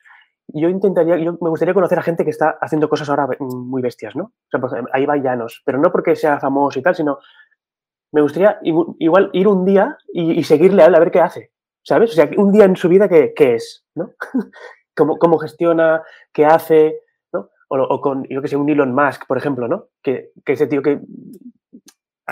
yo 0.48 0.70
intentaría, 0.70 1.18
yo 1.18 1.38
me 1.42 1.50
gustaría 1.50 1.74
conocer 1.74 2.00
a 2.00 2.04
gente 2.04 2.24
que 2.24 2.30
está 2.30 2.58
haciendo 2.62 2.88
cosas 2.88 3.10
ahora 3.10 3.28
muy 3.40 3.82
bestias, 3.82 4.16
¿no? 4.16 4.26
O 4.26 4.50
sea, 4.50 4.60
pues, 4.62 4.74
ahí 4.94 5.06
va 5.06 5.18
Llanos, 5.18 5.62
pero 5.66 5.80
no 5.80 5.92
porque 5.92 6.16
sea 6.16 6.40
famoso 6.40 6.80
y 6.80 6.82
tal, 6.82 6.96
sino 6.96 7.20
me 8.12 8.22
gustaría 8.22 8.60
igual 8.64 9.30
ir 9.34 9.48
un 9.48 9.66
día 9.66 9.98
y, 10.14 10.44
seguirle 10.44 10.84
a 10.84 10.86
él 10.86 10.96
a 10.96 11.00
ver 11.00 11.12
qué 11.12 11.20
hace, 11.20 11.52
¿sabes? 11.84 12.12
O 12.12 12.14
sea, 12.14 12.30
un 12.38 12.52
día 12.52 12.66
en 12.66 12.76
su 12.76 12.88
vida, 12.88 13.10
¿qué, 13.10 13.34
qué 13.36 13.56
es? 13.56 13.86
¿no? 13.96 14.14
¿Cómo, 14.96 15.18
¿Cómo, 15.20 15.38
gestiona? 15.38 16.02
¿Qué 16.32 16.46
hace? 16.46 17.02
¿no? 17.34 17.50
O, 17.68 17.78
o, 17.78 18.02
con, 18.02 18.26
yo 18.30 18.42
que 18.42 18.48
sé, 18.48 18.56
un 18.56 18.70
Elon 18.70 18.96
Musk, 18.96 19.28
por 19.28 19.38
ejemplo, 19.38 19.68
¿no? 19.68 19.88
Que, 20.02 20.32
que 20.46 20.54
ese 20.54 20.68
tío 20.68 20.82
que, 20.82 21.02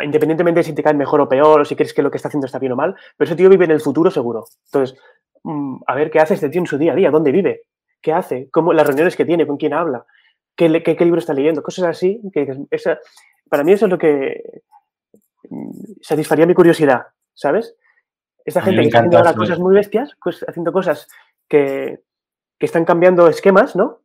independientemente 0.04 0.60
de 0.60 0.64
si 0.64 0.74
te 0.74 0.84
cae 0.84 0.94
mejor 0.94 1.22
o 1.22 1.30
peor, 1.30 1.62
o 1.62 1.66
si 1.66 1.76
crees 1.76 1.94
que 1.94 2.02
lo 2.02 2.12
que 2.12 2.18
está 2.18 2.28
haciendo 2.28 2.46
está 2.46 2.60
bien 2.60 2.74
o 2.74 2.76
mal, 2.76 2.96
pero 3.18 3.28
ese 3.28 3.36
tío 3.36 3.50
vive 3.50 3.66
en 3.66 3.72
el 3.72 3.82
futuro 3.82 4.12
seguro. 4.12 4.46
Entonces, 4.66 4.98
mmm, 5.44 5.78
a 5.88 5.96
ver 5.96 6.12
qué 6.12 6.20
hace 6.20 6.34
este 6.34 6.50
tío 6.50 6.62
en 6.62 6.68
su 6.68 6.78
día 6.78 6.94
a 6.94 6.96
día, 6.96 7.12
dónde 7.12 7.32
vive, 7.32 7.64
qué 8.02 8.14
hace, 8.14 8.50
cómo, 8.52 8.74
las 8.74 8.86
reuniones 8.86 9.16
que 9.16 9.26
tiene, 9.26 9.48
con 9.48 9.58
quién 9.58 9.74
habla, 9.74 10.06
qué, 10.56 10.84
qué, 10.84 10.96
qué 10.96 11.06
libro 11.06 11.20
está 11.20 11.34
leyendo, 11.34 11.64
cosas 11.64 11.86
así. 11.86 12.22
Que, 12.34 12.56
esa, 12.72 13.00
para 13.50 13.64
mí 13.64 13.72
eso 13.72 13.86
es 13.86 13.92
lo 13.92 13.98
que 13.98 14.62
satisfaría 16.02 16.46
mi 16.46 16.54
curiosidad, 16.54 17.08
¿sabes? 17.34 17.76
Esta 18.44 18.62
gente 18.62 18.82
que 18.82 18.88
está 18.88 19.00
haciendo 19.00 19.18
ahora 19.18 19.34
cosas 19.34 19.60
muy 19.60 19.74
bestias, 19.74 20.12
pues, 20.22 20.46
haciendo 20.48 20.72
cosas 20.72 21.08
que, 21.48 22.00
que, 22.60 22.66
están 22.66 22.86
cambiando 22.86 23.28
esquemas, 23.28 23.76
¿no? 23.76 24.02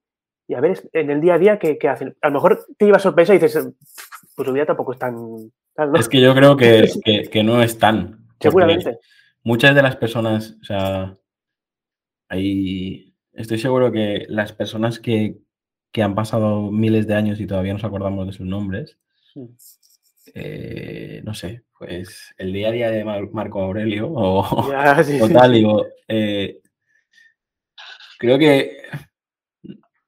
Y 0.47 0.55
a 0.55 0.61
ver 0.61 0.81
en 0.93 1.11
el 1.11 1.21
día 1.21 1.35
a 1.35 1.39
día 1.39 1.59
qué, 1.59 1.79
qué 1.79 1.89
hacen. 1.89 2.17
A 2.23 2.29
lo 2.29 2.35
mejor 2.35 2.65
te 2.79 2.87
lleva 2.87 2.99
sorpresa 2.99 3.35
y 3.35 3.39
dices, 3.39 3.69
pues 4.35 4.47
tu 4.47 4.53
vida 4.53 4.67
tampoco 4.67 4.93
es 4.93 4.99
tan... 4.99 5.15
tan 5.75 5.93
¿no? 5.93 5.99
Es 5.99 6.09
que 6.09 6.21
yo 6.21 6.35
creo 6.35 6.57
que, 6.57 6.89
que, 7.05 7.23
que 7.31 7.43
no 7.43 7.63
es 7.63 7.79
tan. 7.79 8.27
Seguramente. 8.41 8.99
Muchas 9.43 9.75
de 9.75 9.83
las 9.83 9.97
personas, 9.97 10.57
o 10.61 10.65
sea, 10.65 11.17
hay, 12.29 13.15
estoy 13.33 13.59
seguro 13.59 13.91
que 13.91 14.27
las 14.29 14.53
personas 14.53 15.01
que, 15.01 15.39
que 15.93 16.03
han 16.03 16.15
pasado 16.15 16.71
miles 16.71 17.07
de 17.07 17.15
años 17.15 17.41
y 17.41 17.47
todavía 17.47 17.73
nos 17.73 17.85
acordamos 17.85 18.27
de 18.27 18.33
sus 18.33 18.47
nombres, 18.47 18.99
sí 19.33 19.41
eh, 20.35 21.23
no 21.25 21.35
sé, 21.35 21.65
pues 21.79 22.35
el 22.37 22.53
día 22.53 22.69
a 22.69 22.73
día 22.73 22.91
de 22.91 23.05
Mar 23.05 23.29
Marco 23.33 23.63
Aurelio 23.63 24.09
o, 24.11 24.71
ya, 24.71 25.03
sí, 25.03 25.21
o 25.21 25.29
tal, 25.29 25.53
digo, 25.53 25.87
eh, 26.09 26.61
creo 28.19 28.39
que 28.39 28.77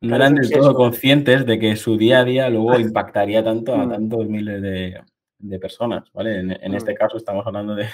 no 0.02 0.16
eran 0.16 0.34
del 0.34 0.50
todo 0.50 0.74
conscientes 0.74 1.46
de 1.46 1.58
que 1.58 1.76
su 1.76 1.96
día 1.96 2.20
a 2.20 2.24
día 2.24 2.50
luego 2.50 2.78
impactaría 2.78 3.42
tanto 3.42 3.74
a 3.74 3.88
tantos 3.88 4.28
miles 4.28 4.60
de, 4.60 5.00
de 5.38 5.58
personas, 5.58 6.10
¿vale? 6.12 6.40
En, 6.40 6.50
en, 6.50 6.74
este 6.74 6.94
caso 6.94 7.16
estamos 7.16 7.46
hablando 7.46 7.74
de, 7.74 7.86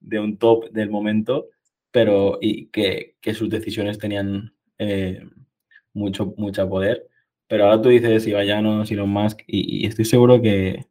de, 0.00 0.20
un 0.20 0.36
top 0.38 0.70
del 0.70 0.90
momento, 0.90 1.48
pero 1.90 2.38
y 2.40 2.66
que, 2.66 3.16
que 3.20 3.34
sus 3.34 3.50
decisiones 3.50 3.98
tenían 3.98 4.52
eh, 4.78 5.22
mucho, 5.92 6.34
mucho 6.36 6.68
poder. 6.68 7.06
Pero 7.46 7.64
ahora 7.64 7.80
tú 7.80 7.88
dices 7.88 8.26
Iba 8.26 8.44
Llanos, 8.44 8.90
Elon 8.90 9.08
Musk, 9.08 9.40
y, 9.46 9.84
y 9.84 9.86
estoy 9.86 10.04
seguro 10.04 10.40
que, 10.42 10.86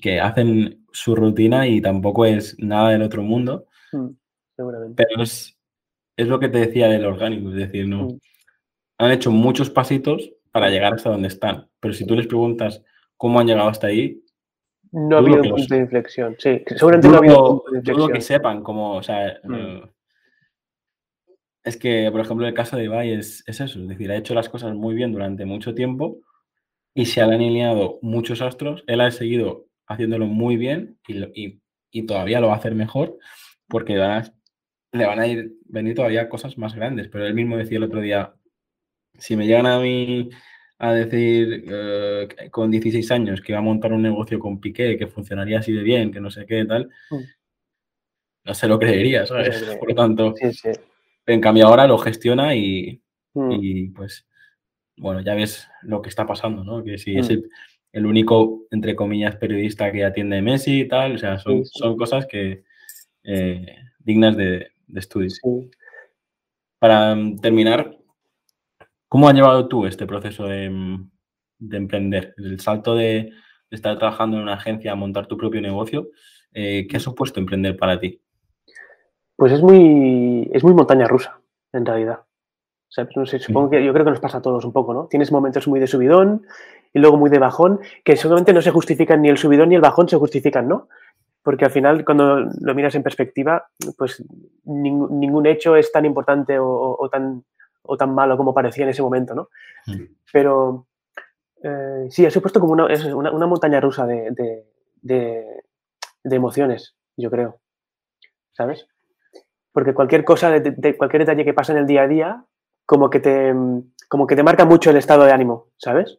que 0.00 0.20
hacen 0.20 0.84
su 0.92 1.14
rutina 1.14 1.66
y 1.66 1.80
tampoco 1.80 2.26
es 2.26 2.58
nada 2.58 2.90
del 2.90 3.02
otro 3.02 3.22
mundo. 3.22 3.66
Mm, 3.92 4.08
seguramente. 4.56 5.02
Pero 5.02 5.22
es, 5.22 5.58
es, 6.16 6.28
lo 6.28 6.38
que 6.38 6.48
te 6.48 6.58
decía 6.58 6.88
del 6.88 7.06
orgánico, 7.06 7.50
es 7.50 7.56
decir, 7.56 7.86
no. 7.88 8.04
Mm. 8.04 8.18
Han 9.00 9.12
hecho 9.12 9.30
muchos 9.30 9.70
pasitos 9.70 10.32
para 10.52 10.68
llegar 10.68 10.94
hasta 10.94 11.10
donde 11.10 11.28
están, 11.28 11.68
pero 11.80 11.94
si 11.94 12.06
tú 12.06 12.14
les 12.14 12.26
preguntas 12.26 12.82
cómo 13.16 13.40
han 13.40 13.46
llegado 13.46 13.68
hasta 13.68 13.86
ahí. 13.86 14.22
No 14.92 15.16
ha 15.16 15.18
habido 15.20 15.36
un 15.36 15.42
punto 15.42 15.56
los, 15.56 15.68
de 15.68 15.78
inflexión, 15.78 16.36
sí. 16.38 16.62
Seguramente 16.66 17.08
no 17.08 17.14
ha 17.14 17.18
habido 17.18 17.42
un 17.42 17.58
punto 17.58 17.70
de 17.70 17.78
inflexión. 17.78 17.96
Dudo 17.96 18.12
que 18.12 18.20
sepan 18.20 18.62
cómo, 18.62 18.96
o 18.96 19.02
sea. 19.02 19.38
Mm. 19.44 19.54
Uh, 19.54 19.88
es 21.62 21.76
que, 21.76 22.08
por 22.10 22.20
ejemplo, 22.20 22.46
el 22.46 22.54
caso 22.54 22.76
de 22.76 22.84
Ibai 22.84 23.12
es, 23.12 23.44
es 23.46 23.60
eso, 23.60 23.78
es 23.80 23.88
decir, 23.88 24.10
ha 24.10 24.16
hecho 24.16 24.34
las 24.34 24.48
cosas 24.48 24.74
muy 24.74 24.94
bien 24.94 25.12
durante 25.12 25.44
mucho 25.44 25.74
tiempo 25.74 26.18
y 26.94 27.06
se 27.06 27.20
han 27.20 27.32
alineado 27.32 27.98
muchos 28.02 28.42
astros. 28.42 28.82
Él 28.86 29.00
ha 29.00 29.10
seguido 29.10 29.66
haciéndolo 29.86 30.26
muy 30.26 30.56
bien 30.56 30.98
y, 31.06 31.22
y, 31.34 31.60
y 31.90 32.06
todavía 32.06 32.40
lo 32.40 32.48
va 32.48 32.54
a 32.54 32.56
hacer 32.56 32.74
mejor 32.74 33.18
porque 33.68 33.98
van 33.98 34.10
a, 34.10 34.34
le 34.92 35.06
van 35.06 35.20
a 35.20 35.26
ir 35.26 35.52
venir 35.66 35.94
todavía 35.94 36.28
cosas 36.28 36.56
más 36.56 36.74
grandes. 36.74 37.08
Pero 37.08 37.26
él 37.26 37.34
mismo 37.34 37.56
decía 37.56 37.78
el 37.78 37.84
otro 37.84 38.00
día, 38.00 38.34
si 39.20 39.36
me 39.36 39.46
llegan 39.46 39.66
a 39.66 39.78
mí 39.78 40.28
a 40.78 40.92
decir 40.94 41.64
uh, 41.70 42.50
con 42.50 42.70
16 42.70 43.10
años 43.10 43.40
que 43.40 43.52
va 43.52 43.58
a 43.58 43.62
montar 43.62 43.92
un 43.92 44.02
negocio 44.02 44.38
con 44.38 44.60
Piqué, 44.60 44.96
que 44.96 45.06
funcionaría 45.06 45.58
así 45.58 45.72
de 45.72 45.82
bien, 45.82 46.10
que 46.10 46.20
no 46.20 46.30
sé 46.30 46.46
qué, 46.46 46.64
tal, 46.64 46.88
mm. 47.10 47.20
no 48.44 48.54
se 48.54 48.66
lo 48.66 48.78
creería, 48.78 49.26
¿sabes? 49.26 49.62
Por 49.78 49.90
lo 49.90 49.94
tanto, 49.94 50.34
sí, 50.36 50.70
en 51.26 51.40
cambio 51.40 51.66
ahora 51.66 51.86
lo 51.86 51.98
gestiona 51.98 52.54
y, 52.54 53.00
mm. 53.34 53.52
y, 53.52 53.88
pues, 53.88 54.26
bueno, 54.96 55.20
ya 55.20 55.34
ves 55.34 55.68
lo 55.82 56.02
que 56.02 56.08
está 56.08 56.26
pasando, 56.26 56.64
¿no? 56.64 56.82
Que 56.82 56.98
si 56.98 57.14
mm. 57.14 57.18
es 57.18 57.30
el, 57.30 57.50
el 57.92 58.06
único, 58.06 58.66
entre 58.70 58.94
comillas, 58.94 59.36
periodista 59.36 59.90
que 59.92 60.04
atiende 60.04 60.42
Messi 60.42 60.80
y 60.80 60.88
tal. 60.88 61.14
O 61.14 61.18
sea, 61.18 61.38
son, 61.38 61.64
sí, 61.64 61.72
son 61.74 61.96
cosas 61.96 62.26
que 62.26 62.64
eh, 63.24 63.76
dignas 63.98 64.36
de, 64.36 64.68
de 64.86 65.00
estudio. 65.00 65.30
Sí. 65.30 65.70
Para 66.78 67.16
terminar, 67.42 67.99
¿cómo 69.10 69.28
has 69.28 69.34
llevado 69.34 69.68
tú 69.68 69.84
este 69.84 70.06
proceso 70.06 70.46
de, 70.46 70.70
mm, 70.70 71.10
de 71.58 71.76
emprender? 71.76 72.34
El 72.38 72.58
salto 72.60 72.94
de, 72.94 73.04
de, 73.04 73.32
estar 73.76 73.98
trabajando 73.98 74.38
en 74.38 74.44
una 74.44 74.54
agencia 74.54 74.92
a 74.92 74.94
montar 74.94 75.26
tu 75.26 75.36
propio 75.36 75.60
negocio, 75.60 76.08
eh, 76.54 76.86
¿qué 76.88 76.96
ha 76.96 77.00
supuesto 77.00 77.40
emprender 77.40 77.76
para 77.76 78.00
ti? 78.00 78.22
Pues 79.36 79.52
es 79.52 79.62
muy, 79.62 80.48
es 80.52 80.62
muy 80.62 80.74
montaña 80.74 81.06
rusa, 81.06 81.40
en 81.72 81.84
realidad. 81.84 82.20
O 82.20 82.92
sea, 82.92 83.08
no 83.14 83.26
sé, 83.26 83.38
supongo 83.38 83.70
que 83.70 83.84
yo 83.84 83.92
creo 83.92 84.04
que 84.04 84.10
nos 84.12 84.20
pasa 84.20 84.38
a 84.38 84.42
todos 84.42 84.64
un 84.64 84.72
poco, 84.72 84.94
¿no? 84.94 85.06
Tienes 85.06 85.30
momentos 85.30 85.66
muy 85.68 85.80
de 85.80 85.86
subidón 85.86 86.46
y 86.92 86.98
luego 86.98 87.16
muy 87.16 87.30
de 87.30 87.38
bajón, 87.38 87.80
que 88.04 88.16
seguramente 88.16 88.52
no 88.52 88.62
se 88.62 88.70
justifican 88.70 89.22
ni 89.22 89.28
el 89.28 89.38
subidón 89.38 89.68
ni 89.68 89.76
el 89.76 89.80
bajón 89.80 90.08
se 90.08 90.16
justifican, 90.16 90.68
¿no? 90.68 90.88
Porque 91.42 91.64
al 91.64 91.70
final, 91.70 92.04
cuando 92.04 92.48
lo 92.60 92.74
miras 92.74 92.94
en 92.94 93.02
perspectiva, 93.02 93.66
pues 93.96 94.24
ningún, 94.64 95.18
ningún 95.18 95.46
hecho 95.46 95.74
es 95.76 95.90
tan 95.90 96.04
importante 96.04 96.58
o, 96.58 96.96
o, 96.98 97.08
tan, 97.08 97.44
o 97.82 97.96
tan 97.96 98.14
malo 98.14 98.36
como 98.36 98.54
parecía 98.54 98.84
en 98.84 98.90
ese 98.90 99.02
momento, 99.02 99.34
¿no? 99.34 99.48
Mm. 99.86 100.04
Pero 100.32 100.86
eh, 101.62 102.06
sí, 102.10 102.24
ha 102.24 102.30
supuesto 102.30 102.60
como 102.60 102.72
una, 102.72 102.86
una, 103.14 103.30
una 103.32 103.46
montaña 103.46 103.80
rusa 103.80 104.06
de, 104.06 104.30
de, 104.30 104.66
de, 105.02 105.44
de, 106.24 106.36
emociones, 106.36 106.96
yo 107.16 107.30
creo. 107.30 107.60
¿Sabes? 108.52 108.86
Porque 109.72 109.94
cualquier 109.94 110.24
cosa, 110.24 110.50
de, 110.50 110.96
cualquier 110.96 111.22
detalle 111.22 111.44
que 111.44 111.54
pasa 111.54 111.72
en 111.72 111.78
el 111.78 111.86
día 111.86 112.02
a 112.02 112.08
día, 112.08 112.44
como 112.86 113.08
que 113.10 113.20
te, 113.20 113.54
como 114.08 114.26
que 114.26 114.36
te 114.36 114.42
marca 114.42 114.64
mucho 114.64 114.90
el 114.90 114.96
estado 114.96 115.24
de 115.24 115.32
ánimo, 115.32 115.68
¿sabes? 115.76 116.18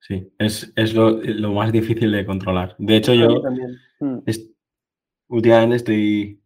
Sí, 0.00 0.32
es, 0.38 0.72
es 0.76 0.94
lo, 0.94 1.10
lo, 1.10 1.52
más 1.52 1.72
difícil 1.72 2.10
de 2.12 2.24
controlar. 2.24 2.74
De 2.78 2.96
hecho, 2.96 3.14
yo 3.14 3.42
mm. 4.00 4.18
es, 4.26 4.50
últimamente 5.28 5.76
estoy 5.76 6.42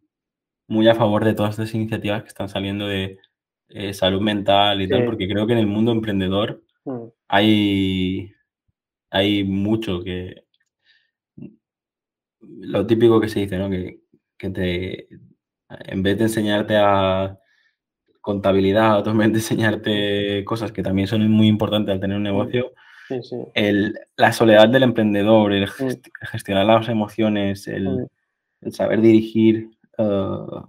muy 0.67 0.87
a 0.87 0.95
favor 0.95 1.23
de 1.23 1.33
todas 1.33 1.51
estas 1.51 1.73
iniciativas 1.73 2.23
que 2.23 2.29
están 2.29 2.49
saliendo 2.49 2.87
de 2.87 3.19
eh, 3.69 3.93
salud 3.93 4.21
mental 4.21 4.81
y 4.81 4.85
sí. 4.85 4.89
tal, 4.91 5.05
porque 5.05 5.27
creo 5.27 5.47
que 5.47 5.53
en 5.53 5.59
el 5.59 5.67
mundo 5.67 5.91
emprendedor 5.91 6.63
mm. 6.85 7.03
hay, 7.27 8.31
hay 9.09 9.43
mucho 9.43 10.03
que... 10.03 10.43
Lo 12.41 12.85
típico 12.85 13.19
que 13.19 13.27
se 13.27 13.41
dice, 13.41 13.57
¿no? 13.57 13.69
Que, 13.69 14.01
que 14.37 14.49
te, 14.49 15.07
en 15.69 16.03
vez 16.03 16.17
de 16.17 16.25
enseñarte 16.25 16.77
a 16.77 17.39
contabilidad, 18.21 18.97
totalmente 18.97 19.39
enseñarte 19.39 20.43
cosas 20.45 20.71
que 20.71 20.83
también 20.83 21.07
son 21.07 21.29
muy 21.29 21.47
importantes 21.47 21.93
al 21.93 21.99
tener 21.99 22.17
un 22.17 22.23
negocio. 22.23 22.73
Sí, 23.07 23.21
sí. 23.21 23.35
El, 23.53 23.99
la 24.17 24.31
soledad 24.33 24.67
del 24.67 24.83
emprendedor, 24.83 25.53
el 25.53 25.67
gest 25.67 26.07
gestionar 26.21 26.65
las 26.65 26.89
emociones, 26.89 27.67
el, 27.67 28.07
el 28.61 28.73
saber 28.73 28.99
dirigir 28.99 29.69
uh, 29.99 30.61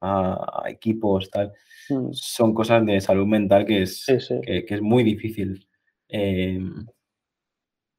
a, 0.00 0.62
a, 0.64 0.70
equipos, 0.70 1.28
tal, 1.30 1.52
mm. 1.90 2.12
son 2.12 2.54
cosas 2.54 2.84
de 2.86 3.00
salud 3.00 3.26
mental 3.26 3.66
que 3.66 3.82
es, 3.82 4.04
sí, 4.04 4.40
que, 4.42 4.64
que, 4.64 4.74
es 4.74 4.82
muy 4.82 5.02
difícil 5.02 5.68
eh, 6.08 6.60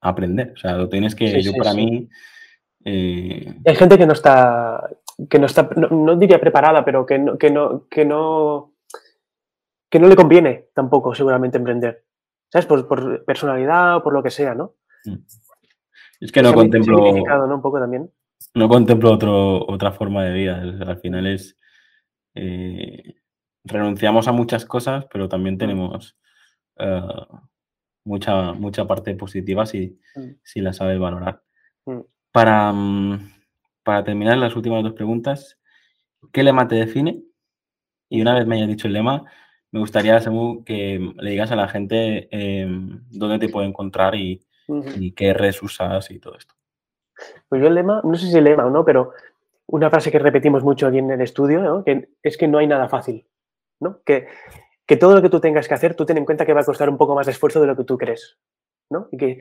aprender. 0.02 0.54
O 0.56 0.58
sea, 0.58 0.78
lo 0.78 0.90
tienes 0.90 1.16
que, 1.16 1.42
yo 1.42 1.54
para 1.54 1.74
mí... 1.74 2.10
Eh... 2.84 3.54
Hay 3.66 3.76
gente 3.76 3.98
que 3.98 4.06
no 4.08 4.14
está, 4.14 4.90
que 5.30 5.40
no 5.40 5.46
está, 5.46 5.70
no, 5.76 5.90
no 5.90 6.16
diría 6.16 6.40
preparada, 6.40 6.84
pero 6.84 7.06
que 7.06 7.20
no, 7.20 7.38
que 7.38 7.52
no, 7.52 7.88
que 7.88 8.06
no 8.06 8.72
que 9.92 10.00
no 10.00 10.08
le 10.08 10.16
conviene 10.16 10.70
tampoco 10.74 11.14
seguramente 11.14 11.58
emprender. 11.58 12.06
¿Sabes? 12.50 12.66
Por, 12.66 12.88
por 12.88 13.24
personalidad 13.26 13.98
o 13.98 14.04
por 14.04 14.14
lo 14.14 14.24
que 14.24 14.32
sea, 14.32 14.56
¿no? 14.56 14.76
Mm. 15.06 15.18
Es 16.22 16.32
que 16.32 16.42
no 16.42 16.54
contemplo... 16.54 16.98
¿no? 16.98 17.56
Un 17.56 17.62
poco 17.62 17.80
también. 17.80 18.10
No 18.54 18.70
contemplo 18.70 19.12
otro, 19.12 19.66
otra 19.68 19.92
forma 19.92 20.24
de 20.24 20.34
vida. 20.34 20.62
Al 20.62 20.98
final 21.00 21.28
es... 21.28 21.58
Eh, 22.36 23.16
renunciamos 23.64 24.28
a 24.28 24.32
muchas 24.32 24.66
cosas, 24.66 25.06
pero 25.12 25.30
también 25.30 25.58
tenemos 25.58 26.18
uh, 26.80 27.38
mucha, 28.04 28.54
mucha 28.54 28.86
parte 28.86 29.16
positiva 29.16 29.66
si, 29.66 30.00
Mm. 30.16 30.32
si 30.44 30.62
la 30.62 30.74
sabes 30.74 31.00
valorar. 31.00 31.42
Mm. 31.86 32.00
Para, 32.32 32.72
mm, 32.74 33.32
para 33.84 34.04
terminar 34.04 34.38
las 34.38 34.56
últimas 34.56 34.84
dos 34.84 34.94
preguntas, 34.94 35.60
¿qué 36.32 36.44
lema 36.44 36.68
te 36.68 36.76
define? 36.76 37.24
Y 38.10 38.22
una 38.22 38.36
vez 38.36 38.46
me 38.46 38.56
hayas 38.58 38.68
dicho 38.68 38.88
el 38.88 38.94
lema, 38.94 39.24
me 39.72 39.80
gustaría, 39.80 40.20
Samu, 40.20 40.64
que 40.66 41.14
le 41.18 41.32
digas 41.32 41.52
a 41.52 41.56
la 41.56 41.68
gente 41.70 42.28
eh, 42.32 42.68
dónde 43.10 43.40
te 43.40 43.50
puede 43.50 43.68
encontrar 43.68 44.16
y 44.16 44.46
qué 45.16 45.34
redes 45.34 45.64
usas 45.64 46.12
y 46.12 46.20
todo 46.20 46.36
esto. 46.38 46.54
Pues 47.48 47.62
yo 47.62 47.68
el 47.68 47.76
lema, 47.76 48.02
no 48.04 48.16
sé 48.16 48.28
si 48.28 48.38
el 48.38 48.44
lema 48.44 48.66
o 48.66 48.70
no, 48.70 48.84
pero 48.84 49.14
una 49.68 49.90
frase 49.90 50.12
que 50.12 50.20
repetimos 50.20 50.64
mucho 50.64 50.88
aquí 50.88 50.98
en 50.98 51.12
el 51.12 51.22
estudio, 51.22 51.62
¿no? 51.62 51.84
que 51.84 52.10
es 52.22 52.38
que 52.38 52.48
no 52.48 52.58
hay 52.58 52.68
nada 52.68 52.90
fácil, 52.90 53.26
¿no? 53.82 54.02
Que, 54.06 54.28
que 54.86 54.96
todo 54.96 55.16
lo 55.16 55.22
que 55.22 55.30
tú 55.30 55.42
tengas 55.42 55.68
que 55.68 55.74
hacer, 55.74 55.96
tú 55.96 56.06
ten 56.06 56.18
en 56.18 56.26
cuenta 56.26 56.46
que 56.46 56.54
va 56.54 56.62
a 56.62 56.66
costar 56.66 56.90
un 56.90 56.98
poco 56.98 57.16
más 57.16 57.26
de 57.26 57.34
esfuerzo 57.34 57.60
de 57.60 57.68
lo 57.68 57.76
que 57.76 57.84
tú 57.84 57.98
crees, 57.98 58.38
¿no? 58.90 59.10
Y, 59.12 59.18
que, 59.18 59.40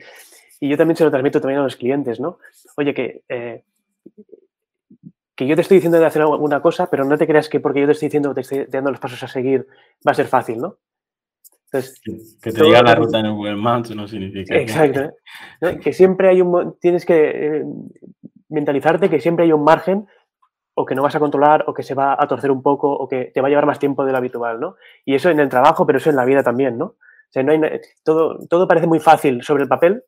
y 0.59 0.69
yo 0.69 0.75
también 0.75 0.97
se 0.97 1.03
lo 1.05 1.11
transmito 1.11 1.39
también 1.39 1.59
a 1.59 1.63
los 1.63 1.77
clientes, 1.77 2.19
¿no? 2.19 2.39
Oye, 2.75 2.93
que, 2.93 3.23
eh, 3.29 3.63
que 5.35 5.47
yo 5.47 5.55
te 5.55 5.61
estoy 5.61 5.77
diciendo 5.77 5.99
de 5.99 6.05
hacer 6.05 6.21
alguna 6.21 6.61
cosa, 6.61 6.89
pero 6.89 7.05
no 7.05 7.17
te 7.17 7.27
creas 7.27 7.47
que 7.47 7.59
porque 7.59 7.79
yo 7.79 7.85
te 7.85 7.93
estoy 7.93 8.07
diciendo, 8.07 8.33
te 8.33 8.41
estoy 8.41 8.65
dando 8.65 8.91
los 8.91 8.99
pasos 8.99 9.23
a 9.23 9.27
seguir, 9.27 9.67
va 10.05 10.11
a 10.11 10.15
ser 10.15 10.27
fácil, 10.27 10.57
¿no? 10.57 10.77
Entonces, 11.71 12.01
Que 12.41 12.51
te 12.51 12.63
diga 12.63 12.83
la 12.83 12.95
ruta 12.95 13.19
en 13.19 13.27
el 13.27 13.33
Google 13.33 13.55
Maps 13.55 13.95
no 13.95 14.05
significa 14.07 14.55
Exacto. 14.57 14.99
¿eh? 15.01 15.11
¿No? 15.61 15.79
Que 15.79 15.93
siempre 15.93 16.27
hay 16.27 16.41
un... 16.41 16.77
Tienes 16.79 17.05
que 17.05 17.29
eh, 17.29 17.65
mentalizarte 18.49 19.09
que 19.09 19.21
siempre 19.21 19.45
hay 19.45 19.53
un 19.53 19.63
margen 19.63 20.05
o 20.81 20.85
que 20.85 20.95
no 20.95 21.03
vas 21.03 21.15
a 21.15 21.19
controlar 21.19 21.63
o 21.67 21.73
que 21.73 21.83
se 21.83 21.93
va 21.93 22.15
a 22.17 22.27
torcer 22.27 22.49
un 22.49 22.63
poco 22.63 22.91
o 22.91 23.07
que 23.07 23.31
te 23.33 23.39
va 23.39 23.47
a 23.47 23.49
llevar 23.49 23.67
más 23.67 23.79
tiempo 23.79 24.03
de 24.03 24.11
lo 24.11 24.17
habitual, 24.17 24.59
¿no? 24.59 24.75
Y 25.05 25.15
eso 25.15 25.29
en 25.29 25.39
el 25.39 25.47
trabajo, 25.47 25.85
pero 25.85 25.99
eso 25.99 26.09
en 26.09 26.15
la 26.15 26.25
vida 26.25 26.43
también, 26.43 26.77
¿no? 26.77 26.95
O 27.35 27.43
no 27.43 27.51
hay, 27.51 27.61
todo, 28.03 28.39
todo 28.49 28.67
parece 28.67 28.87
muy 28.87 28.99
fácil 28.99 29.43
sobre 29.43 29.63
el 29.63 29.69
papel, 29.69 30.03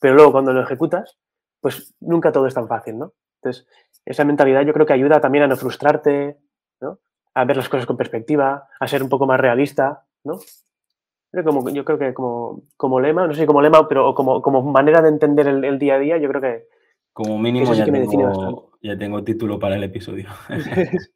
pero 0.00 0.14
luego 0.14 0.32
cuando 0.32 0.52
lo 0.52 0.62
ejecutas, 0.62 1.16
pues 1.60 1.94
nunca 2.00 2.32
todo 2.32 2.46
es 2.46 2.54
tan 2.54 2.66
fácil, 2.66 2.98
¿no? 2.98 3.12
Entonces, 3.42 3.66
esa 4.04 4.24
mentalidad 4.24 4.62
yo 4.62 4.72
creo 4.72 4.86
que 4.86 4.94
ayuda 4.94 5.20
también 5.20 5.44
a 5.44 5.48
no 5.48 5.56
frustrarte, 5.56 6.38
¿no? 6.80 6.98
A 7.34 7.44
ver 7.44 7.56
las 7.56 7.68
cosas 7.68 7.86
con 7.86 7.96
perspectiva, 7.96 8.68
a 8.80 8.88
ser 8.88 9.02
un 9.02 9.08
poco 9.08 9.26
más 9.26 9.38
realista, 9.38 10.06
¿no? 10.24 10.38
Como, 11.44 11.68
yo 11.68 11.84
creo 11.84 11.98
que 11.98 12.14
como, 12.14 12.62
como 12.78 12.98
lema, 12.98 13.26
no 13.26 13.34
sé 13.34 13.40
si 13.40 13.46
como 13.46 13.60
lema, 13.60 13.86
pero 13.86 14.14
como, 14.14 14.40
como 14.40 14.62
manera 14.62 15.02
de 15.02 15.10
entender 15.10 15.46
el 15.46 15.78
día 15.78 15.96
a 15.96 15.98
día, 15.98 16.16
yo 16.16 16.28
creo 16.30 16.40
que 16.40 16.66
Como 17.16 17.38
mínimo 17.38 17.72
sí 17.72 17.78
ya, 17.78 17.86
tengo, 17.86 18.72
ya 18.82 18.98
tengo 18.98 19.24
título 19.24 19.58
para 19.58 19.76
el 19.76 19.84
episodio. 19.84 20.28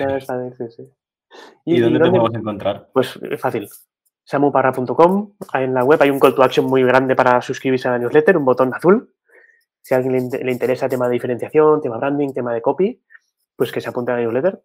ya 0.00 0.16
está 0.16 0.38
bien, 0.38 0.54
sí, 0.54 0.64
sí. 0.74 0.88
¿Y, 1.66 1.78
dónde 1.78 1.98
te 1.98 2.06
podemos 2.06 2.34
encontrar? 2.34 2.88
Pues 2.94 3.20
eh, 3.20 3.36
fácil. 3.36 3.68
samuparra.com. 4.24 5.34
En 5.52 5.74
la 5.74 5.84
web 5.84 6.00
hay 6.00 6.08
un 6.08 6.18
call 6.18 6.34
to 6.34 6.42
action 6.42 6.64
muy 6.64 6.82
grande 6.84 7.14
para 7.14 7.42
suscribirse 7.42 7.86
a 7.86 7.90
la 7.90 7.98
newsletter, 7.98 8.38
un 8.38 8.46
botón 8.46 8.72
azul. 8.72 9.12
Si 9.82 9.92
a 9.92 9.98
alguien 9.98 10.30
le 10.30 10.52
interesa 10.52 10.88
tema 10.88 11.06
de 11.06 11.12
diferenciación, 11.12 11.82
tema 11.82 11.98
branding, 11.98 12.32
tema 12.32 12.54
de 12.54 12.62
copy, 12.62 13.02
pues 13.54 13.70
que 13.70 13.82
se 13.82 13.90
apunte 13.90 14.12
a 14.12 14.14
la 14.14 14.22
newsletter. 14.22 14.62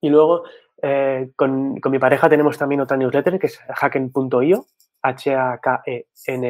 Y 0.00 0.08
luego 0.08 0.44
eh, 0.80 1.30
con, 1.36 1.78
con 1.78 1.92
mi 1.92 1.98
pareja 1.98 2.26
tenemos 2.30 2.56
también 2.56 2.80
otra 2.80 2.96
newsletter 2.96 3.38
que 3.38 3.48
es 3.48 3.60
hacken.io, 3.68 4.64
H-A-K-E-N.io, 5.02 6.44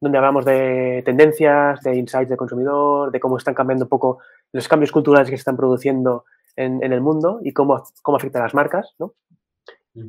donde 0.00 0.18
hablamos 0.18 0.44
de 0.44 1.02
tendencias, 1.04 1.80
de 1.82 1.96
insights 1.96 2.30
de 2.30 2.36
consumidor, 2.36 3.10
de 3.10 3.20
cómo 3.20 3.36
están 3.36 3.54
cambiando 3.54 3.84
un 3.84 3.88
poco 3.88 4.18
los 4.52 4.68
cambios 4.68 4.92
culturales 4.92 5.28
que 5.28 5.36
se 5.36 5.40
están 5.40 5.56
produciendo 5.56 6.24
en, 6.56 6.82
en 6.82 6.92
el 6.92 7.00
mundo 7.00 7.40
y 7.42 7.52
cómo, 7.52 7.82
cómo 8.02 8.16
afectan 8.16 8.42
a 8.42 8.46
las 8.46 8.54
marcas, 8.54 8.94
¿no? 8.98 9.14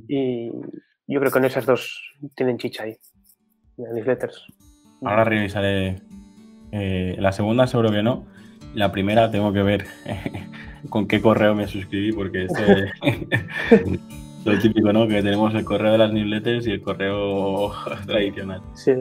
Y 0.07 0.51
yo 1.07 1.19
creo 1.19 1.31
que 1.31 1.39
en 1.39 1.45
esas 1.45 1.65
dos 1.65 1.99
tienen 2.35 2.57
chicha 2.57 2.83
ahí, 2.83 2.95
las 3.77 3.93
newsletters. 3.93 4.45
Ahora 5.03 5.23
revisaré. 5.23 6.01
eh, 6.71 7.15
la 7.19 7.31
segunda 7.31 7.65
seguro 7.67 7.91
que 7.91 8.03
no. 8.03 8.25
La 8.75 8.91
primera 8.91 9.31
tengo 9.31 9.51
que 9.51 9.63
ver 9.63 9.85
con 10.89 11.07
qué 11.07 11.21
correo 11.21 11.55
me 11.55 11.67
suscribí 11.67 12.11
porque 12.11 12.45
ese 12.45 12.91
lo 14.45 14.59
típico, 14.59 14.93
¿no? 14.93 15.07
Que 15.07 15.23
tenemos 15.23 15.53
el 15.55 15.65
correo 15.65 15.93
de 15.93 15.97
las 15.97 16.13
newsletters 16.13 16.67
y 16.67 16.71
el 16.71 16.81
correo 16.81 17.71
tradicional. 18.05 18.61
Sí, 18.75 18.93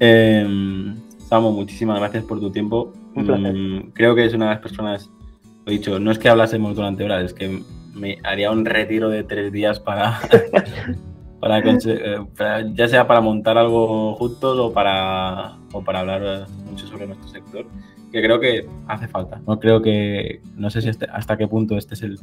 Eh, 0.00 0.94
Samu, 1.28 1.52
muchísimas 1.52 1.98
gracias 1.98 2.24
por 2.24 2.40
tu 2.40 2.50
tiempo. 2.50 2.92
Un 3.14 3.26
placer. 3.26 3.54
Mm, 3.54 3.90
creo 3.92 4.14
que 4.14 4.24
es 4.26 4.34
una 4.34 4.46
de 4.46 4.50
las 4.52 4.60
personas, 4.60 5.10
lo 5.64 5.72
he 5.72 5.76
dicho, 5.76 5.98
no 5.98 6.10
es 6.10 6.18
que 6.18 6.28
hablásemos 6.28 6.76
durante 6.76 7.02
horas, 7.04 7.24
es 7.24 7.34
que 7.34 7.62
me 7.94 8.18
haría 8.24 8.50
un 8.50 8.64
retiro 8.66 9.08
de 9.08 9.24
tres 9.24 9.50
días 9.52 9.80
para, 9.80 10.20
eh, 11.86 12.18
para- 12.36 12.60
ya 12.74 12.88
sea 12.88 13.06
para 13.06 13.20
montar 13.20 13.56
algo 13.58 14.14
juntos 14.16 14.58
o 14.58 14.72
para, 14.72 15.56
o 15.72 15.82
para 15.82 16.00
hablar 16.00 16.22
eh, 16.24 16.44
mucho 16.70 16.86
sobre 16.86 17.06
nuestro 17.06 17.28
sector, 17.28 17.64
que 18.12 18.22
creo 18.22 18.38
que 18.38 18.66
hace 18.86 19.08
falta. 19.08 19.40
No 19.46 19.58
creo 19.58 19.80
que, 19.82 20.40
no 20.56 20.70
sé 20.70 20.82
si 20.82 20.90
este- 20.90 21.06
hasta 21.12 21.36
qué 21.36 21.48
punto 21.48 21.76
este 21.78 21.94
es 21.94 22.02
el, 22.02 22.18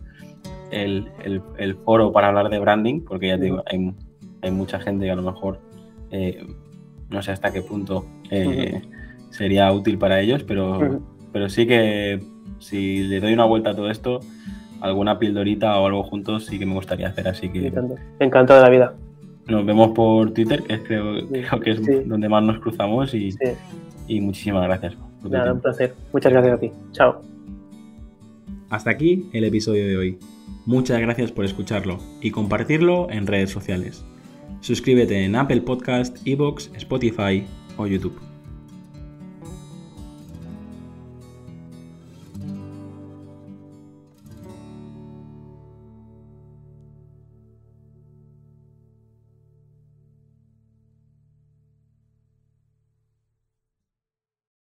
el, 0.72 1.08
el- 1.24 1.42
el 1.58 1.76
foro 1.76 2.12
para 2.12 2.28
hablar 2.30 2.50
de 2.50 2.60
branding, 2.60 3.02
porque 3.02 3.28
ya 3.30 3.38
te 3.38 3.46
digo, 3.46 3.64
hay, 3.66 3.94
hay 4.44 4.52
mucha 4.52 4.80
gente 4.80 5.06
que 5.06 5.12
a 5.12 5.16
lo 5.16 5.24
mejor 5.24 5.60
eh, 6.12 6.46
no 7.14 7.22
sé 7.22 7.32
hasta 7.32 7.54
qué 7.54 7.62
punto 7.62 8.06
eh, 8.30 8.82
sería 9.30 9.72
útil 9.72 9.98
para 9.98 10.20
ellos, 10.20 10.44
pero, 10.44 11.00
pero 11.32 11.48
sí 11.50 11.66
que 11.66 12.20
si 12.60 13.04
le 13.04 13.20
doy 13.22 13.34
una 13.34 13.46
vuelta 13.46 13.70
a 13.72 13.76
todo 13.76 13.90
esto, 13.90 14.20
alguna 14.82 15.18
pildorita 15.20 15.80
o 15.80 15.86
algo 15.88 16.04
juntos 16.04 16.46
sí 16.46 16.60
que 16.60 16.66
me 16.66 16.74
gustaría 16.74 17.08
hacer, 17.08 17.28
así 17.28 17.48
me 17.48 17.54
que 17.54 17.68
encanta. 17.68 17.96
Encantado 18.20 18.60
de 18.60 18.66
la 18.66 18.70
vida. 18.72 18.94
nos 19.48 19.66
vemos 19.66 19.92
por 19.92 20.32
Twitter, 20.32 20.64
que 20.64 20.74
es 20.74 20.82
creo, 20.82 21.28
creo 21.30 21.60
que 21.60 21.72
es 21.72 21.80
Sí. 21.86 21.92
donde 22.06 22.28
más 22.30 22.44
nos 22.44 22.60
cruzamos 22.60 23.14
y, 23.14 23.32
Sí, 23.32 23.40
y 24.08 24.20
muchísimas 24.22 24.64
gracias. 24.64 24.96
nada, 25.30 25.54
un 25.54 25.62
placer. 25.62 25.94
Muchas 26.12 26.32
gracias 26.34 26.54
a 26.56 26.60
ti. 26.60 26.72
Chao. 26.92 27.22
Hasta 28.70 28.90
aquí 28.90 29.30
el 29.34 29.44
episodio 29.46 29.86
de 29.88 29.98
hoy. 29.98 30.18
Muchas 30.66 31.00
gracias 31.00 31.32
por 31.32 31.46
escucharlo 31.46 31.98
y 32.22 32.32
compartirlo 32.32 33.08
en 33.10 33.28
redes 33.28 33.50
sociales. 33.52 34.04
Suscríbete 34.64 35.26
en 35.26 35.36
Apple 35.36 35.60
Podcast, 35.60 36.18
Evox, 36.26 36.72
Spotify 36.78 37.46
o 37.76 37.86
YouTube. 37.86 38.33